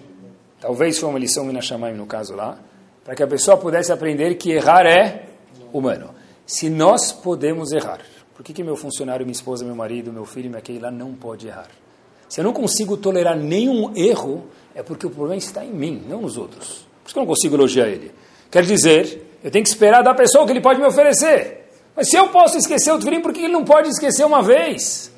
Talvez 0.63 0.97
foi 0.97 1.09
uma 1.09 1.19
lição 1.19 1.45
Minashamayim 1.45 1.97
no 1.97 2.07
caso 2.07 2.37
lá, 2.37 2.57
para 3.05 3.17
que 3.17 3.23
a 3.25 3.27
pessoa 3.27 3.57
pudesse 3.57 3.91
aprender 3.91 4.37
que 4.37 4.53
errar 4.53 4.87
é 4.87 5.25
humano. 5.73 6.11
Se 6.47 6.71
nós 6.71 7.11
podemos 7.11 7.73
errar, 7.73 7.99
por 8.35 8.45
que, 8.45 8.53
que 8.53 8.63
meu 8.63 8.77
funcionário, 8.77 9.27
minha 9.27 9.35
esposa, 9.35 9.65
meu 9.65 9.75
marido, 9.75 10.13
meu 10.13 10.25
filho, 10.25 10.51
minha 10.51 10.63
lá 10.81 10.91
não 10.91 11.13
pode 11.15 11.47
errar? 11.47 11.69
Se 12.29 12.41
eu 12.41 12.45
não 12.45 12.53
consigo 12.53 12.97
tolerar 12.97 13.37
nenhum 13.37 13.93
erro, 13.95 14.47
é 14.75 14.83
porque 14.83 15.07
o 15.07 15.11
problema 15.11 15.37
está 15.37 15.65
em 15.65 15.71
mim, 15.71 16.03
não 16.09 16.23
nos 16.23 16.39
outros. 16.39 16.87
Por 17.03 17.07
isso 17.07 17.15
que 17.15 17.19
eu 17.19 17.23
não 17.23 17.27
consigo 17.27 17.57
elogiar 17.57 17.89
ele. 17.89 18.11
Quer 18.51 18.65
dizer, 18.65 19.37
eu 19.45 19.51
tenho 19.51 19.63
que 19.63 19.69
esperar 19.69 20.03
da 20.03 20.15
pessoa 20.15 20.47
que 20.47 20.53
ele 20.53 20.61
pode 20.61 20.81
me 20.81 20.87
oferecer. 20.87 21.69
Mas 21.95 22.09
se 22.09 22.17
eu 22.17 22.29
posso 22.29 22.57
esquecer 22.57 22.91
o 22.91 22.99
tefilim, 22.99 23.21
por 23.21 23.35
que 23.35 23.41
ele 23.41 23.53
não 23.53 23.65
pode 23.65 23.89
esquecer 23.89 24.25
uma 24.25 24.43
vez? 24.43 25.13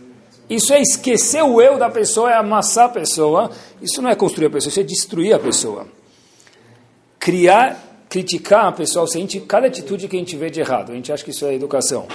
Isso 0.51 0.75
é 0.75 0.81
esquecer 0.81 1.43
o 1.43 1.61
eu 1.61 1.79
da 1.79 1.89
pessoa, 1.89 2.33
é 2.33 2.35
amassar 2.35 2.87
a 2.87 2.89
pessoa. 2.89 3.51
Isso 3.81 4.03
não 4.03 4.11
é 4.11 4.15
construir 4.15 4.47
a 4.47 4.51
pessoa, 4.51 4.71
isso 4.71 4.81
é 4.81 4.83
destruir 4.83 5.35
a 5.35 5.39
pessoa. 5.39 5.87
Criar, 7.19 8.05
criticar 8.09 8.67
a 8.67 8.73
pessoa, 8.73 9.07
a 9.07 9.09
gente, 9.09 9.41
cada 9.41 9.69
atitude 9.69 10.09
que 10.09 10.17
a 10.17 10.19
gente 10.19 10.37
vê 10.37 10.51
de 10.51 10.61
errado, 10.61 10.93
a 10.93 10.95
gente 10.95 11.13
acha 11.13 11.25
que 11.25 11.31
isso 11.31 11.47
é 11.47 11.55
educação, 11.55 12.07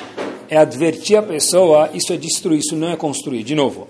é 0.49 0.57
advertir 0.57 1.17
a 1.17 1.21
pessoa, 1.21 1.89
isso 1.93 2.11
é 2.11 2.17
destruir, 2.17 2.59
isso 2.59 2.75
não 2.75 2.89
é 2.89 2.97
construir. 2.97 3.43
De 3.43 3.53
novo, 3.53 3.87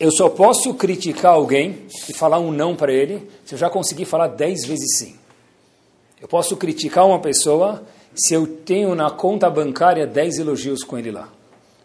eu 0.00 0.10
só 0.10 0.28
posso 0.28 0.74
criticar 0.74 1.34
alguém 1.34 1.80
e 2.08 2.14
falar 2.14 2.38
um 2.38 2.50
não 2.50 2.74
para 2.74 2.92
ele 2.92 3.28
se 3.44 3.54
eu 3.54 3.58
já 3.58 3.68
conseguir 3.68 4.06
falar 4.06 4.28
dez 4.28 4.64
vezes 4.64 4.98
sim. 4.98 5.16
Eu 6.20 6.26
posso 6.26 6.56
criticar 6.56 7.06
uma 7.06 7.18
pessoa 7.18 7.82
se 8.14 8.32
eu 8.32 8.46
tenho 8.46 8.94
na 8.94 9.10
conta 9.10 9.50
bancária 9.50 10.06
10 10.06 10.38
elogios 10.38 10.82
com 10.82 10.96
ele 10.96 11.10
lá. 11.10 11.28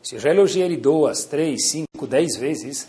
Se 0.01 0.15
eu 0.15 0.19
já 0.19 0.29
elogiei 0.29 0.63
ele 0.63 0.77
duas, 0.77 1.25
três, 1.25 1.69
cinco, 1.69 2.07
dez 2.07 2.37
vezes, 2.37 2.87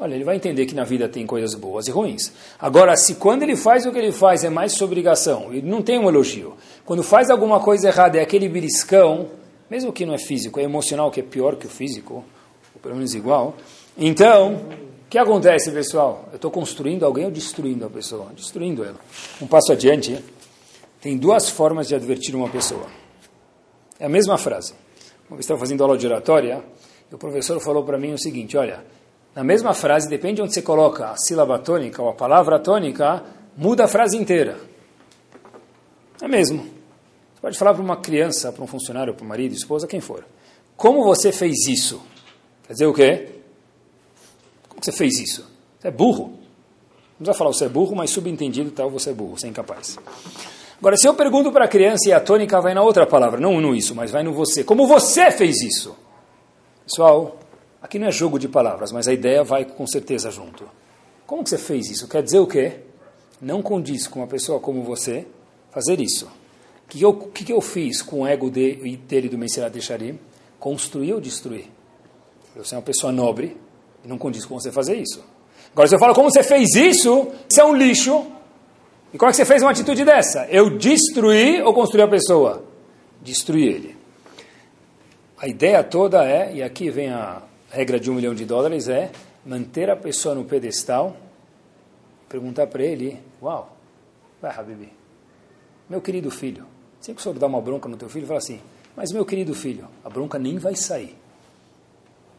olha, 0.00 0.14
ele 0.14 0.24
vai 0.24 0.36
entender 0.36 0.64
que 0.64 0.74
na 0.74 0.84
vida 0.84 1.08
tem 1.08 1.26
coisas 1.26 1.54
boas 1.54 1.88
e 1.88 1.90
ruins. 1.90 2.32
Agora, 2.58 2.96
se 2.96 3.16
quando 3.16 3.42
ele 3.42 3.56
faz 3.56 3.84
o 3.84 3.92
que 3.92 3.98
ele 3.98 4.12
faz 4.12 4.44
é 4.44 4.48
mais 4.48 4.72
sua 4.72 4.86
obrigação, 4.86 5.52
ele 5.52 5.68
não 5.68 5.82
tem 5.82 5.98
um 5.98 6.08
elogio, 6.08 6.54
quando 6.86 7.02
faz 7.02 7.28
alguma 7.28 7.60
coisa 7.60 7.88
errada 7.88 8.18
é 8.18 8.22
aquele 8.22 8.48
beliscão, 8.48 9.28
mesmo 9.70 9.92
que 9.92 10.06
não 10.06 10.14
é 10.14 10.18
físico, 10.18 10.58
é 10.60 10.62
emocional, 10.62 11.10
que 11.10 11.20
é 11.20 11.22
pior 11.22 11.56
que 11.56 11.66
o 11.66 11.70
físico, 11.70 12.24
ou 12.74 12.80
pelo 12.80 12.94
menos 12.94 13.14
igual, 13.14 13.56
então, 13.96 14.54
o 14.54 15.08
que 15.10 15.18
acontece, 15.18 15.72
pessoal? 15.72 16.28
Eu 16.30 16.36
estou 16.36 16.50
construindo 16.50 17.04
alguém 17.04 17.24
ou 17.24 17.30
destruindo 17.30 17.84
a 17.84 17.90
pessoa? 17.90 18.28
Destruindo 18.34 18.84
ela. 18.84 18.98
Um 19.42 19.46
passo 19.46 19.72
adiante, 19.72 20.24
tem 21.00 21.16
duas 21.16 21.50
formas 21.50 21.88
de 21.88 21.96
advertir 21.96 22.36
uma 22.36 22.48
pessoa. 22.48 22.86
É 23.98 24.06
a 24.06 24.08
mesma 24.08 24.38
frase. 24.38 24.74
Uma 25.28 25.36
vez 25.36 25.40
estava 25.40 25.58
fazendo 25.58 25.82
aula 25.82 25.98
de 25.98 26.06
oratória, 26.06 26.64
e 27.10 27.14
o 27.14 27.18
professor 27.18 27.58
falou 27.60 27.82
para 27.82 27.98
mim 27.98 28.12
o 28.12 28.18
seguinte, 28.18 28.56
olha, 28.56 28.84
na 29.34 29.42
mesma 29.42 29.74
frase, 29.74 30.08
depende 30.08 30.36
de 30.36 30.42
onde 30.42 30.54
você 30.54 30.62
coloca 30.62 31.10
a 31.10 31.16
sílaba 31.16 31.58
tônica 31.58 32.00
ou 32.00 32.08
a 32.08 32.14
palavra 32.14 32.58
tônica, 32.60 33.24
muda 33.56 33.84
a 33.84 33.88
frase 33.88 34.16
inteira. 34.16 34.58
É 36.22 36.28
mesmo. 36.28 36.77
Você 37.38 37.42
pode 37.42 37.58
falar 37.58 37.72
para 37.72 37.82
uma 37.84 37.96
criança, 37.96 38.50
para 38.50 38.64
um 38.64 38.66
funcionário, 38.66 39.14
para 39.14 39.24
um 39.24 39.28
marido, 39.28 39.54
esposa, 39.54 39.86
quem 39.86 40.00
for. 40.00 40.24
Como 40.76 41.04
você 41.04 41.30
fez 41.30 41.68
isso? 41.68 42.02
Quer 42.66 42.72
dizer 42.72 42.86
o 42.86 42.92
quê? 42.92 43.28
Como 44.68 44.82
você 44.82 44.90
fez 44.90 45.20
isso? 45.20 45.48
Você 45.78 45.86
é 45.86 45.90
burro. 45.92 46.30
Não 46.30 47.18
precisa 47.18 47.34
falar 47.34 47.52
você 47.52 47.66
é 47.66 47.68
burro, 47.68 47.94
mas 47.94 48.10
subentendido 48.10 48.72
tal, 48.72 48.90
você 48.90 49.10
é 49.10 49.12
burro, 49.12 49.38
você 49.38 49.46
é 49.46 49.50
incapaz. 49.50 49.96
Agora, 50.80 50.96
se 50.96 51.06
eu 51.06 51.14
pergunto 51.14 51.52
para 51.52 51.66
a 51.66 51.68
criança 51.68 52.08
e 52.08 52.12
a 52.12 52.18
tônica 52.18 52.60
vai 52.60 52.74
na 52.74 52.82
outra 52.82 53.06
palavra, 53.06 53.38
não 53.38 53.60
no 53.60 53.72
isso, 53.72 53.94
mas 53.94 54.10
vai 54.10 54.24
no 54.24 54.32
você. 54.32 54.64
Como 54.64 54.84
você 54.88 55.30
fez 55.30 55.62
isso? 55.62 55.96
Pessoal, 56.84 57.38
aqui 57.80 58.00
não 58.00 58.08
é 58.08 58.12
jogo 58.12 58.36
de 58.36 58.48
palavras, 58.48 58.90
mas 58.90 59.06
a 59.06 59.12
ideia 59.12 59.44
vai 59.44 59.64
com 59.64 59.86
certeza 59.86 60.28
junto. 60.32 60.68
Como 61.24 61.44
que 61.44 61.50
você 61.50 61.58
fez 61.58 61.88
isso? 61.88 62.08
Quer 62.08 62.20
dizer 62.20 62.40
o 62.40 62.48
quê? 62.48 62.80
Não 63.40 63.62
condiz 63.62 64.08
com 64.08 64.18
uma 64.18 64.26
pessoa 64.26 64.58
como 64.58 64.82
você 64.82 65.24
fazer 65.70 66.00
isso. 66.00 66.28
O 66.88 66.90
que, 66.90 67.02
eu, 67.02 67.12
que, 67.12 67.52
eu 67.52 67.60
fiz 67.60 68.00
com 68.00 68.22
o 68.22 68.26
ego 68.26 68.50
de, 68.50 68.96
dele 68.96 69.28
do 69.28 69.36
Messias 69.36 69.70
Decharim? 69.70 70.18
Construir 70.58 71.12
ou 71.12 71.20
destruir? 71.20 71.66
Você 72.56 72.74
é 72.74 72.78
uma 72.78 72.82
pessoa 72.82 73.12
nobre 73.12 73.58
e 74.02 74.08
não 74.08 74.16
condiz 74.16 74.46
com 74.46 74.58
você 74.58 74.72
fazer 74.72 74.96
isso. 74.96 75.22
Agora, 75.70 75.86
se 75.86 75.94
eu 75.94 75.98
falo 75.98 76.14
como 76.14 76.30
você 76.30 76.42
fez 76.42 76.74
isso, 76.74 77.28
isso 77.46 77.60
é 77.60 77.64
um 77.64 77.76
lixo, 77.76 78.26
e 79.12 79.18
como 79.18 79.28
é 79.28 79.32
que 79.32 79.36
você 79.36 79.44
fez 79.44 79.60
uma 79.60 79.70
atitude 79.70 80.02
dessa? 80.02 80.46
Eu 80.46 80.78
destruí 80.78 81.60
ou 81.60 81.74
construí 81.74 82.02
a 82.02 82.08
pessoa? 82.08 82.64
Destruí 83.20 83.66
ele. 83.66 83.96
A 85.36 85.46
ideia 85.46 85.84
toda 85.84 86.24
é, 86.24 86.54
e 86.54 86.62
aqui 86.62 86.90
vem 86.90 87.10
a 87.10 87.42
regra 87.70 88.00
de 88.00 88.10
um 88.10 88.14
milhão 88.14 88.34
de 88.34 88.46
dólares, 88.46 88.88
é 88.88 89.10
manter 89.44 89.90
a 89.90 89.96
pessoa 89.96 90.34
no 90.34 90.44
pedestal, 90.44 91.16
perguntar 92.30 92.66
para 92.66 92.82
ele, 92.82 93.20
uau, 93.42 93.76
vai 94.40 94.50
Habibi, 94.50 94.90
meu 95.88 96.00
querido 96.00 96.30
filho, 96.30 96.64
sempre 97.00 97.16
que 97.16 97.20
o 97.20 97.22
senhor 97.22 97.38
dá 97.38 97.46
uma 97.46 97.60
bronca 97.60 97.88
no 97.88 97.96
teu 97.96 98.08
filho, 98.08 98.26
fala 98.26 98.38
assim, 98.38 98.60
mas 98.96 99.12
meu 99.12 99.24
querido 99.24 99.54
filho, 99.54 99.86
a 100.04 100.10
bronca 100.10 100.38
nem 100.38 100.58
vai 100.58 100.74
sair. 100.74 101.16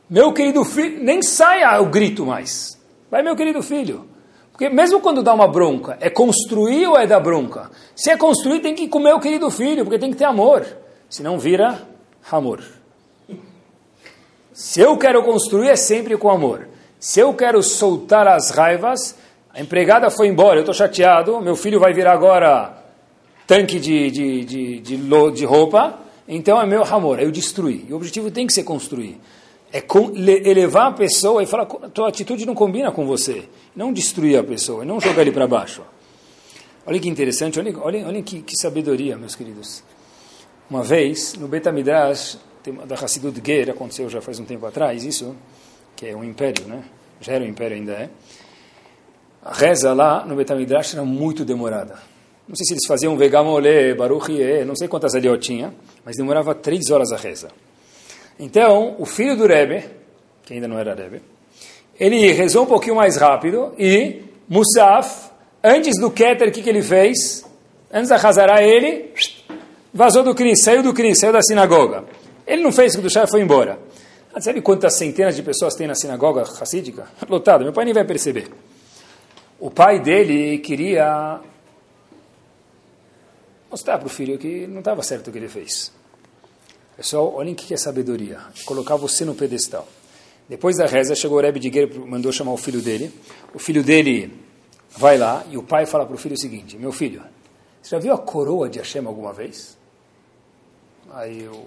Meu 0.10 0.34
querido 0.34 0.66
filho, 0.66 1.04
nem 1.04 1.22
sai 1.22 1.80
o 1.80 1.86
grito 1.86 2.26
mais. 2.26 2.78
Vai 3.10 3.22
meu 3.22 3.36
querido 3.36 3.62
filho. 3.62 4.08
Porque 4.52 4.68
mesmo 4.68 5.00
quando 5.00 5.24
dá 5.24 5.34
uma 5.34 5.48
bronca, 5.48 5.98
é 6.02 6.10
construir 6.10 6.86
ou 6.88 6.98
é 6.98 7.08
dar 7.08 7.20
bronca? 7.20 7.72
Se 7.96 8.12
é 8.12 8.18
construir, 8.18 8.60
tem 8.60 8.76
que 8.76 8.88
comer 8.90 9.14
o 9.14 9.20
querido 9.20 9.50
filho, 9.50 9.86
porque 9.86 10.00
tem 10.00 10.12
que 10.12 10.18
ter 10.18 10.26
amor. 10.26 10.66
Senão 11.10 11.40
vira 11.40 11.88
amor. 12.30 12.62
Se 14.52 14.82
eu 14.82 14.98
quero 14.98 15.24
construir, 15.24 15.70
é 15.70 15.76
sempre 15.78 16.18
com 16.18 16.30
amor. 16.30 16.68
Se 17.00 17.22
eu 17.22 17.34
quero 17.34 17.64
soltar 17.64 18.28
as 18.28 18.50
raivas, 18.50 19.16
a 19.54 19.62
empregada 19.62 20.12
foi 20.12 20.28
embora, 20.28 20.58
eu 20.58 20.62
estou 20.62 20.74
chateado, 20.74 21.40
meu 21.40 21.56
filho 21.56 21.80
vai 21.80 21.94
virar 21.94 22.12
agora 22.12 22.79
tanque 23.50 23.80
de, 23.80 24.12
de, 24.12 24.46
de, 24.46 24.80
de, 24.80 25.32
de 25.34 25.46
roupa, 25.46 26.00
então 26.28 26.62
é 26.62 26.66
meu 26.66 26.84
amor, 26.84 27.20
eu 27.20 27.32
destruí. 27.32 27.86
E 27.90 27.92
o 27.92 27.96
objetivo 27.96 28.30
tem 28.30 28.46
que 28.46 28.54
ser 28.54 28.64
construir 28.64 29.20
é 29.72 29.84
elevar 30.50 30.88
a 30.88 30.92
pessoa 30.92 31.44
e 31.44 31.46
falar, 31.46 31.66
tua 31.66 32.10
atitude 32.10 32.46
não 32.46 32.56
combina 32.56 32.92
com 32.92 33.06
você. 33.06 33.48
Não 33.76 33.94
destruir 33.94 34.38
a 34.38 34.44
pessoa, 34.44 34.84
não 34.84 35.00
jogar 35.00 35.22
ele 35.22 35.32
para 35.32 35.48
baixo. 35.48 35.84
Olha 36.86 37.00
que 37.00 37.08
interessante, 37.08 37.60
olha, 37.60 37.78
olha, 37.80 38.08
olha 38.08 38.24
que, 38.24 38.42
que, 38.42 38.58
sabedoria, 38.58 39.16
meus 39.16 39.36
queridos. 39.36 39.84
Uma 40.70 40.82
vez, 40.82 41.36
no 41.36 41.48
Betamidrash, 41.48 42.40
da 42.88 42.96
Hassidut 42.96 43.40
Ger, 43.46 43.70
aconteceu 43.70 44.10
já 44.10 44.22
faz 44.22 44.40
um 44.40 44.46
tempo 44.46 44.66
atrás, 44.66 45.04
isso, 45.04 45.36
que 45.96 46.08
é 46.08 46.16
um 46.16 46.24
império, 46.24 46.68
né? 46.68 46.84
Já 47.22 47.34
era 47.34 47.44
um 47.44 47.48
império, 47.48 47.78
ainda 47.78 47.92
é. 47.92 48.10
A 49.44 49.54
reza 49.54 49.94
lá 49.94 50.26
no 50.26 50.36
Betamidrash 50.36 50.96
era 50.96 51.06
muito 51.06 51.46
demorada. 51.46 52.00
Não 52.50 52.56
sei 52.56 52.66
se 52.66 52.74
eles 52.74 52.88
faziam 52.88 53.16
Vegamolé, 53.16 53.94
Baruch 53.94 54.34
não 54.66 54.76
sei 54.76 54.88
quantas 54.88 55.14
ali 55.14 55.28
eu 55.28 55.38
tinha, 55.38 55.72
mas 56.04 56.18
demorava 56.18 56.56
três 56.56 56.90
horas 56.90 57.12
a 57.12 57.16
reza. 57.16 57.50
Então, 58.40 58.96
o 58.98 59.06
filho 59.06 59.38
do 59.38 59.46
Rebbe, 59.46 59.86
que 60.44 60.56
ainda 60.56 60.68
não 60.68 60.80
era 60.80 60.96
Rebbe, 60.96 61.22
ele 62.00 62.32
rezou 62.32 62.64
um 62.64 62.66
pouquinho 62.66 62.96
mais 62.96 63.18
rápido 63.18 63.76
e 63.78 64.24
Musaf, 64.50 65.30
antes 65.64 66.00
do 66.00 66.10
Keter, 66.10 66.48
o 66.48 66.52
que, 66.52 66.64
que 66.64 66.70
ele 66.70 66.82
fez? 66.82 67.46
Antes 67.94 68.10
da 68.10 68.16
Hazará, 68.16 68.64
ele 68.64 69.14
vazou 69.94 70.24
do 70.24 70.34
Cris, 70.34 70.64
saiu 70.64 70.82
do 70.82 70.92
Cris, 70.92 71.20
saiu 71.20 71.34
da 71.34 71.44
sinagoga. 71.44 72.06
Ele 72.48 72.64
não 72.64 72.72
fez 72.72 72.94
o 72.94 72.98
que 72.98 73.04
do 73.04 73.12
chá 73.12 73.28
foi 73.28 73.42
embora. 73.42 73.78
Ah, 74.34 74.42
sabe 74.42 74.60
quantas 74.62 74.98
centenas 74.98 75.36
de 75.36 75.44
pessoas 75.44 75.76
tem 75.76 75.86
na 75.86 75.94
sinagoga 75.94 76.46
racídica? 76.46 77.06
Lotado, 77.30 77.64
meu 77.64 77.74
pai 77.74 77.86
nem 77.86 77.94
vai 77.94 78.06
perceber. 78.06 78.48
O 79.60 79.70
pai 79.70 80.00
dele 80.00 80.58
queria 80.58 81.40
mostrar 83.70 83.98
para 83.98 84.08
o 84.08 84.10
filho 84.10 84.38
que 84.38 84.68
não 84.68 84.80
estava 84.80 85.04
certo 85.04 85.28
o 85.28 85.32
que 85.32 85.38
ele 85.38 85.50
fez. 85.50 85.92
Pessoal, 86.96 87.34
olhem 87.34 87.54
o 87.54 87.56
que 87.56 87.74
é 87.74 87.78
sabedoria. 87.78 88.40
Colocar 88.66 88.96
você 88.96 89.24
no 89.24 89.36
pedestal. 89.36 89.88
Depois 90.50 90.78
da 90.78 90.86
reza, 90.86 91.16
chegou 91.16 91.38
o 91.38 91.42
Rebbe 91.42 91.60
de 91.60 91.70
Guerra, 91.70 91.92
mandou 92.06 92.32
chamar 92.32 92.52
o 92.52 92.58
filho 92.58 92.82
dele. 92.82 93.14
O 93.54 93.60
filho 93.60 93.84
dele 93.84 94.34
vai 94.98 95.18
lá 95.18 95.46
e 95.50 95.58
o 95.58 95.64
pai 95.64 95.86
fala 95.86 96.06
para 96.06 96.16
o 96.16 96.18
filho 96.18 96.34
o 96.34 96.40
seguinte: 96.40 96.78
Meu 96.78 96.92
filho, 96.92 97.22
você 97.82 97.96
já 97.96 98.00
viu 98.00 98.14
a 98.14 98.18
coroa 98.18 98.68
de 98.68 98.80
Hashem 98.80 99.06
alguma 99.06 99.32
vez? 99.32 99.78
Aí 101.14 101.48
o 101.48 101.66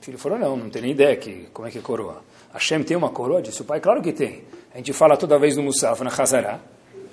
filho 0.00 0.16
falou: 0.16 0.38
Não, 0.38 0.56
não 0.56 0.70
tenho 0.70 0.84
nem 0.84 0.92
ideia 0.92 1.16
que, 1.16 1.48
como 1.52 1.66
é 1.66 1.70
que 1.70 1.78
é 1.78 1.82
coroa. 1.82 2.22
Hashem 2.54 2.82
tem 2.84 2.96
uma 2.96 3.10
coroa? 3.10 3.42
Disse 3.42 3.62
o 3.62 3.64
pai: 3.64 3.80
Claro 3.80 4.00
que 4.00 4.12
tem. 4.12 4.44
A 4.72 4.78
gente 4.78 4.92
fala 4.92 5.16
toda 5.16 5.38
vez 5.38 5.56
no 5.56 5.64
Musaf, 5.64 6.02
na 6.02 6.10
Hazara: 6.10 6.60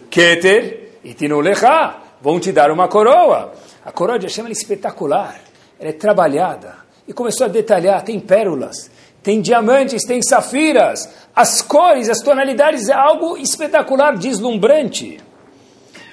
Keter 0.10 1.00
e 1.04 1.14
Tinulecha, 1.14 1.98
vão 2.22 2.40
te 2.40 2.52
dar 2.52 2.72
uma 2.72 2.88
coroa. 2.88 3.54
A 3.88 3.92
coroa 3.94 4.20
de 4.20 4.26
Hashem 4.26 4.46
é 4.48 4.52
espetacular, 4.52 5.40
ela 5.80 5.92
é 5.92 5.94
trabalhada 5.94 6.76
e 7.08 7.14
começou 7.14 7.46
a 7.46 7.48
detalhar: 7.48 8.04
tem 8.04 8.20
pérolas, 8.20 8.92
tem 9.24 9.40
diamantes, 9.40 10.04
tem 10.04 10.22
safiras, 10.22 11.08
as 11.34 11.62
cores, 11.62 12.10
as 12.10 12.20
tonalidades, 12.20 12.90
é 12.90 12.94
algo 12.94 13.38
espetacular, 13.38 14.18
deslumbrante. 14.18 15.22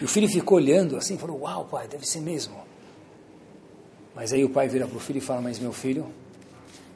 E 0.01 0.05
o 0.05 0.07
filho 0.07 0.29
ficou 0.29 0.59
olhando 0.59 0.97
assim, 0.97 1.19
falou: 1.19 1.41
Uau, 1.41 1.65
pai, 1.65 1.89
deve 1.89 2.07
ser 2.07 2.21
mesmo. 2.21 2.55
Mas 4.15 4.33
aí 4.33 4.45
o 4.45 4.51
pai 4.51 4.69
vira 4.69 4.87
para 4.87 4.97
o 4.97 5.01
filho 5.01 5.19
e 5.19 5.21
fala: 5.21 5.41
Mas 5.41 5.59
meu 5.59 5.73
filho, 5.73 6.07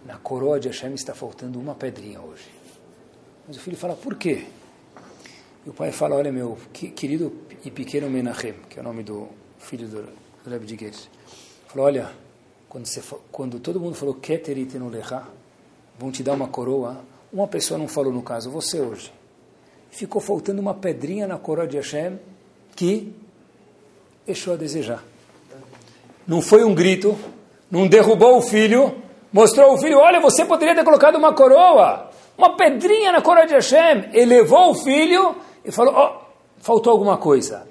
na 0.06 0.16
coroa 0.16 0.60
de 0.60 0.68
Hashem 0.68 0.94
está 0.94 1.12
faltando 1.12 1.58
uma 1.58 1.74
pedrinha 1.74 2.20
hoje. 2.20 2.48
Mas 3.48 3.56
o 3.56 3.60
filho 3.60 3.76
fala: 3.76 3.96
Por 3.96 4.14
quê? 4.14 4.46
E 5.66 5.70
o 5.70 5.72
pai 5.72 5.90
fala: 5.90 6.14
Olha, 6.14 6.30
meu 6.30 6.56
querido 6.72 7.32
e 7.64 7.70
pequeno 7.72 8.08
Menachem, 8.08 8.54
que 8.70 8.78
é 8.78 8.80
o 8.80 8.84
nome 8.84 9.02
do 9.02 9.26
filho 9.58 9.88
do 9.88 10.27
Rebbe 10.48 10.66
de 10.66 10.76
Guedes, 10.76 11.08
falou: 11.68 11.86
Olha 11.86 12.10
quando, 12.68 12.86
você, 12.86 13.02
quando 13.32 13.58
todo 13.58 13.80
mundo 13.80 13.94
falou 13.94 14.14
Keterit 14.14 14.78
no 14.78 14.88
Lecha, 14.88 15.22
vão 15.98 16.12
te 16.12 16.22
dar 16.22 16.34
uma 16.34 16.48
coroa, 16.48 16.98
uma 17.32 17.48
pessoa 17.48 17.78
não 17.78 17.88
falou 17.88 18.12
no 18.12 18.22
caso, 18.22 18.50
você 18.50 18.80
hoje. 18.80 19.12
Ficou 19.90 20.20
faltando 20.20 20.60
uma 20.60 20.74
pedrinha 20.74 21.26
na 21.26 21.38
coroa 21.38 21.66
de 21.66 21.76
Hashem 21.76 22.18
que 22.76 23.12
deixou 24.26 24.54
a 24.54 24.56
desejar. 24.56 25.02
Não 26.26 26.42
foi 26.42 26.62
um 26.62 26.74
grito, 26.74 27.18
não 27.70 27.88
derrubou 27.88 28.36
o 28.36 28.42
filho, 28.42 28.94
mostrou 29.32 29.74
o 29.74 29.78
filho, 29.78 29.98
olha, 29.98 30.20
você 30.20 30.44
poderia 30.44 30.74
ter 30.74 30.84
colocado 30.84 31.16
uma 31.16 31.32
coroa, 31.32 32.10
uma 32.36 32.54
pedrinha 32.54 33.10
na 33.10 33.22
coroa 33.22 33.46
de 33.46 33.54
Hashem. 33.54 34.10
Elevou 34.12 34.70
o 34.70 34.74
filho 34.74 35.36
e 35.64 35.72
falou, 35.72 35.94
oh, 35.96 36.62
faltou 36.62 36.92
alguma 36.92 37.16
coisa. 37.16 37.66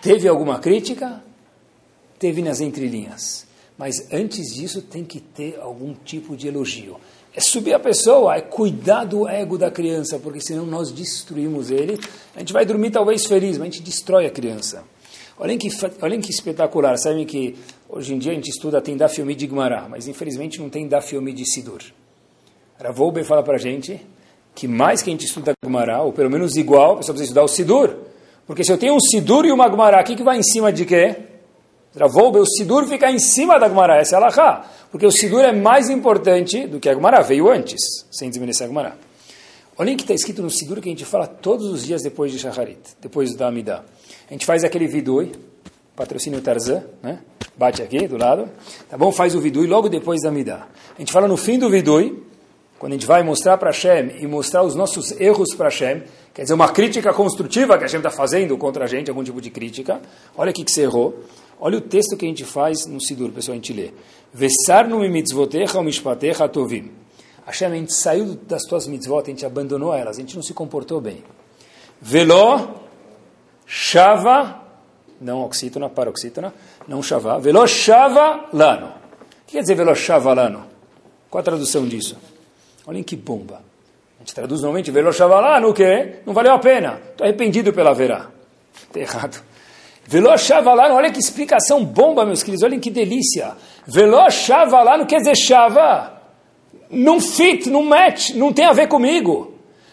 Teve 0.00 0.26
alguma 0.26 0.58
crítica? 0.58 1.22
Teve 2.20 2.40
nas 2.42 2.60
entrelinhas. 2.60 3.46
Mas 3.76 4.12
antes 4.12 4.54
disso 4.54 4.82
tem 4.82 5.04
que 5.04 5.18
ter 5.18 5.58
algum 5.58 5.94
tipo 5.94 6.36
de 6.36 6.46
elogio. 6.46 6.98
É 7.34 7.40
subir 7.40 7.72
a 7.72 7.78
pessoa, 7.78 8.36
é 8.36 8.42
cuidar 8.42 9.04
do 9.04 9.26
ego 9.26 9.56
da 9.56 9.70
criança, 9.70 10.18
porque 10.18 10.40
senão 10.40 10.66
nós 10.66 10.92
destruímos 10.92 11.70
ele. 11.70 11.98
A 12.36 12.40
gente 12.40 12.52
vai 12.52 12.66
dormir 12.66 12.90
talvez 12.90 13.24
feliz, 13.24 13.56
mas 13.56 13.68
a 13.68 13.70
gente 13.70 13.82
destrói 13.82 14.26
a 14.26 14.30
criança. 14.30 14.84
Olhem 15.38 15.56
que, 15.56 15.68
olhem 16.02 16.20
que 16.20 16.30
espetacular, 16.30 16.98
sabem 16.98 17.24
que 17.24 17.56
hoje 17.88 18.12
em 18.12 18.18
dia 18.18 18.32
a 18.32 18.34
gente 18.34 18.50
estuda, 18.50 18.82
tem 18.82 18.98
da 18.98 19.08
filme 19.08 19.34
de 19.34 19.46
Gmará, 19.46 19.88
mas 19.88 20.06
infelizmente 20.06 20.60
não 20.60 20.68
tem 20.68 20.86
da 20.86 21.00
filme 21.00 21.32
de 21.32 21.50
Sidur. 21.50 21.80
Ravolbe 22.78 23.24
fala 23.24 23.42
para 23.42 23.54
a 23.54 23.58
gente 23.58 23.98
que 24.54 24.68
mais 24.68 25.00
que 25.00 25.08
a 25.08 25.12
gente 25.12 25.24
estuda 25.24 25.52
Gmará, 25.64 26.02
ou 26.02 26.12
pelo 26.12 26.30
menos 26.30 26.56
igual, 26.56 26.92
a 26.92 26.96
pessoa 26.98 27.14
precisa 27.14 27.30
estudar 27.30 27.44
o 27.44 27.48
Sidur. 27.48 27.96
Porque 28.46 28.62
se 28.62 28.70
eu 28.70 28.76
tenho 28.76 28.94
um 28.94 29.00
Sidur 29.00 29.46
e 29.46 29.52
uma 29.52 29.66
Gmará, 29.70 30.02
o 30.02 30.04
que, 30.04 30.16
que 30.16 30.22
vai 30.22 30.36
em 30.36 30.42
cima 30.42 30.70
de 30.70 30.84
quê? 30.84 31.29
Ravolbe, 31.98 32.38
o 32.38 32.46
Sidur 32.46 32.86
fica 32.86 33.10
em 33.10 33.18
cima 33.18 33.58
da 33.58 33.68
Gmará, 33.68 33.98
essa 33.98 34.16
é 34.16 34.18
a 34.18 34.20
Laha. 34.20 34.64
Porque 34.90 35.06
o 35.06 35.10
Sidur 35.10 35.40
é 35.40 35.52
mais 35.52 35.90
importante 35.90 36.66
do 36.66 36.78
que 36.78 36.88
a 36.88 36.94
Gmará, 36.94 37.20
veio 37.22 37.50
antes, 37.50 37.80
sem 38.10 38.28
desmerecer 38.28 38.66
a 38.66 38.70
Gmará. 38.70 38.94
Olhem 39.76 39.94
o 39.94 39.96
que 39.96 40.04
está 40.04 40.14
escrito 40.14 40.42
no 40.42 40.50
Sidur 40.50 40.80
que 40.80 40.88
a 40.88 40.92
gente 40.92 41.04
fala 41.04 41.26
todos 41.26 41.66
os 41.66 41.84
dias 41.84 42.02
depois 42.02 42.30
de 42.30 42.38
Shacharit, 42.38 42.78
depois 43.00 43.34
da 43.34 43.48
Amidah. 43.48 43.82
A 44.28 44.32
gente 44.32 44.44
faz 44.44 44.62
aquele 44.62 44.86
vidui, 44.86 45.32
patrocínio 45.96 46.40
Tarzan, 46.40 46.84
né? 47.02 47.20
Bate 47.56 47.82
aqui 47.82 48.06
do 48.06 48.16
lado, 48.16 48.48
tá 48.88 48.96
bom? 48.96 49.10
Faz 49.10 49.34
o 49.34 49.40
vidui 49.40 49.66
logo 49.66 49.88
depois 49.88 50.22
da 50.22 50.28
Amidah. 50.28 50.66
A 50.96 51.00
gente 51.00 51.12
fala 51.12 51.26
no 51.26 51.36
fim 51.36 51.58
do 51.58 51.70
vidui, 51.70 52.22
quando 52.78 52.92
a 52.92 52.94
gente 52.94 53.06
vai 53.06 53.22
mostrar 53.22 53.58
para 53.58 53.70
Hashem 53.70 54.16
e 54.20 54.26
mostrar 54.26 54.62
os 54.62 54.74
nossos 54.74 55.18
erros 55.20 55.54
para 55.54 55.66
Hashem, 55.66 56.02
quer 56.32 56.42
dizer, 56.42 56.54
uma 56.54 56.68
crítica 56.68 57.12
construtiva 57.12 57.76
que 57.76 57.84
a 57.84 57.86
Hashem 57.86 58.00
está 58.00 58.10
fazendo 58.10 58.56
contra 58.56 58.84
a 58.84 58.86
gente, 58.86 59.10
algum 59.10 59.24
tipo 59.24 59.40
de 59.40 59.50
crítica. 59.50 60.00
Olha 60.36 60.50
aqui 60.50 60.64
que 60.64 60.70
você 60.70 60.82
errou. 60.82 61.24
Olha 61.60 61.76
o 61.76 61.80
texto 61.80 62.16
que 62.16 62.24
a 62.24 62.28
gente 62.28 62.44
faz 62.44 62.86
no 62.86 63.00
Sidur, 63.00 63.30
pessoal, 63.30 63.52
a 63.52 63.56
gente 63.56 63.72
lê. 63.72 63.92
Vesarnu 64.32 64.98
mitzvotecha 65.00 65.78
o 65.78 65.82
mishpatecha 65.82 66.48
tovim. 66.48 66.90
Hashem, 67.44 67.68
a 67.68 67.74
gente 67.74 67.92
saiu 67.92 68.34
das 68.34 68.62
tuas 68.62 68.86
mitzvot, 68.86 69.22
a 69.22 69.26
gente 69.26 69.44
abandonou 69.44 69.92
elas, 69.92 70.16
a 70.16 70.20
gente 70.20 70.36
não 70.36 70.42
se 70.42 70.54
comportou 70.54 71.00
bem. 71.00 71.22
Veló 72.00 72.80
Shava, 73.66 74.62
não 75.20 75.42
oxítona, 75.42 75.88
paroxítona, 75.88 76.52
não 76.88 77.02
Shava, 77.02 77.38
Velo 77.38 77.66
Shava 77.66 78.48
Lano. 78.52 78.86
O 78.86 79.46
que 79.46 79.52
quer 79.52 79.60
dizer 79.60 79.74
Velo 79.74 79.94
Shava 79.94 80.32
Lano? 80.32 80.66
Qual 81.28 81.40
a 81.40 81.44
tradução 81.44 81.86
disso? 81.86 82.16
Olhem 82.86 83.02
que 83.02 83.14
bomba. 83.16 83.62
A 84.16 84.20
gente 84.20 84.34
traduz 84.34 84.60
normalmente 84.62 84.90
Velo 84.90 85.12
Shava 85.12 85.38
Lano, 85.40 85.68
o 85.68 85.74
quê? 85.74 86.20
Não 86.26 86.32
valeu 86.32 86.52
a 86.52 86.58
pena. 86.58 87.00
Estou 87.10 87.24
arrependido 87.24 87.72
pela 87.72 87.92
verá. 87.92 88.28
Está 88.74 88.98
errado. 88.98 89.49
Shava 90.38 90.74
Lano, 90.74 90.94
olha 90.94 91.10
que 91.10 91.18
explicação 91.18 91.84
bomba, 91.84 92.24
meus 92.24 92.42
queridos. 92.42 92.64
Olhem 92.64 92.80
que 92.80 92.90
delícia. 92.90 93.52
Velo 93.86 94.30
Shava 94.30 94.82
Lano 94.82 95.06
quer 95.06 95.18
dizer 95.18 95.36
Shava. 95.36 96.20
Não 96.90 97.20
fit, 97.20 97.70
não 97.70 97.84
match, 97.84 98.30
não 98.30 98.52
tem 98.52 98.64
a 98.64 98.72
ver 98.72 98.88
comigo. 98.88 99.50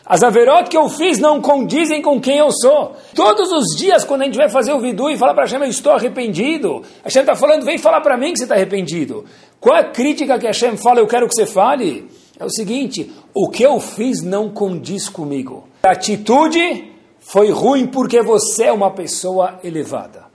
As 0.10 0.24
averot 0.24 0.70
que 0.70 0.78
eu 0.78 0.88
fiz 0.88 1.20
não 1.20 1.42
condizem 1.42 2.02
com 2.02 2.20
quem 2.20 2.38
eu 2.38 2.50
sou. 2.50 2.96
Todos 3.14 3.52
os 3.52 3.76
dias, 3.78 4.06
quando 4.06 4.22
a 4.22 4.26
gente 4.26 4.38
vai 4.38 4.48
fazer 4.48 4.72
o 4.72 4.80
vidu 4.80 5.10
e 5.10 5.18
falar 5.18 5.34
para 5.34 5.44
Hashem, 5.44 5.60
eu 5.60 5.68
estou 5.68 5.92
arrependido, 5.92 6.82
Hashem 7.04 7.24
está 7.24 7.36
falando, 7.36 7.66
vem 7.66 7.78
falar 7.78 8.00
para 8.00 8.16
mim 8.16 8.32
que 8.32 8.38
você 8.38 8.46
está 8.46 8.56
arrependido. 8.56 9.26
Qual 9.60 9.76
é 9.76 9.82
a 9.82 9.92
crítica 9.92 10.40
que 10.40 10.48
Hashem 10.48 10.78
fala, 10.78 11.02
eu 11.02 11.08
quero 11.08 11.28
que 11.28 11.36
você 11.36 11.46
fale? 11.46 12.08
É 12.40 12.46
o 12.46 12.50
seguinte, 12.50 13.12
o 13.34 13.50
que 13.50 13.64
eu 13.64 13.82
fiz 13.82 14.22
não 14.22 14.50
condiz 14.50 15.10
comigo. 15.10 15.68
A 15.84 15.92
atitude 15.92 16.90
foi 17.28 17.52
ruim 17.52 17.88
porque 17.88 18.22
você 18.22 18.66
é 18.66 18.72
uma 18.72 18.90
pessoa 18.90 19.60
elevada. 19.62 20.28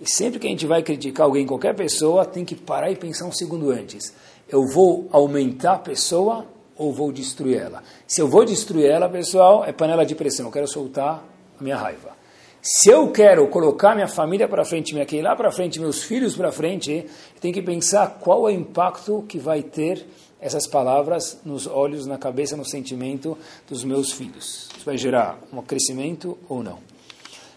E 0.00 0.08
sempre 0.08 0.38
que 0.38 0.46
a 0.46 0.50
gente 0.50 0.68
vai 0.68 0.84
criticar 0.84 1.26
alguém, 1.26 1.44
qualquer 1.44 1.74
pessoa, 1.74 2.24
tem 2.24 2.44
que 2.44 2.54
parar 2.54 2.92
e 2.92 2.96
pensar 2.96 3.24
um 3.24 3.32
segundo 3.32 3.72
antes. 3.72 4.14
Eu 4.48 4.64
vou 4.72 5.08
aumentar 5.10 5.72
a 5.72 5.78
pessoa 5.78 6.46
ou 6.76 6.92
vou 6.92 7.10
destruir 7.10 7.58
ela? 7.58 7.82
Se 8.06 8.20
eu 8.20 8.28
vou 8.28 8.44
destruir 8.44 8.86
ela, 8.86 9.08
pessoal, 9.08 9.64
é 9.64 9.72
panela 9.72 10.06
de 10.06 10.14
pressão, 10.14 10.46
eu 10.46 10.52
quero 10.52 10.68
soltar 10.68 11.24
a 11.58 11.62
minha 11.62 11.76
raiva. 11.76 12.16
Se 12.62 12.88
eu 12.88 13.10
quero 13.10 13.48
colocar 13.48 13.96
minha 13.96 14.06
família 14.06 14.46
para 14.46 14.64
frente, 14.64 14.94
minha 14.94 15.06
lá 15.22 15.34
para 15.34 15.50
frente, 15.50 15.80
meus 15.80 16.04
filhos 16.04 16.36
para 16.36 16.52
frente, 16.52 17.04
tenho 17.40 17.52
que 17.52 17.62
pensar 17.62 18.18
qual 18.20 18.48
é 18.48 18.52
o 18.52 18.54
impacto 18.54 19.24
que 19.28 19.40
vai 19.40 19.60
ter 19.60 20.06
essas 20.40 20.66
palavras 20.66 21.38
nos 21.44 21.66
olhos, 21.66 22.06
na 22.06 22.16
cabeça, 22.16 22.56
no 22.56 22.64
sentimento 22.64 23.36
dos 23.68 23.84
meus 23.84 24.12
filhos. 24.12 24.68
Isso 24.76 24.84
vai 24.84 24.96
gerar 24.96 25.38
um 25.52 25.60
crescimento 25.62 26.38
ou 26.48 26.62
não? 26.62 26.78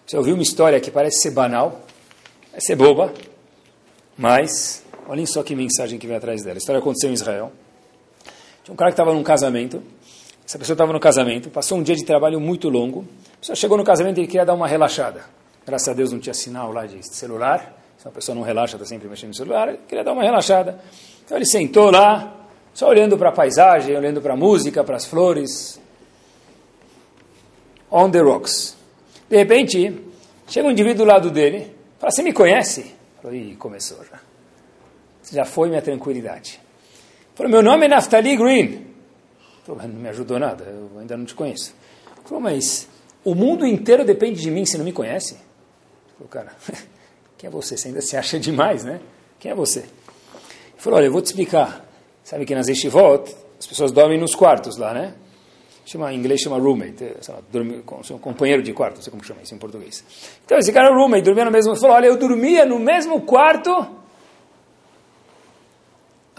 Você 0.06 0.18
ouviu 0.18 0.34
uma 0.34 0.44
história 0.44 0.80
que 0.80 0.90
parece 0.90 1.22
ser 1.22 1.32
banal, 1.32 1.82
vai 2.52 2.60
ser 2.60 2.76
boba, 2.76 3.14
mas 4.18 4.84
olhem 5.08 5.26
só 5.26 5.44
que 5.44 5.56
mensagem 5.56 6.00
que 6.00 6.08
vem 6.08 6.18
atrás 6.18 6.44
dela. 6.44 6.56
A 6.56 6.58
história 6.58 6.80
aconteceu 6.80 7.10
em 7.10 7.14
Israel. 7.14 7.52
Tinha 8.64 8.74
um 8.74 8.76
cara 8.76 8.92
que 8.92 8.94
estava 8.94 9.14
num 9.14 9.24
casamento, 9.24 9.82
essa 10.46 10.60
pessoa 10.60 10.74
estava 10.74 10.92
no 10.92 11.00
casamento, 11.00 11.50
passou 11.50 11.78
um 11.78 11.84
dia 11.84 11.96
de 11.96 12.04
trabalho 12.04 12.40
muito 12.40 12.68
longo, 12.68 13.06
a 13.36 13.40
pessoa 13.40 13.56
chegou 13.56 13.78
no 13.78 13.84
casamento 13.84 14.18
e 14.18 14.22
ele 14.22 14.28
queria 14.28 14.46
dar 14.46 14.54
uma 14.54 14.68
relaxada. 14.68 15.24
Graças 15.66 15.88
a 15.88 15.94
Deus 15.94 16.12
não 16.12 16.20
tinha 16.20 16.34
sinal 16.34 16.74
lá 16.74 16.86
de 16.86 17.02
celular, 17.16 17.78
se 17.98 18.06
uma 18.06 18.12
pessoa 18.12 18.36
não 18.36 18.42
relaxa, 18.42 18.76
está 18.76 18.86
sempre 18.86 19.08
mexendo 19.08 19.30
no 19.30 19.36
celular, 19.36 19.70
ele 19.70 19.80
queria 19.88 20.04
dar 20.04 20.12
uma 20.12 20.24
relaxada. 20.24 20.80
Então 21.24 21.38
ele 21.38 21.46
sentou 21.46 21.92
lá, 21.92 22.41
só 22.74 22.88
olhando 22.88 23.17
para 23.17 23.30
a 23.30 23.32
paisagem, 23.32 23.95
olhando 23.95 24.22
para 24.22 24.34
a 24.34 24.38
música, 24.38 24.84
para 24.84 24.95
as 24.95 25.05
flores. 25.05 25.80
On 27.89 28.09
the 28.09 28.19
rocks. 28.19 28.78
De 29.30 29.38
repente, 29.38 30.01
chega 30.47 30.67
um 30.67 30.72
indivíduo 30.72 31.05
do 31.05 31.05
lado 31.05 31.30
dele, 31.30 31.76
fala, 31.99 32.11
você 32.11 32.24
me 32.24 32.34
conhece? 32.34 32.95
Falou, 33.22 33.36
ih, 33.36 33.55
começou 33.55 33.97
já. 34.05 34.19
Já 35.32 35.45
foi 35.45 35.69
minha 35.69 35.82
tranquilidade. 35.82 36.59
Falou, 37.36 37.51
meu 37.51 37.61
nome 37.61 37.86
é 37.86 37.88
Naftali 37.89 38.36
Green. 38.36 38.88
Falou, 39.65 39.82
não 39.88 39.99
me 39.99 40.09
ajudou 40.09 40.39
nada, 40.39 40.63
eu 40.63 40.99
ainda 40.99 41.15
não 41.15 41.26
te 41.26 41.36
conheço. 41.36 41.74
Falou, 42.26 42.41
mas 42.41 42.88
o 43.24 43.36
mundo 43.36 43.65
inteiro 43.65 44.03
depende 44.03 44.41
de 44.41 44.49
mim, 44.49 44.65
você 44.65 44.78
não 44.78 44.86
me 44.86 44.91
conhece? 44.91 45.38
Falou, 46.17 46.30
cara, 46.30 46.55
quem 47.38 47.47
é 47.47 47.51
você? 47.51 47.78
Você 47.78 47.89
ainda 47.89 48.01
se 48.01 48.17
acha 48.17 48.39
demais, 48.39 48.84
né? 48.84 48.99
Quem 49.39 49.51
é 49.51 49.55
você? 49.55 49.80
Ele 49.80 49.89
falou, 50.78 50.97
olha, 50.97 51.05
eu 51.05 51.11
vou 51.11 51.22
te 51.22 51.28
explicar. 51.28 51.86
Sabe 52.24 52.45
que 52.45 52.55
nas 52.55 52.67
Yeshivot, 52.67 53.36
as 53.59 53.67
pessoas 53.67 53.91
dormem 53.91 54.19
nos 54.19 54.36
quartos 54.36 54.78
lá, 54.78 54.93
né? 54.93 55.15
Chama, 55.86 56.13
em 56.13 56.17
inglês 56.17 56.41
chama 56.41 56.57
roommate, 56.57 57.03
lá, 57.28 57.39
dorme, 57.51 57.84
companheiro 58.22 58.61
de 58.61 58.72
quarto, 58.72 58.95
não 58.95 59.01
sei 59.01 59.11
como 59.11 59.24
chama 59.24 59.41
isso 59.41 59.53
em 59.53 59.57
português. 59.57 60.03
Então 60.45 60.57
esse 60.57 60.72
cara, 60.72 60.93
roommate, 60.93 61.24
dormia 61.24 61.45
no 61.45 61.51
mesmo... 61.51 61.76
Falou, 61.76 61.95
olha, 61.95 62.05
eu 62.05 62.17
dormia 62.17 62.65
no 62.65 62.80
mesmo 62.80 63.22
quarto 63.22 64.01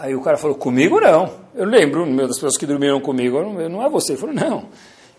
Aí 0.03 0.13
o 0.15 0.21
cara 0.21 0.37
falou, 0.37 0.57
comigo 0.57 0.99
não. 0.99 1.31
Eu 1.55 1.65
lembro, 1.65 2.03
uma 2.03 2.27
das 2.27 2.35
pessoas 2.35 2.57
que 2.57 2.65
dormiram 2.65 2.99
comigo, 2.99 3.41
não, 3.41 3.69
não 3.69 3.85
é 3.85 3.89
você. 3.89 4.13
Ele 4.13 4.19
falou, 4.19 4.35
não. 4.35 4.65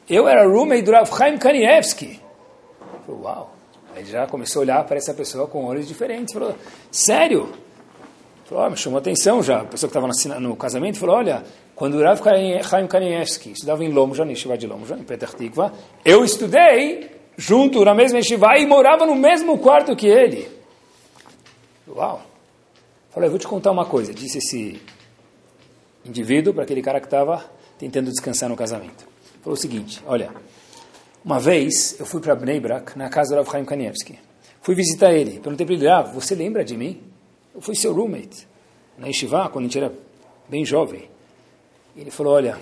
Eu 0.06 0.28
era 0.28 0.46
roommate 0.46 0.82
do 0.82 0.92
Rav 0.92 1.08
Chaim 1.16 1.38
Kanievski. 1.38 2.20
Falou, 3.06 3.22
uau. 3.22 3.54
Aí 3.96 4.04
já 4.04 4.26
começou 4.26 4.60
a 4.60 4.62
olhar 4.64 4.84
para 4.84 4.96
essa 4.96 5.14
pessoa 5.14 5.46
com 5.46 5.64
olhos 5.64 5.88
diferentes. 5.88 6.34
Falou, 6.34 6.54
sério? 6.90 7.50
Falou, 8.44 8.66
oh, 8.66 8.70
me 8.70 8.76
chamou 8.76 8.98
atenção 8.98 9.42
já. 9.42 9.62
A 9.62 9.64
pessoa 9.64 9.90
que 9.90 9.96
estava 9.96 10.38
no, 10.38 10.54
casamento 10.54 10.98
falou, 10.98 11.16
olha, 11.16 11.42
quando 11.74 11.94
o 11.94 12.02
Rav 12.02 12.20
Chaim 12.62 12.86
Kanievski 12.86 13.52
estudava 13.52 13.82
em 13.82 13.88
Lomja, 13.90 14.24
na 14.24 14.32
Yeshiva 14.32 14.58
de 14.58 14.66
Lomja, 14.66 14.96
em 14.96 15.02
Petah 15.02 15.26
Tikva, 15.26 15.72
eu 16.04 16.22
estudei 16.24 17.10
junto 17.38 17.82
na 17.84 17.94
mesma 17.94 18.18
Yeshiva 18.18 18.58
e 18.58 18.66
morava 18.66 19.06
no 19.06 19.14
mesmo 19.14 19.58
quarto 19.58 19.96
que 19.96 20.06
ele. 20.06 20.46
Uau. 21.88 22.22
Falou, 23.10 23.26
eu 23.26 23.30
vou 23.30 23.38
te 23.38 23.46
contar 23.46 23.70
uma 23.70 23.86
coisa, 23.86 24.12
disse 24.12 24.38
esse 24.38 24.82
indivíduo 26.04 26.52
para 26.52 26.64
aquele 26.64 26.82
cara 26.82 27.00
que 27.00 27.06
estava 27.06 27.44
tentando 27.78 28.10
descansar 28.10 28.48
no 28.48 28.56
casamento. 28.56 29.06
Falou 29.40 29.54
o 29.54 29.60
seguinte, 29.60 30.02
olha, 30.06 30.30
uma 31.24 31.40
vez 31.40 31.98
eu 31.98 32.04
fui 32.04 32.20
para 32.20 32.34
Bnei 32.34 32.60
Brak, 32.60 32.98
na 32.98 33.08
casa 33.08 33.30
do 33.34 33.36
Rav 33.36 33.50
Chaim 33.50 33.64
Kanievski. 33.64 34.18
Fui 34.60 34.74
visitar 34.74 35.12
ele, 35.12 35.40
perguntei 35.40 35.64
para 35.64 35.74
ele, 35.74 35.88
ah, 35.88 36.02
você 36.02 36.34
lembra 36.34 36.62
de 36.62 36.76
mim? 36.76 37.13
Eu 37.54 37.60
fui 37.60 37.74
seu 37.74 37.92
roommate 37.92 38.48
na 38.98 39.06
Yeshiva, 39.06 39.48
quando 39.48 39.66
a 39.66 39.68
gente 39.68 39.78
era 39.78 39.92
bem 40.48 40.64
jovem. 40.64 41.08
E 41.96 42.00
ele 42.00 42.10
falou, 42.10 42.34
olha, 42.34 42.58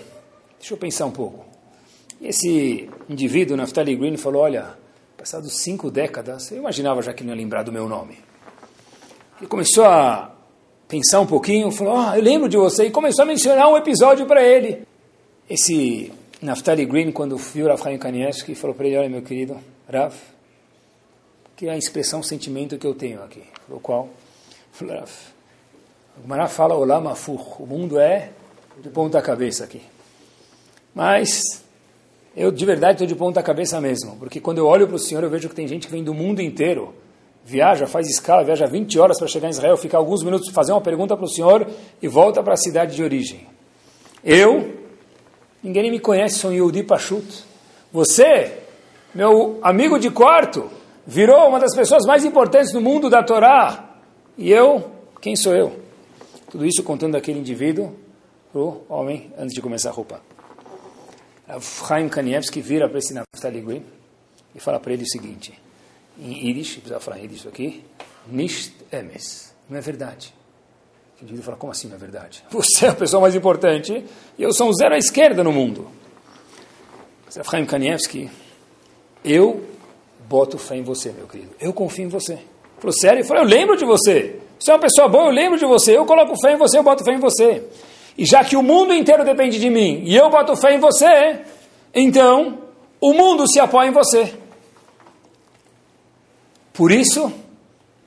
deixa 0.59 0.73
eu 0.73 0.77
pensar 0.77 1.05
um 1.05 1.11
pouco. 1.11 1.45
E 2.21 2.27
esse 2.27 2.89
indivíduo, 3.09 3.57
Naftali 3.57 3.95
Green, 3.95 4.15
falou, 4.17 4.43
olha, 4.43 4.77
passados 5.17 5.61
cinco 5.61 5.89
décadas, 5.89 6.51
eu 6.51 6.59
imaginava 6.59 7.01
já 7.01 7.13
que 7.13 7.21
ele 7.21 7.29
não 7.29 7.35
ia 7.35 7.41
lembrar 7.41 7.63
do 7.63 7.71
meu 7.71 7.89
nome. 7.89 8.17
Ele 9.39 9.47
começou 9.47 9.85
a 9.85 10.33
pensar 10.87 11.19
um 11.19 11.25
pouquinho, 11.25 11.71
falou, 11.71 11.97
ah, 11.97 12.17
eu 12.17 12.23
lembro 12.23 12.47
de 12.47 12.55
você, 12.55 12.85
e 12.85 12.91
começou 12.91 13.23
a 13.23 13.25
mencionar 13.25 13.67
um 13.67 13.75
episódio 13.75 14.25
para 14.25 14.43
ele. 14.43 14.85
Esse 15.49 16.11
Naftali 16.41 16.85
Green, 16.85 17.11
quando 17.11 17.35
viu 17.35 17.67
Rav 17.67 17.81
Chaim 17.81 17.97
Kanievski, 17.97 18.53
falou 18.53 18.75
para 18.75 18.87
ele, 18.87 18.97
olha 18.97 19.09
meu 19.09 19.21
querido, 19.21 19.59
Rav, 19.91 20.13
que 21.55 21.67
é 21.67 21.71
a 21.71 21.77
expressão, 21.77 22.21
sentimento 22.21 22.77
que 22.77 22.85
eu 22.85 22.93
tenho 22.93 23.23
aqui. 23.23 23.43
Falou, 23.65 23.81
qual? 23.81 24.09
Falou, 24.73 24.95
Rav, 24.95 25.11
o 26.23 26.27
Mará 26.27 26.47
fala, 26.49 26.75
Olam 26.75 27.07
Afur, 27.07 27.61
o 27.61 27.65
mundo 27.65 27.97
é 27.97 28.31
de 28.81 28.89
ponta 28.89 29.21
cabeça 29.21 29.63
aqui. 29.63 29.81
Mas 30.93 31.63
eu 32.35 32.51
de 32.51 32.65
verdade 32.65 32.95
estou 32.95 33.07
de 33.07 33.15
ponta 33.15 33.41
cabeça 33.41 33.79
mesmo, 33.79 34.17
porque 34.17 34.41
quando 34.41 34.57
eu 34.57 34.65
olho 34.65 34.85
para 34.85 34.97
o 34.97 34.99
Senhor, 34.99 35.23
eu 35.23 35.29
vejo 35.29 35.47
que 35.47 35.55
tem 35.55 35.67
gente 35.67 35.87
que 35.87 35.93
vem 35.93 36.03
do 36.03 36.13
mundo 36.13 36.41
inteiro 36.41 36.93
viaja, 37.45 37.85
faz 37.85 38.07
escala, 38.09 38.43
viaja 38.43 38.65
20 38.65 38.97
horas 38.99 39.19
para 39.19 39.27
chegar 39.27 39.47
em 39.47 39.51
Israel, 39.51 39.75
fica 39.77 39.97
alguns 39.97 40.23
minutos 40.23 40.49
fazer 40.51 40.71
uma 40.71 40.81
pergunta 40.81 41.15
para 41.15 41.25
o 41.25 41.29
senhor 41.29 41.67
e 42.01 42.07
volta 42.07 42.41
para 42.41 42.53
a 42.53 42.57
cidade 42.57 42.95
de 42.95 43.03
origem. 43.03 43.47
Eu, 44.23 44.77
ninguém 45.61 45.91
me 45.91 45.99
conhece, 45.99 46.39
sou 46.39 46.53
Yehudi 46.53 46.83
Pashut. 46.83 47.43
Você, 47.91 48.59
meu 49.13 49.59
amigo 49.61 49.99
de 49.99 50.09
quarto, 50.09 50.69
virou 51.05 51.49
uma 51.49 51.59
das 51.59 51.75
pessoas 51.75 52.05
mais 52.05 52.23
importantes 52.23 52.71
do 52.71 52.79
mundo 52.79 53.09
da 53.09 53.21
Torá. 53.21 53.92
E 54.37 54.51
eu, 54.51 54.91
quem 55.21 55.35
sou 55.35 55.53
eu? 55.53 55.79
Tudo 56.49 56.65
isso 56.65 56.83
contando 56.83 57.15
aquele 57.15 57.39
indivíduo 57.39 57.95
para 58.51 58.61
o 58.61 58.83
homem 58.89 59.31
antes 59.37 59.53
de 59.53 59.61
começar 59.61 59.89
a 59.89 59.91
roupa. 59.91 60.21
Chaim 61.59 62.09
Kanievski 62.09 62.61
vira 62.61 62.89
para 62.89 62.97
esse 62.97 63.13
Naftali 63.13 63.61
Green 63.61 63.85
e 64.55 64.59
fala 64.59 64.79
para 64.79 64.93
ele 64.93 65.03
o 65.03 65.09
seguinte, 65.09 65.53
em 66.17 66.47
Yiddish, 66.47 66.75
precisa 66.75 66.99
falar 66.99 67.19
em 67.19 67.23
Yiddish 67.23 67.47
aqui, 67.47 67.83
Nicht 68.27 68.73
emes, 68.91 69.53
não 69.69 69.77
é 69.77 69.81
verdade. 69.81 70.33
O 71.19 71.23
indivíduo 71.23 71.45
fala, 71.45 71.57
como 71.57 71.71
assim 71.71 71.87
não 71.87 71.95
é 71.95 71.99
verdade? 71.99 72.43
Você 72.49 72.85
é 72.85 72.89
a 72.89 72.95
pessoa 72.95 73.21
mais 73.21 73.35
importante 73.35 74.03
e 74.37 74.43
eu 74.43 74.53
sou 74.53 74.69
um 74.69 74.73
zero 74.73 74.95
à 74.95 74.97
esquerda 74.97 75.43
no 75.43 75.51
mundo. 75.51 75.89
Chaim 77.29 77.65
Kanievski, 77.65 78.29
eu 79.23 79.67
boto 80.27 80.57
fé 80.57 80.75
em 80.75 80.83
você, 80.83 81.11
meu 81.11 81.27
querido. 81.27 81.51
Eu 81.59 81.73
confio 81.73 82.05
em 82.05 82.07
você. 82.07 82.39
Falou, 82.83 82.93
sério? 82.99 83.19
Ele 83.19 83.27
falou, 83.27 83.43
eu 83.43 83.49
lembro 83.49 83.77
de 83.77 83.85
você. 83.85 84.35
Você 84.59 84.69
é 84.69 84.73
uma 84.73 84.81
pessoa 84.81 85.07
boa, 85.07 85.27
eu 85.27 85.31
lembro 85.31 85.57
de 85.57 85.65
você. 85.65 85.97
Eu 85.97 86.05
coloco 86.05 86.35
fé 86.41 86.51
em 86.51 86.57
você, 86.57 86.77
eu 86.77 86.83
boto 86.83 87.01
fé 87.01 87.13
em 87.13 87.17
você. 87.17 87.63
E 88.17 88.25
já 88.25 88.43
que 88.43 88.57
o 88.57 88.61
mundo 88.61 88.93
inteiro 88.93 89.23
depende 89.23 89.57
de 89.57 89.69
mim 89.69 90.03
e 90.03 90.13
eu 90.13 90.29
boto 90.29 90.53
fé 90.57 90.75
em 90.75 90.79
você, 90.79 91.39
então 91.93 92.59
o 92.99 93.13
mundo 93.13 93.47
se 93.47 93.57
apoia 93.57 93.87
em 93.87 93.93
você. 93.93 94.33
Por 96.73 96.91
isso, 96.91 97.31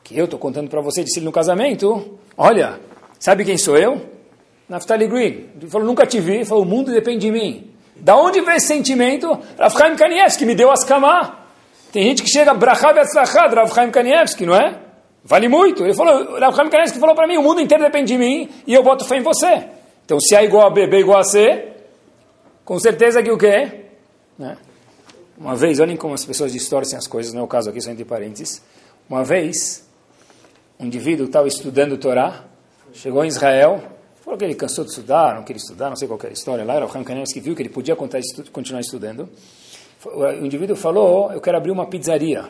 que 0.04 0.14
eu 0.14 0.26
estou 0.26 0.38
contando 0.38 0.68
para 0.68 0.82
você, 0.82 1.02
disse 1.02 1.20
ele 1.20 1.24
no 1.26 1.32
casamento, 1.32 2.18
olha, 2.36 2.78
sabe 3.18 3.46
quem 3.46 3.56
sou 3.56 3.78
eu? 3.78 4.02
Naftali 4.68 5.06
Green. 5.06 5.48
Ele 5.58 5.70
falou, 5.70 5.86
nunca 5.86 6.04
te 6.04 6.20
vi. 6.20 6.34
Ele 6.34 6.44
falou, 6.44 6.64
o 6.64 6.66
mundo 6.66 6.92
depende 6.92 7.20
de 7.20 7.30
mim. 7.30 7.70
Da 7.96 8.14
onde 8.14 8.42
vem 8.42 8.56
esse 8.56 8.66
sentimento? 8.66 9.38
Chaim 9.74 9.96
Kanievski 9.96 10.44
me 10.44 10.54
deu 10.54 10.70
as 10.70 10.84
kamá. 10.84 11.45
Tem 11.96 12.08
gente 12.08 12.22
que 12.22 12.28
chega, 12.28 12.52
Brachav 12.52 12.94
Yatzlachad, 12.94 13.54
Rav 13.54 13.72
Chaim 13.74 13.90
Kanievski, 13.90 14.44
não 14.44 14.54
é? 14.54 14.78
Vale 15.24 15.48
muito. 15.48 15.82
Ele 15.82 15.94
falou, 15.94 16.38
Rav 16.38 16.54
Chaim 16.54 16.68
Kanievski 16.68 16.98
falou 16.98 17.14
para 17.14 17.26
mim, 17.26 17.38
o 17.38 17.42
mundo 17.42 17.58
inteiro 17.58 17.82
depende 17.82 18.12
de 18.12 18.18
mim 18.18 18.50
e 18.66 18.74
eu 18.74 18.82
boto 18.82 19.06
fé 19.06 19.16
em 19.16 19.22
você. 19.22 19.66
Então, 20.04 20.20
se 20.20 20.36
A 20.36 20.44
igual 20.44 20.66
a 20.66 20.70
B, 20.70 20.86
B 20.86 20.98
igual 20.98 21.20
a 21.20 21.24
C, 21.24 21.68
com 22.66 22.78
certeza 22.78 23.22
que 23.22 23.30
o 23.30 23.38
quê? 23.38 23.84
Né? 24.38 24.58
Uma 25.38 25.56
vez, 25.56 25.80
olhem 25.80 25.96
como 25.96 26.12
as 26.12 26.22
pessoas 26.22 26.52
distorcem 26.52 26.98
as 26.98 27.06
coisas, 27.06 27.32
não 27.32 27.40
é 27.40 27.44
o 27.44 27.48
caso 27.48 27.70
aqui, 27.70 27.80
só 27.80 27.90
entre 27.90 28.04
parênteses. 28.04 28.60
Uma 29.08 29.24
vez, 29.24 29.82
um 30.78 30.84
indivíduo 30.84 31.24
estava 31.24 31.48
estudando 31.48 31.96
Torá, 31.96 32.44
chegou 32.92 33.24
em 33.24 33.28
Israel, 33.28 33.82
falou 34.22 34.38
que 34.38 34.44
ele 34.44 34.54
cansou 34.54 34.84
de 34.84 34.90
estudar, 34.90 35.34
não 35.34 35.44
queria 35.44 35.62
estudar, 35.62 35.88
não 35.88 35.96
sei 35.96 36.06
qual 36.06 36.20
era 36.20 36.28
a 36.28 36.32
história 36.34 36.62
lá, 36.62 36.74
era 36.74 36.84
o 36.84 36.92
Chaim 36.92 37.24
que 37.32 37.40
viu 37.40 37.56
que 37.56 37.62
ele 37.62 37.70
podia 37.70 37.96
continuar 37.96 38.82
estudando. 38.82 39.30
O 40.04 40.30
indivíduo 40.44 40.76
falou, 40.76 41.32
eu 41.32 41.40
quero 41.40 41.56
abrir 41.56 41.70
uma 41.70 41.86
pizzaria, 41.86 42.48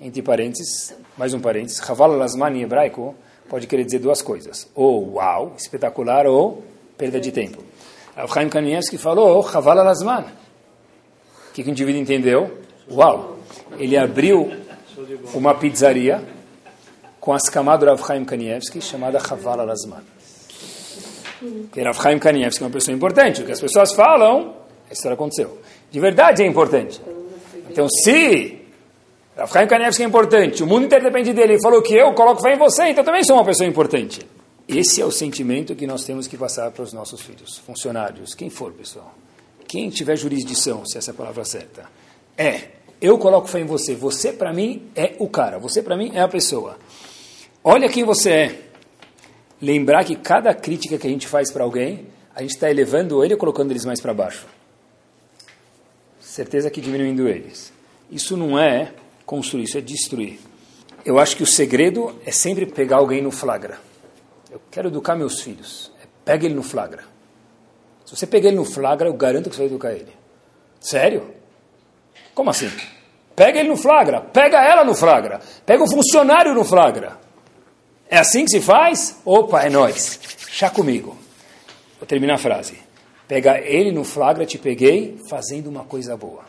entre 0.00 0.22
parênteses, 0.22 0.94
mais 1.16 1.34
um 1.34 1.40
parênteses, 1.40 1.80
Havala 1.88 2.16
Lasman 2.16 2.50
em 2.50 2.62
hebraico, 2.62 3.14
pode 3.48 3.66
querer 3.66 3.84
dizer 3.84 3.98
duas 3.98 4.22
coisas. 4.22 4.68
Ou 4.74 5.14
uau, 5.14 5.54
espetacular, 5.56 6.26
ou 6.26 6.62
perda 6.96 7.20
de 7.20 7.32
tempo. 7.32 7.62
Chaim 8.32 8.48
Kanievski 8.48 8.98
falou, 8.98 9.42
Chavala 9.48 9.82
Lasman. 9.82 10.24
O 11.48 11.52
que, 11.52 11.62
que 11.62 11.68
o 11.68 11.72
indivíduo 11.72 12.00
entendeu? 12.00 12.58
Uau! 12.90 13.38
Ele 13.78 13.96
abriu 13.96 14.50
uma 15.34 15.54
pizzaria 15.54 16.22
com 17.20 17.32
as 17.32 17.48
camadas 17.48 17.80
do 17.80 17.90
Rav 17.90 18.06
Chaim 18.06 18.24
Kanievski, 18.24 18.80
chamada 18.80 19.18
Chavala 19.18 19.64
Lasman. 19.64 20.02
Que 21.72 21.82
Rav 21.82 22.00
Chaim 22.00 22.18
Kanievski 22.18 22.62
é 22.62 22.66
uma 22.66 22.72
pessoa 22.72 22.94
importante. 22.94 23.42
O 23.42 23.46
que 23.46 23.52
as 23.52 23.60
pessoas 23.60 23.92
falam, 23.92 24.54
a 24.88 24.92
história 24.92 25.14
aconteceu. 25.14 25.58
De 25.90 26.00
verdade 26.00 26.42
é 26.42 26.46
importante. 26.46 27.00
Então, 27.70 27.88
se 27.88 28.58
Chaim 29.46 29.68
Kanievski 29.68 30.02
é 30.02 30.06
importante, 30.06 30.62
o 30.62 30.66
mundo 30.66 30.86
inteiro 30.86 31.04
depende 31.04 31.32
dele, 31.32 31.54
ele 31.54 31.62
falou 31.62 31.80
que 31.80 31.94
eu 31.94 32.12
coloco 32.12 32.42
fé 32.42 32.54
em 32.54 32.58
você, 32.58 32.88
então 32.88 33.04
também 33.04 33.22
sou 33.22 33.36
uma 33.36 33.44
pessoa 33.44 33.68
importante. 33.68 34.20
Esse 34.66 35.00
é 35.00 35.04
o 35.04 35.10
sentimento 35.10 35.74
que 35.74 35.86
nós 35.86 36.04
temos 36.04 36.26
que 36.26 36.36
passar 36.36 36.70
para 36.70 36.82
os 36.82 36.92
nossos 36.92 37.20
filhos, 37.20 37.56
funcionários, 37.58 38.34
quem 38.34 38.50
for, 38.50 38.72
pessoal. 38.72 39.14
Quem 39.66 39.88
tiver 39.90 40.16
jurisdição, 40.16 40.84
se 40.84 40.98
essa 40.98 41.10
é 41.10 41.14
a 41.14 41.16
palavra 41.16 41.44
certa. 41.44 41.84
É, 42.36 42.62
eu 43.00 43.16
coloco 43.16 43.48
fé 43.48 43.60
em 43.60 43.64
você, 43.64 43.94
você 43.94 44.32
para 44.32 44.52
mim 44.52 44.90
é 44.96 45.14
o 45.18 45.28
cara, 45.28 45.58
você 45.58 45.82
para 45.82 45.96
mim 45.96 46.10
é 46.14 46.20
a 46.20 46.28
pessoa. 46.28 46.76
Olha 47.62 47.88
quem 47.88 48.04
você 48.04 48.30
é. 48.30 48.58
Lembrar 49.60 50.04
que 50.04 50.16
cada 50.16 50.54
crítica 50.54 50.98
que 50.98 51.06
a 51.06 51.10
gente 51.10 51.26
faz 51.26 51.52
para 51.52 51.64
alguém, 51.64 52.06
a 52.34 52.42
gente 52.42 52.54
está 52.54 52.70
elevando 52.70 53.24
ele 53.24 53.34
ou 53.34 53.40
colocando 53.40 53.70
eles 53.70 53.84
mais 53.84 54.00
para 54.00 54.12
baixo. 54.12 54.46
Certeza 56.38 56.70
que 56.70 56.80
diminuindo 56.80 57.28
eles. 57.28 57.72
Isso 58.08 58.36
não 58.36 58.56
é 58.56 58.92
construir, 59.26 59.64
isso 59.64 59.76
é 59.76 59.80
destruir. 59.80 60.38
Eu 61.04 61.18
acho 61.18 61.36
que 61.36 61.42
o 61.42 61.46
segredo 61.46 62.16
é 62.24 62.30
sempre 62.30 62.64
pegar 62.64 62.98
alguém 62.98 63.20
no 63.20 63.32
flagra. 63.32 63.80
Eu 64.48 64.62
quero 64.70 64.86
educar 64.86 65.16
meus 65.16 65.40
filhos. 65.40 65.90
É, 66.00 66.06
pega 66.24 66.46
ele 66.46 66.54
no 66.54 66.62
flagra. 66.62 67.02
Se 68.06 68.14
você 68.14 68.24
pegar 68.24 68.50
ele 68.50 68.56
no 68.56 68.64
flagra, 68.64 69.08
eu 69.08 69.14
garanto 69.14 69.50
que 69.50 69.56
você 69.56 69.62
vai 69.62 69.66
educar 69.66 69.90
ele. 69.90 70.12
Sério? 70.78 71.34
Como 72.36 72.50
assim? 72.50 72.70
Pega 73.34 73.58
ele 73.58 73.68
no 73.68 73.76
flagra, 73.76 74.20
pega 74.20 74.62
ela 74.62 74.84
no 74.84 74.94
flagra, 74.94 75.40
pega 75.66 75.82
o 75.82 75.90
funcionário 75.90 76.54
no 76.54 76.64
flagra. 76.64 77.18
É 78.08 78.16
assim 78.16 78.44
que 78.44 78.52
se 78.52 78.60
faz? 78.60 79.16
Opa, 79.24 79.64
é 79.64 79.68
nós. 79.68 80.20
Chá 80.50 80.70
comigo. 80.70 81.18
Vou 81.98 82.06
terminar 82.06 82.34
a 82.34 82.38
frase. 82.38 82.86
Pega 83.28 83.60
ele 83.60 83.92
no 83.92 84.02
flagra, 84.04 84.46
te 84.46 84.56
peguei 84.58 85.18
fazendo 85.28 85.68
uma 85.68 85.84
coisa 85.84 86.16
boa. 86.16 86.44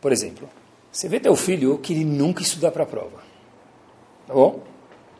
Por 0.00 0.10
exemplo, 0.10 0.48
você 0.90 1.08
vê 1.08 1.20
teu 1.20 1.36
filho 1.36 1.78
que 1.78 1.92
ele 1.92 2.04
nunca 2.04 2.42
estuda 2.42 2.70
para 2.70 2.82
a 2.82 2.86
prova. 2.86 3.22
Tá 4.26 4.34
bom? 4.34 4.60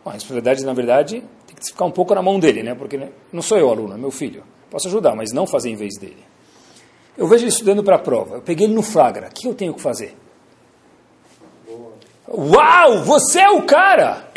A 0.05 0.11
responsabilidade, 0.11 0.65
na 0.65 0.75
verdade, 0.75 1.23
tem 1.47 1.57
que 1.57 1.65
ficar 1.65 1.85
um 1.85 1.91
pouco 1.91 2.15
na 2.15 2.21
mão 2.21 2.39
dele, 2.39 2.63
né? 2.63 2.75
Porque 2.75 2.99
né, 2.99 3.11
não 3.33 3.41
sou 3.41 3.57
eu 3.57 3.71
aluno, 3.71 3.95
é 3.95 3.97
meu 3.97 4.11
filho. 4.11 4.43
Posso 4.71 4.89
ajudar, 4.89 5.15
mas 5.15 5.33
não 5.33 5.47
fazer 5.47 5.71
em 5.71 5.77
vez 5.77 5.97
dele. 5.99 6.23
Eu 7.17 7.29
vejo 7.29 7.45
ele 7.45 7.51
estudando 7.51 7.83
para 7.83 7.97
a 7.97 7.99
prova. 7.99 8.37
Eu 8.37 8.43
peguei 8.43 8.67
ele 8.67 8.75
no 8.75 8.83
flagra. 8.83 9.29
O 9.29 9.31
que 9.31 9.47
eu 9.47 9.55
tenho 9.55 9.73
que 9.73 9.81
fazer? 9.81 10.17
Uau, 12.29 13.05
você 13.05 13.41
é 13.41 13.51
o 13.51 13.63
cara! 13.63 14.29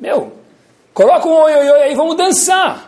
Meu, 0.00 0.32
coloca 0.92 1.28
um 1.28 1.32
oi, 1.32 1.54
oi, 1.54 1.70
oi 1.70 1.82
aí, 1.82 1.94
vamos 1.94 2.16
dançar. 2.16 2.85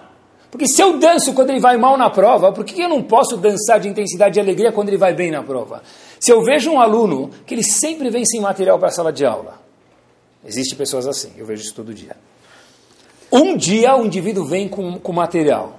Porque 0.51 0.67
se 0.67 0.81
eu 0.81 0.99
danço 0.99 1.35
quando 1.35 1.51
ele 1.51 1.61
vai 1.61 1.77
mal 1.77 1.97
na 1.97 2.09
prova, 2.09 2.53
por 2.53 2.65
que 2.65 2.81
eu 2.81 2.89
não 2.89 3.03
posso 3.03 3.37
dançar 3.37 3.79
de 3.81 3.89
intensidade 3.89 4.39
e 4.39 4.41
alegria 4.41 4.73
quando 4.73 4.89
ele 4.89 4.97
vai 4.97 5.13
bem 5.13 5.31
na 5.31 5.43
prova? 5.43 5.83
Se 6.19 6.33
eu 6.33 6.43
vejo 6.43 6.71
um 6.71 6.81
aluno 6.81 7.31
que 7.47 7.55
ele 7.55 7.63
sempre 7.63 8.09
vem 8.11 8.25
sem 8.25 8.41
material 8.41 8.79
para 8.79 8.89
a 8.89 8.91
sala 8.93 9.13
de 9.13 9.27
aula, 9.27 9.61
existem 10.45 10.77
pessoas 10.77 11.07
assim, 11.07 11.33
eu 11.37 11.45
vejo 11.45 11.63
isso 11.63 11.75
todo 11.75 11.93
dia. 11.93 12.17
Um 13.31 13.57
dia 13.57 13.95
o 13.95 14.07
indivíduo 14.07 14.45
vem 14.45 14.69
com, 14.69 14.99
com 14.99 15.13
material. 15.13 15.79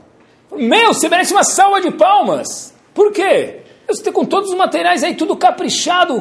Meu, 0.51 0.93
você 0.93 1.09
merece 1.09 1.33
uma 1.33 1.43
salva 1.43 1.81
de 1.81 1.91
palmas. 1.91 2.73
Por 2.93 3.11
quê? 3.11 3.61
Eu 3.87 3.93
estou 3.93 4.13
com 4.13 4.23
todos 4.23 4.51
os 4.51 4.55
materiais 4.55 5.03
aí, 5.03 5.15
tudo 5.15 5.35
caprichado. 5.35 6.19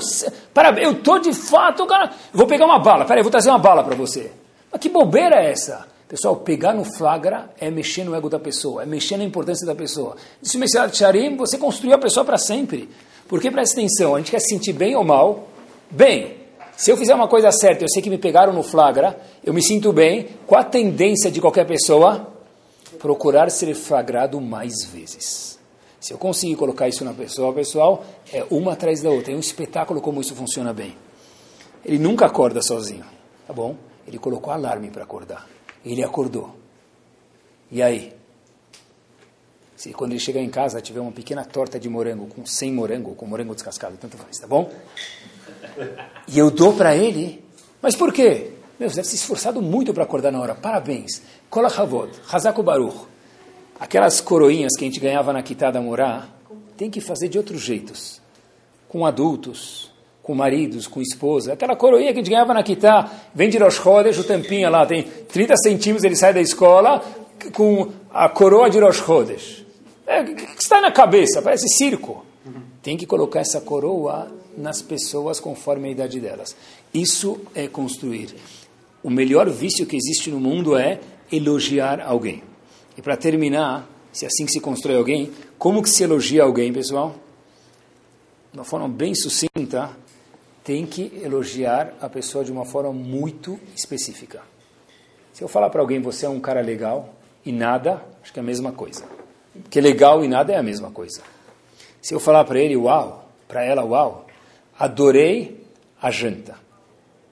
Para, 0.54 0.80
eu 0.80 0.92
estou 0.92 1.18
de 1.18 1.34
fato, 1.34 1.84
cara. 1.86 2.12
Vou 2.32 2.46
pegar 2.46 2.64
uma 2.64 2.78
bala. 2.78 3.04
Peraí, 3.04 3.22
vou 3.22 3.30
trazer 3.30 3.50
uma 3.50 3.58
bala 3.58 3.84
para 3.84 3.94
você. 3.94 4.32
Mas 4.72 4.80
que 4.80 4.88
bobeira 4.88 5.36
é 5.36 5.50
essa? 5.50 5.86
Pessoal, 6.08 6.36
pegar 6.36 6.72
no 6.72 6.84
flagra 6.84 7.50
é 7.60 7.70
mexer 7.70 8.02
no 8.02 8.14
ego 8.14 8.30
da 8.30 8.38
pessoa, 8.38 8.82
é 8.82 8.86
mexer 8.86 9.18
na 9.18 9.24
importância 9.24 9.66
da 9.66 9.74
pessoa. 9.74 10.16
Disse 10.40 10.56
o 10.56 10.60
Messias 10.60 10.96
Charim, 10.96 11.36
você 11.36 11.58
construiu 11.58 11.94
a 11.94 11.98
pessoa 11.98 12.24
para 12.24 12.38
sempre. 12.38 12.88
Porque, 13.28 13.50
presta 13.50 13.78
atenção, 13.78 14.14
a 14.14 14.18
gente 14.18 14.30
quer 14.30 14.40
se 14.40 14.48
sentir 14.48 14.72
bem 14.72 14.96
ou 14.96 15.04
mal? 15.04 15.48
Bem, 15.90 16.38
se 16.78 16.90
eu 16.90 16.96
fizer 16.96 17.14
uma 17.14 17.28
coisa 17.28 17.52
certa, 17.52 17.84
eu 17.84 17.88
sei 17.90 18.00
que 18.00 18.08
me 18.08 18.16
pegaram 18.16 18.54
no 18.54 18.62
flagra, 18.62 19.20
eu 19.44 19.52
me 19.52 19.62
sinto 19.62 19.92
bem, 19.92 20.28
qual 20.46 20.62
a 20.62 20.64
tendência 20.64 21.30
de 21.30 21.42
qualquer 21.42 21.66
pessoa? 21.66 22.32
Procurar 22.98 23.50
ser 23.50 23.74
flagrado 23.74 24.40
mais 24.40 24.86
vezes. 24.90 25.58
Se 26.00 26.14
eu 26.14 26.16
conseguir 26.16 26.56
colocar 26.56 26.88
isso 26.88 27.04
na 27.04 27.12
pessoa, 27.12 27.52
pessoal, 27.52 28.02
é 28.32 28.46
uma 28.50 28.72
atrás 28.72 29.02
da 29.02 29.10
outra. 29.10 29.34
É 29.34 29.36
um 29.36 29.40
espetáculo 29.40 30.00
como 30.00 30.22
isso 30.22 30.34
funciona 30.34 30.72
bem. 30.72 30.96
Ele 31.84 31.98
nunca 31.98 32.24
acorda 32.24 32.62
sozinho, 32.62 33.04
tá 33.46 33.52
bom? 33.52 33.76
Ele 34.06 34.18
colocou 34.18 34.50
alarme 34.50 34.90
para 34.90 35.02
acordar. 35.02 35.57
Ele 35.88 36.04
acordou. 36.04 36.54
E 37.70 37.82
aí? 37.82 38.12
Se 39.74 39.92
quando 39.92 40.12
ele 40.12 40.20
chegar 40.20 40.40
em 40.40 40.50
casa 40.50 40.82
tiver 40.82 41.00
uma 41.00 41.12
pequena 41.12 41.44
torta 41.44 41.80
de 41.80 41.88
morango 41.88 42.26
com 42.26 42.44
sem 42.44 42.72
morango, 42.72 43.14
com 43.14 43.26
morango 43.26 43.54
descascado, 43.54 43.96
tanto 43.96 44.18
faz, 44.18 44.38
tá 44.38 44.46
bom? 44.46 44.70
E 46.26 46.38
eu 46.38 46.50
dou 46.50 46.74
para 46.74 46.94
ele, 46.94 47.42
mas 47.80 47.96
por 47.96 48.12
quê? 48.12 48.52
Meu, 48.78 48.90
você 48.90 48.96
deve 48.96 49.08
se 49.08 49.16
esforçado 49.16 49.62
muito 49.62 49.94
para 49.94 50.04
acordar 50.04 50.30
na 50.30 50.40
hora. 50.40 50.54
Parabéns. 50.54 51.22
Kola 51.48 51.68
Havod, 51.68 52.12
Hazako 52.30 52.62
Baruch. 52.62 53.06
Aquelas 53.80 54.20
coroinhas 54.20 54.76
que 54.76 54.84
a 54.84 54.88
gente 54.88 55.00
ganhava 55.00 55.32
na 55.32 55.42
quitada 55.42 55.80
morar, 55.80 56.36
tem 56.76 56.90
que 56.90 57.00
fazer 57.00 57.28
de 57.28 57.38
outros 57.38 57.60
jeitos. 57.60 58.20
Com 58.88 59.06
adultos, 59.06 59.92
com 60.28 60.34
maridos, 60.34 60.86
com 60.86 61.00
esposa. 61.00 61.54
Aquela 61.54 61.74
coroinha 61.74 62.12
que 62.12 62.18
a 62.18 62.22
gente 62.22 62.28
ganhava 62.28 62.52
na 62.52 62.62
quitá, 62.62 63.10
vem 63.34 63.48
de 63.48 63.56
Rosh 63.56 63.76
Chodesh, 63.76 64.18
o 64.18 64.24
tampinha 64.24 64.68
lá, 64.68 64.84
tem 64.84 65.02
30 65.02 65.56
centímetros, 65.56 66.04
ele 66.04 66.16
sai 66.16 66.34
da 66.34 66.40
escola 66.42 67.02
com 67.54 67.90
a 68.12 68.28
coroa 68.28 68.68
de 68.68 68.78
Rosh 68.78 68.98
Chodesh. 68.98 69.64
É, 70.06 70.20
o 70.20 70.34
que 70.36 70.60
está 70.60 70.82
na 70.82 70.92
cabeça? 70.92 71.40
Parece 71.40 71.66
circo. 71.70 72.26
tem 72.82 72.94
que 72.94 73.06
colocar 73.06 73.40
essa 73.40 73.58
coroa 73.62 74.30
nas 74.54 74.82
pessoas 74.82 75.40
conforme 75.40 75.88
a 75.88 75.92
idade 75.92 76.20
delas. 76.20 76.54
Isso 76.92 77.40
é 77.54 77.66
construir. 77.66 78.34
O 79.02 79.08
melhor 79.08 79.48
vício 79.48 79.86
que 79.86 79.96
existe 79.96 80.30
no 80.30 80.38
mundo 80.38 80.76
é 80.76 81.00
elogiar 81.32 82.02
alguém. 82.02 82.42
E 82.98 83.00
para 83.00 83.16
terminar, 83.16 83.88
se 84.12 84.26
assim 84.26 84.44
que 84.44 84.52
se 84.52 84.60
constrói 84.60 84.96
alguém, 84.96 85.32
como 85.58 85.82
que 85.82 85.88
se 85.88 86.02
elogia 86.02 86.42
alguém, 86.42 86.70
pessoal? 86.70 87.14
De 88.52 88.58
uma 88.58 88.64
forma 88.64 88.88
bem 88.88 89.14
sucinta, 89.14 89.96
tem 90.68 90.84
que 90.84 91.18
elogiar 91.24 91.94
a 91.98 92.10
pessoa 92.10 92.44
de 92.44 92.52
uma 92.52 92.66
forma 92.66 92.92
muito 92.92 93.58
específica. 93.74 94.42
Se 95.32 95.42
eu 95.42 95.48
falar 95.48 95.70
para 95.70 95.80
alguém, 95.80 95.98
você 95.98 96.26
é 96.26 96.28
um 96.28 96.38
cara 96.38 96.60
legal 96.60 97.14
e 97.42 97.50
nada, 97.50 98.04
acho 98.22 98.34
que 98.34 98.38
é 98.38 98.42
a 98.42 98.44
mesma 98.44 98.70
coisa. 98.70 99.02
Porque 99.62 99.80
legal 99.80 100.22
e 100.22 100.28
nada 100.28 100.52
é 100.52 100.58
a 100.58 100.62
mesma 100.62 100.90
coisa. 100.90 101.22
Se 102.02 102.12
eu 102.12 102.20
falar 102.20 102.44
para 102.44 102.60
ele, 102.60 102.76
uau, 102.76 103.30
para 103.48 103.64
ela, 103.64 103.82
uau, 103.82 104.26
adorei 104.78 105.64
a 106.02 106.10
janta, 106.10 106.56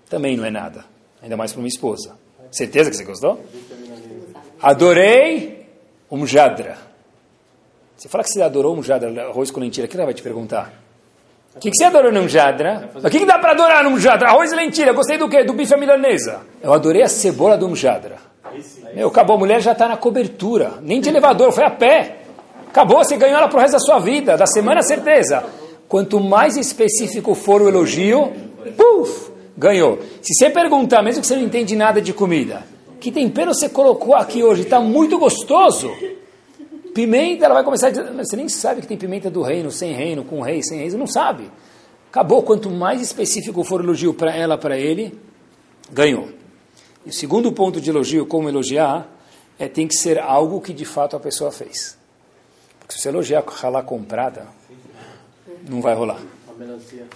também 0.09 0.35
não 0.35 0.47
é 0.47 0.51
nada. 0.51 0.87
Ainda 1.21 1.37
mais 1.37 1.53
para 1.53 1.61
uma 1.61 1.69
esposa. 1.69 2.17
Certeza 2.51 2.89
que 2.89 2.97
você 2.97 3.05
gostou? 3.05 3.45
Adorei 4.63 5.69
um 6.11 6.27
jadra. 6.27 6.79
Você 7.99 8.09
fala 8.09 8.25
que 8.25 8.31
você 8.31 8.41
adorou 8.41 8.75
um 8.75 8.83
jadra, 8.83 9.27
arroz 9.29 9.51
com 9.51 9.61
lentilha, 9.61 9.85
o 9.85 9.89
que 9.91 9.95
ela 9.95 10.07
vai 10.07 10.15
te 10.15 10.23
perguntar? 10.23 10.86
O 11.57 11.59
que, 11.59 11.71
que 11.71 11.77
você 11.79 11.85
adorou 11.85 12.13
num 12.13 12.29
jadra? 12.29 12.91
O 12.95 13.09
que, 13.09 13.19
que 13.19 13.25
dá 13.25 13.39
para 13.39 13.53
adorar 13.53 13.83
num 13.83 13.99
jadra? 13.99 14.29
Arroz 14.29 14.53
e 14.53 14.55
lentilha. 14.55 14.93
Gostei 14.93 15.17
do 15.17 15.27
quê? 15.27 15.43
Do 15.43 15.55
bife 15.55 15.73
à 15.73 15.77
milanesa. 15.79 16.41
Eu 16.63 16.75
adorei 16.75 17.03
a 17.03 17.09
cebola 17.09 17.57
do 17.57 17.75
jadra. 17.75 18.17
Meu, 18.95 19.09
acabou. 19.09 19.37
A 19.37 19.39
mulher 19.39 19.63
já 19.63 19.73
está 19.73 19.89
na 19.89 19.97
cobertura. 19.97 20.75
Nem 20.83 21.01
de 21.01 21.09
elevador, 21.09 21.51
foi 21.53 21.65
a 21.65 21.71
pé. 21.71 22.19
Acabou, 22.69 22.99
você 22.99 23.17
ganhou 23.17 23.39
ela 23.39 23.49
pro 23.49 23.59
resto 23.59 23.73
da 23.73 23.79
sua 23.79 23.99
vida. 23.99 24.37
Da 24.37 24.47
semana, 24.47 24.83
certeza. 24.83 25.45
Quanto 25.89 26.21
mais 26.21 26.59
específico 26.59 27.35
for 27.35 27.63
o 27.63 27.69
elogio, 27.69 28.33
puf, 28.77 29.31
ganhou. 29.57 29.99
Se 30.21 30.35
você 30.35 30.51
perguntar, 30.51 31.03
mesmo 31.03 31.23
que 31.23 31.27
você 31.27 31.37
não 31.37 31.43
entende 31.43 31.75
nada 31.75 32.03
de 32.03 32.13
comida, 32.13 32.65
que 33.01 33.11
tempero 33.11 33.55
você 33.55 33.69
colocou 33.69 34.15
aqui 34.15 34.45
hoje? 34.45 34.63
Está 34.63 34.79
muito 34.79 35.19
gostoso. 35.19 35.91
Pimenta, 36.97 37.45
ela 37.45 37.53
vai 37.53 37.63
começar 37.63 37.89
a 37.89 37.91
dizer, 37.91 38.11
você 38.11 38.37
nem 38.37 38.49
sabe 38.49 38.81
que 38.81 38.87
tem 38.87 38.97
pimenta 38.97 39.31
do 39.31 39.43
reino, 39.43 39.71
sem 39.71 39.93
reino, 39.93 40.25
com 40.25 40.41
rei, 40.41 40.63
sem 40.63 40.79
rei, 40.79 40.91
você 40.91 40.97
não 40.97 41.07
sabe. 41.07 41.51
Acabou, 42.09 42.43
quanto 42.43 42.71
mais 42.71 43.03
específico 43.03 43.63
for 43.63 43.83
o 43.83 43.85
elogio 43.85 44.15
para 44.15 44.35
ela, 44.35 44.57
para 44.57 44.79
ele, 44.79 45.13
ganhou. 45.93 46.31
E 47.05 47.11
o 47.11 47.13
segundo 47.13 47.53
ponto 47.53 47.83
de 47.83 47.91
elogio, 47.91 48.25
como 48.25 48.49
elogiar, 48.49 49.07
é 49.59 49.69
tem 49.69 49.87
que 49.87 49.95
ser 49.95 50.19
algo 50.19 50.59
que 50.59 50.73
de 50.73 50.87
fato 50.87 51.15
a 51.15 51.21
pessoa 51.21 51.53
fez. 51.53 51.99
Porque 52.79 52.95
se 52.95 53.03
você 53.03 53.11
elogiar 53.11 53.45
ralá 53.47 53.83
comprada, 53.83 54.47
não 55.69 55.83
vai 55.83 55.95
rolar. 55.95 56.23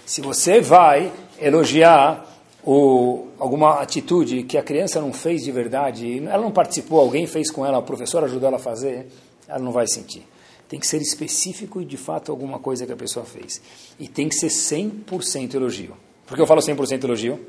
Se 0.05 0.21
você 0.21 0.61
vai 0.61 1.11
elogiar 1.39 2.23
ou 2.63 3.29
alguma 3.39 3.81
atitude 3.81 4.43
que 4.43 4.59
a 4.59 4.61
criança 4.61 5.01
não 5.01 5.11
fez 5.11 5.43
de 5.43 5.51
verdade, 5.51 6.23
ela 6.27 6.43
não 6.43 6.51
participou, 6.51 6.99
alguém 6.99 7.25
fez 7.25 7.49
com 7.49 7.65
ela, 7.65 7.79
o 7.79 7.83
professor 7.83 8.23
ajudou 8.23 8.47
ela 8.47 8.57
a 8.57 8.59
fazer, 8.59 9.07
ela 9.51 9.59
não 9.59 9.71
vai 9.71 9.85
sentir. 9.87 10.25
Tem 10.67 10.79
que 10.79 10.87
ser 10.87 11.01
específico 11.01 11.81
e 11.81 11.85
de 11.85 11.97
fato 11.97 12.31
alguma 12.31 12.57
coisa 12.57 12.85
que 12.85 12.93
a 12.93 12.95
pessoa 12.95 13.25
fez. 13.25 13.61
E 13.99 14.07
tem 14.07 14.29
que 14.29 14.35
ser 14.35 14.47
100% 14.47 15.53
elogio. 15.55 15.97
Por 16.25 16.35
que 16.35 16.41
eu 16.41 16.47
falo 16.47 16.61
100% 16.61 17.03
elogio? 17.03 17.39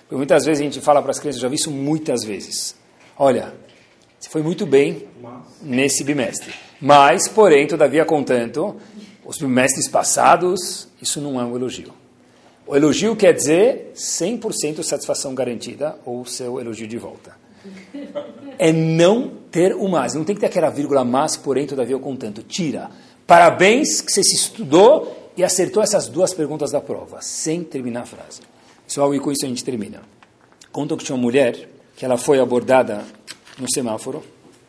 Porque 0.00 0.16
muitas 0.16 0.44
vezes 0.44 0.60
a 0.60 0.64
gente 0.64 0.80
fala 0.80 1.00
para 1.00 1.12
as 1.12 1.20
crianças, 1.20 1.40
eu 1.40 1.42
já 1.42 1.48
vi 1.48 1.54
isso 1.54 1.70
muitas 1.70 2.24
vezes. 2.24 2.74
Olha, 3.16 3.54
você 4.18 4.28
foi 4.28 4.42
muito 4.42 4.66
bem 4.66 5.06
nesse 5.62 6.02
bimestre. 6.02 6.52
Mas, 6.80 7.28
porém, 7.28 7.66
todavia, 7.66 8.04
contanto, 8.04 8.76
os 9.24 9.38
bimestres 9.38 9.88
passados, 9.88 10.88
isso 11.00 11.20
não 11.20 11.40
é 11.40 11.44
um 11.44 11.54
elogio. 11.54 11.94
O 12.66 12.74
elogio 12.74 13.14
quer 13.14 13.32
dizer 13.32 13.92
100% 13.94 14.82
satisfação 14.82 15.34
garantida 15.34 15.96
ou 16.04 16.24
seu 16.26 16.58
elogio 16.58 16.88
de 16.88 16.98
volta 16.98 17.43
é 18.58 18.72
não 18.72 19.30
ter 19.50 19.74
o 19.74 19.88
mas. 19.88 20.14
Não 20.14 20.24
tem 20.24 20.34
que 20.34 20.40
ter 20.40 20.46
aquela 20.46 20.70
vírgula 20.70 21.04
mas, 21.04 21.36
porém, 21.36 21.66
todavia, 21.66 21.98
contanto. 21.98 22.42
Tira. 22.42 22.90
Parabéns 23.26 24.00
que 24.00 24.12
você 24.12 24.22
se 24.22 24.36
estudou 24.36 25.30
e 25.36 25.42
acertou 25.42 25.82
essas 25.82 26.08
duas 26.08 26.32
perguntas 26.34 26.70
da 26.70 26.80
prova, 26.80 27.20
sem 27.20 27.62
terminar 27.64 28.02
a 28.02 28.06
frase. 28.06 28.42
Pessoal, 28.86 29.14
e 29.14 29.20
com 29.20 29.32
isso 29.32 29.44
a 29.44 29.48
gente 29.48 29.64
termina. 29.64 30.02
Contam 30.70 30.96
que 30.96 31.04
tinha 31.04 31.16
uma 31.16 31.22
mulher 31.22 31.68
que 31.96 32.04
ela 32.04 32.16
foi 32.16 32.38
abordada 32.38 33.02
no 33.58 33.66
semáforo. 33.72 34.22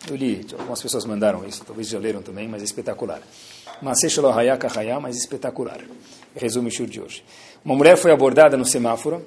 Eu 0.08 0.16
li, 0.16 0.46
algumas 0.58 0.82
pessoas 0.82 1.06
mandaram 1.06 1.46
isso, 1.46 1.64
talvez 1.66 1.90
já 1.90 2.00
leram 2.00 2.22
também, 2.22 2.48
mas 2.48 2.62
é 2.62 2.66
espetacular. 2.66 3.22
Mas 3.82 3.98
mas 5.02 5.18
espetacular. 5.18 5.80
Resume 6.36 6.68
o 6.70 6.72
show 6.72 6.86
de 6.86 7.02
hoje. 7.02 7.24
Uma 7.64 7.76
mulher 7.76 7.98
foi 7.98 8.12
abordada 8.12 8.56
no 8.56 8.66
semáforo. 8.66 9.26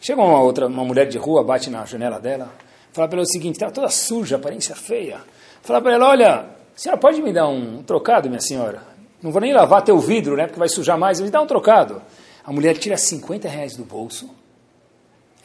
Chega 0.00 0.22
uma 0.22 0.40
outra, 0.40 0.66
uma 0.66 0.84
mulher 0.84 1.06
de 1.06 1.18
rua, 1.18 1.42
bate 1.42 1.68
na 1.68 1.84
janela 1.84 2.18
dela. 2.18 2.50
Fala 2.92 3.06
para 3.08 3.18
ela 3.18 3.22
o 3.22 3.30
seguinte, 3.30 3.54
está 3.54 3.70
toda 3.70 3.88
suja, 3.88 4.36
aparência 4.36 4.74
feia. 4.74 5.20
Fala 5.62 5.80
para 5.80 5.94
ela, 5.94 6.08
olha, 6.08 6.46
senhora 6.74 6.98
pode 6.98 7.20
me 7.20 7.32
dar 7.32 7.46
um 7.46 7.82
trocado, 7.82 8.28
minha 8.28 8.40
senhora? 8.40 8.82
Não 9.22 9.30
vou 9.30 9.40
nem 9.40 9.52
lavar 9.52 9.82
teu 9.82 9.98
vidro, 9.98 10.34
né, 10.36 10.46
porque 10.46 10.58
vai 10.58 10.68
sujar 10.68 10.98
mais, 10.98 11.20
me 11.20 11.30
dá 11.30 11.40
um 11.40 11.46
trocado. 11.46 12.00
A 12.42 12.50
mulher 12.52 12.76
tira 12.78 12.96
50 12.96 13.48
reais 13.48 13.76
do 13.76 13.84
bolso, 13.84 14.30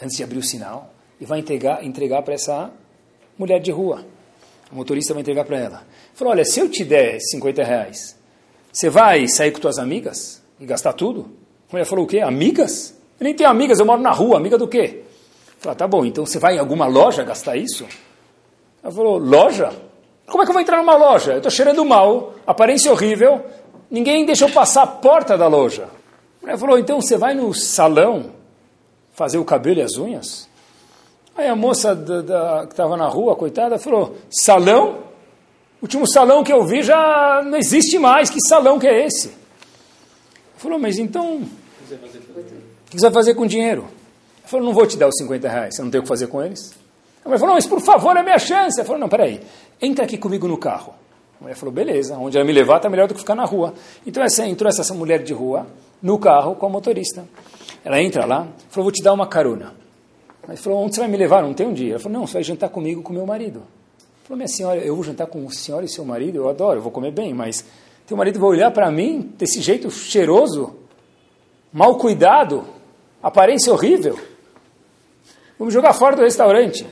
antes 0.02 0.16
de 0.16 0.24
abrir 0.24 0.40
o 0.40 0.44
sinal, 0.44 0.94
e 1.20 1.26
vai 1.26 1.40
entregar, 1.40 1.84
entregar 1.84 2.22
para 2.22 2.34
essa 2.34 2.72
mulher 3.38 3.60
de 3.60 3.70
rua. 3.70 4.06
O 4.72 4.76
motorista 4.76 5.14
vai 5.14 5.22
entregar 5.22 5.44
para 5.44 5.60
ela. 5.60 5.84
Falou, 6.14 6.32
olha, 6.32 6.46
se 6.46 6.60
eu 6.60 6.70
te 6.70 6.84
der 6.84 7.20
50 7.20 7.64
reais, 7.64 8.18
você 8.72 8.90
vai 8.90 9.28
sair 9.28 9.52
com 9.52 9.60
tuas 9.60 9.78
amigas 9.78 10.42
e 10.60 10.66
gastar 10.66 10.94
tudo? 10.94 11.32
A 11.70 11.74
mulher 11.74 11.86
falou, 11.86 12.06
o 12.06 12.08
quê? 12.08 12.20
Amigas? 12.20 12.96
Eu 13.20 13.26
nem 13.26 13.34
tenho 13.34 13.50
amigas, 13.50 13.80
eu 13.80 13.86
moro 13.86 14.02
na 14.02 14.12
rua, 14.12 14.38
amiga 14.38 14.58
do 14.58 14.68
quê? 14.68 15.04
Falei, 15.66 15.78
tá 15.80 15.88
bom, 15.88 16.06
então 16.06 16.24
você 16.28 16.38
vai 16.38 16.58
em 16.58 16.60
alguma 16.60 16.86
loja 16.86 17.24
gastar 17.24 17.58
isso? 17.58 17.88
Ela 18.84 18.94
falou, 18.94 19.18
loja? 19.18 19.74
Como 20.28 20.44
é 20.44 20.46
que 20.46 20.52
eu 20.52 20.54
vou 20.54 20.62
entrar 20.62 20.78
numa 20.78 20.96
loja? 20.96 21.32
Eu 21.32 21.38
estou 21.38 21.50
cheirando 21.50 21.84
mal, 21.84 22.36
aparência 22.46 22.92
horrível, 22.92 23.44
ninguém 23.90 24.28
deixou 24.28 24.48
passar 24.52 24.84
a 24.84 24.88
porta 24.88 25.36
da 25.36 25.48
loja. 25.48 25.90
Ela 26.46 26.56
falou, 26.56 26.78
então 26.78 27.02
você 27.02 27.18
vai 27.18 27.34
no 27.34 27.52
salão 27.52 28.32
fazer 29.14 29.40
o 29.40 29.44
cabelo 29.44 29.80
e 29.80 29.82
as 29.82 29.98
unhas? 29.98 30.48
Aí 31.36 31.48
a 31.48 31.56
moça 31.56 31.96
da, 31.96 32.22
da, 32.22 32.68
que 32.68 32.74
estava 32.74 32.96
na 32.96 33.08
rua, 33.08 33.36
coitada, 33.36 33.80
falou, 33.80 34.16
salão? 34.30 35.00
O 35.82 35.86
último 35.86 36.08
salão 36.08 36.44
que 36.44 36.54
eu 36.54 36.64
vi 36.64 36.84
já 36.84 37.42
não 37.44 37.58
existe 37.58 37.98
mais, 37.98 38.30
que 38.30 38.38
salão 38.48 38.78
que 38.78 38.86
é 38.86 39.04
esse? 39.04 39.34
Falou, 40.58 40.78
mas 40.78 41.00
então, 41.00 41.38
o 41.38 41.48
que 42.88 43.00
você 43.00 43.02
vai 43.02 43.12
fazer 43.12 43.34
com 43.34 43.48
dinheiro? 43.48 43.88
Ele 44.46 44.52
falou, 44.52 44.66
não 44.68 44.74
vou 44.74 44.86
te 44.86 44.96
dar 44.96 45.08
os 45.08 45.16
50 45.18 45.50
reais, 45.50 45.76
você 45.76 45.82
não 45.82 45.90
tem 45.90 46.00
o 46.00 46.04
que 46.04 46.08
fazer 46.08 46.28
com 46.28 46.40
eles? 46.40 46.72
A 47.24 47.28
mulher 47.28 47.40
falou, 47.40 47.56
mas 47.56 47.66
por 47.66 47.82
favor, 47.82 48.16
é 48.16 48.22
minha 48.22 48.38
chance. 48.38 48.80
Ele 48.80 48.86
falou, 48.86 49.00
não, 49.00 49.10
peraí, 49.10 49.42
entra 49.82 50.06
aqui 50.06 50.20
comigo 50.20 50.48
no 50.48 50.56
carro. 50.56 50.94
A 51.40 51.44
mulher 51.44 51.56
falou, 51.56 51.74
beleza, 51.74 52.16
onde 52.16 52.38
ela 52.38 52.46
me 52.46 52.54
levar 52.54 52.78
está 52.78 52.88
melhor 52.88 53.08
do 53.08 53.16
que 53.16 53.20
ficar 53.20 53.34
na 53.34 53.44
rua. 53.44 53.74
Então 54.06 54.24
essa, 54.24 54.46
entrou 54.46 54.70
essa 54.70 54.94
mulher 54.94 55.24
de 55.24 55.34
rua 55.34 55.66
no 56.00 56.20
carro 56.20 56.54
com 56.56 56.68
a 56.68 56.70
motorista. 56.70 57.26
Ela 57.84 58.00
entra 58.00 58.26
lá, 58.26 58.48
falou, 58.70 58.86
vou 58.86 58.92
te 58.92 59.02
dar 59.02 59.14
uma 59.14 59.26
carona. 59.26 59.74
Mas 60.48 60.60
falou, 60.60 60.84
onde 60.84 60.94
você 60.94 61.02
vai 61.02 61.10
me 61.10 61.18
levar? 61.18 61.42
Não 61.42 61.56
tem 61.56 61.66
um 61.66 61.74
dia. 61.74 61.94
Ela 61.94 62.00
falou, 62.00 62.20
não, 62.20 62.28
você 62.28 62.34
vai 62.34 62.44
jantar 62.44 62.70
comigo 62.70 63.02
com 63.02 63.12
meu 63.12 63.26
marido. 63.26 63.58
Ele 63.58 64.28
falou, 64.28 64.38
minha 64.38 64.48
senhora, 64.48 64.80
eu 64.80 64.94
vou 64.94 65.04
jantar 65.04 65.26
com 65.26 65.44
o 65.44 65.52
senhor 65.52 65.84
e 65.84 65.88
seu 65.88 66.06
marido, 66.06 66.38
eu 66.38 66.48
adoro, 66.48 66.78
eu 66.78 66.84
vou 66.84 66.92
comer 66.92 67.12
bem, 67.12 67.34
mas 67.34 67.66
teu 68.06 68.16
marido 68.16 68.40
vai 68.40 68.50
olhar 68.50 68.70
para 68.70 68.92
mim 68.92 69.34
desse 69.36 69.62
jeito 69.62 69.90
cheiroso, 69.90 70.76
mal 71.74 71.98
cuidado, 71.98 72.64
aparência 73.22 73.74
horrível. 73.74 74.35
Vamos 75.58 75.74
jogar 75.74 75.94
fora 75.94 76.16
do 76.16 76.22
restaurante. 76.22 76.86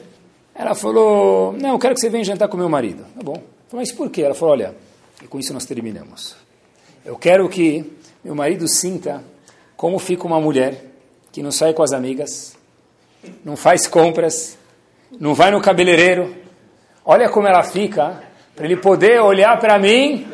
Ela 0.55 0.76
falou, 0.76 1.53
não, 1.53 1.72
eu 1.72 1.80
quero 1.80 1.95
que 1.95 2.01
você 2.01 2.09
venha 2.09 2.24
jantar 2.24 2.47
com 2.47 2.55
meu 2.55 2.70
marido. 2.70 3.03
Tá 3.16 3.24
bom. 3.24 3.41
Falei, 3.68 3.86
mas 3.86 3.91
por 3.91 4.09
quê? 4.09 4.22
Ela 4.22 4.36
falou, 4.36 4.53
olha, 4.53 4.76
e 5.22 5.28
com 5.28 5.39
isso 5.39 5.53
nós 5.53 5.66
terminamos. 5.66 6.36
Eu 7.03 7.18
quero 7.18 7.49
que 7.49 7.91
meu 8.24 8.36
marido 8.36 8.68
sinta 8.68 9.24
como 9.76 9.99
fica 9.99 10.26
uma 10.26 10.39
mulher 10.39 10.86
que 11.32 11.41
não 11.41 11.51
sai 11.51 11.74
com 11.74 11.84
as 11.84 11.91
amigas, 11.91 12.55
não 13.43 13.57
faz 13.57 13.88
compras, 13.88 14.57
não 15.20 15.34
vai 15.34 15.51
no 15.51 15.61
cabeleireiro. 15.61 16.36
Olha 17.03 17.28
como 17.28 17.47
ela 17.47 17.64
fica, 17.64 18.24
para 18.55 18.66
ele 18.66 18.78
poder 18.78 19.20
olhar 19.20 19.59
para 19.59 19.78
mim 19.80 20.28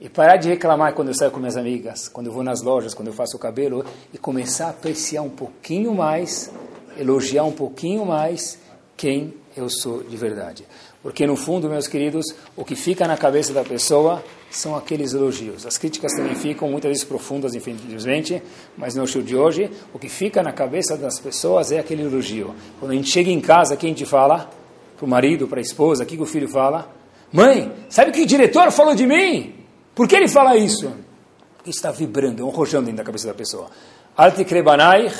e 0.00 0.08
parar 0.08 0.36
de 0.36 0.48
reclamar 0.48 0.94
quando 0.94 1.08
eu 1.08 1.14
saio 1.14 1.30
com 1.30 1.38
minhas 1.38 1.56
amigas, 1.56 2.08
quando 2.08 2.26
eu 2.26 2.32
vou 2.32 2.44
nas 2.44 2.60
lojas, 2.60 2.92
quando 2.92 3.08
eu 3.08 3.14
faço 3.14 3.36
o 3.36 3.40
cabelo, 3.40 3.84
e 4.12 4.18
começar 4.18 4.66
a 4.66 4.70
apreciar 4.70 5.22
um 5.22 5.30
pouquinho 5.30 5.94
mais 5.94 6.52
elogiar 6.98 7.44
um 7.44 7.52
pouquinho 7.52 8.04
mais 8.04 8.58
quem 8.96 9.34
eu 9.56 9.68
sou 9.68 10.02
de 10.02 10.16
verdade. 10.16 10.64
Porque 11.02 11.26
no 11.26 11.34
fundo, 11.34 11.68
meus 11.68 11.88
queridos, 11.88 12.26
o 12.56 12.64
que 12.64 12.76
fica 12.76 13.08
na 13.08 13.16
cabeça 13.16 13.52
da 13.52 13.64
pessoa 13.64 14.22
são 14.50 14.76
aqueles 14.76 15.12
elogios. 15.12 15.66
As 15.66 15.76
críticas 15.76 16.12
também 16.12 16.34
ficam 16.34 16.68
muitas 16.68 16.90
vezes 16.90 17.04
profundas, 17.04 17.54
infelizmente, 17.54 18.40
mas 18.76 18.94
no 18.94 19.06
show 19.06 19.20
de 19.20 19.34
hoje, 19.34 19.68
o 19.92 19.98
que 19.98 20.08
fica 20.08 20.42
na 20.42 20.52
cabeça 20.52 20.96
das 20.96 21.18
pessoas 21.18 21.72
é 21.72 21.80
aquele 21.80 22.02
elogio. 22.02 22.54
Quando 22.78 22.92
a 22.92 22.94
gente 22.94 23.10
chega 23.10 23.30
em 23.30 23.40
casa, 23.40 23.76
quem 23.76 23.92
te 23.92 24.06
fala? 24.06 24.48
Para 24.96 25.04
o 25.04 25.08
marido, 25.08 25.48
para 25.48 25.58
a 25.58 25.62
esposa, 25.62 26.04
o 26.04 26.06
que 26.06 26.16
o 26.20 26.26
filho 26.26 26.48
fala? 26.48 26.88
Mãe, 27.32 27.72
sabe 27.88 28.10
o 28.10 28.14
que 28.14 28.22
o 28.22 28.26
diretor 28.26 28.70
falou 28.70 28.94
de 28.94 29.06
mim? 29.06 29.54
Por 29.94 30.06
que 30.06 30.14
ele 30.14 30.28
fala 30.28 30.56
isso? 30.56 30.86
O 30.86 31.64
que 31.64 31.70
está 31.70 31.90
vibrando? 31.90 32.42
É 32.42 32.44
um 32.44 32.50
rojão 32.50 32.80
dentro 32.80 32.98
da 32.98 33.04
cabeça 33.04 33.26
da 33.26 33.34
pessoa. 33.34 33.68
Alti 34.16 34.44
krebanai 34.44 35.10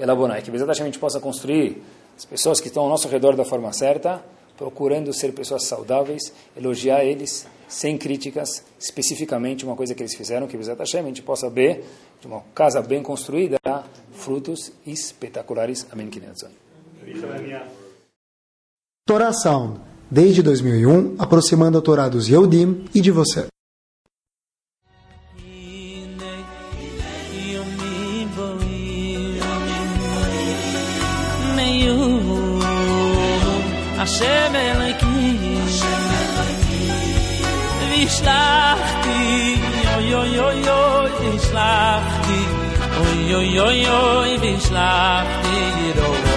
elabonai. 0.00 0.42
Que 0.42 0.50
exatamente 0.50 0.82
a 0.82 0.84
gente 0.86 0.98
possa 0.98 1.20
construir 1.20 1.82
as 2.16 2.24
pessoas 2.24 2.60
que 2.60 2.68
estão 2.68 2.82
ao 2.84 2.88
nosso 2.88 3.08
redor 3.08 3.36
da 3.36 3.44
forma 3.44 3.72
certa, 3.72 4.22
procurando 4.56 5.12
ser 5.12 5.32
pessoas 5.32 5.64
saudáveis, 5.64 6.32
elogiar 6.56 7.04
eles 7.04 7.46
sem 7.68 7.96
críticas, 7.96 8.64
especificamente 8.78 9.64
uma 9.64 9.76
coisa 9.76 9.94
que 9.94 10.02
eles 10.02 10.14
fizeram, 10.14 10.46
que 10.46 10.56
Bezat 10.56 10.80
a 10.80 11.02
gente 11.02 11.22
possa 11.22 11.48
ver 11.48 11.84
de 12.20 12.26
uma 12.26 12.42
casa 12.54 12.82
bem 12.82 13.02
construída, 13.02 13.58
frutos 14.12 14.72
espetaculares. 14.86 15.86
Amém. 15.90 16.10
Torá 19.06 19.32
Sound, 19.32 19.80
desde 20.10 20.42
2001, 20.42 21.16
aproximando 21.18 21.78
a 21.78 21.80
Torá 21.80 22.08
dos 22.08 22.28
Yehudim 22.28 22.84
e 22.94 23.00
de 23.00 23.10
você. 23.10 23.46
השם 34.00 34.52
shemel 34.52 34.80
ikh 34.90 35.04
אוי 39.96 40.14
אוי 40.14 40.38
אוי 40.40 40.68
אוי 40.68 41.38
shlach 41.46 42.10
אוי 42.98 43.34
oy 43.36 43.52
oy 43.58 43.60
oy 43.66 43.80
oy 44.00 44.30
ikh 44.42 44.60
shlach 44.66 45.30
di 45.42 45.60
oy 45.60 46.00
oy 46.00 46.00
oy 46.00 46.08
oy 46.08 46.29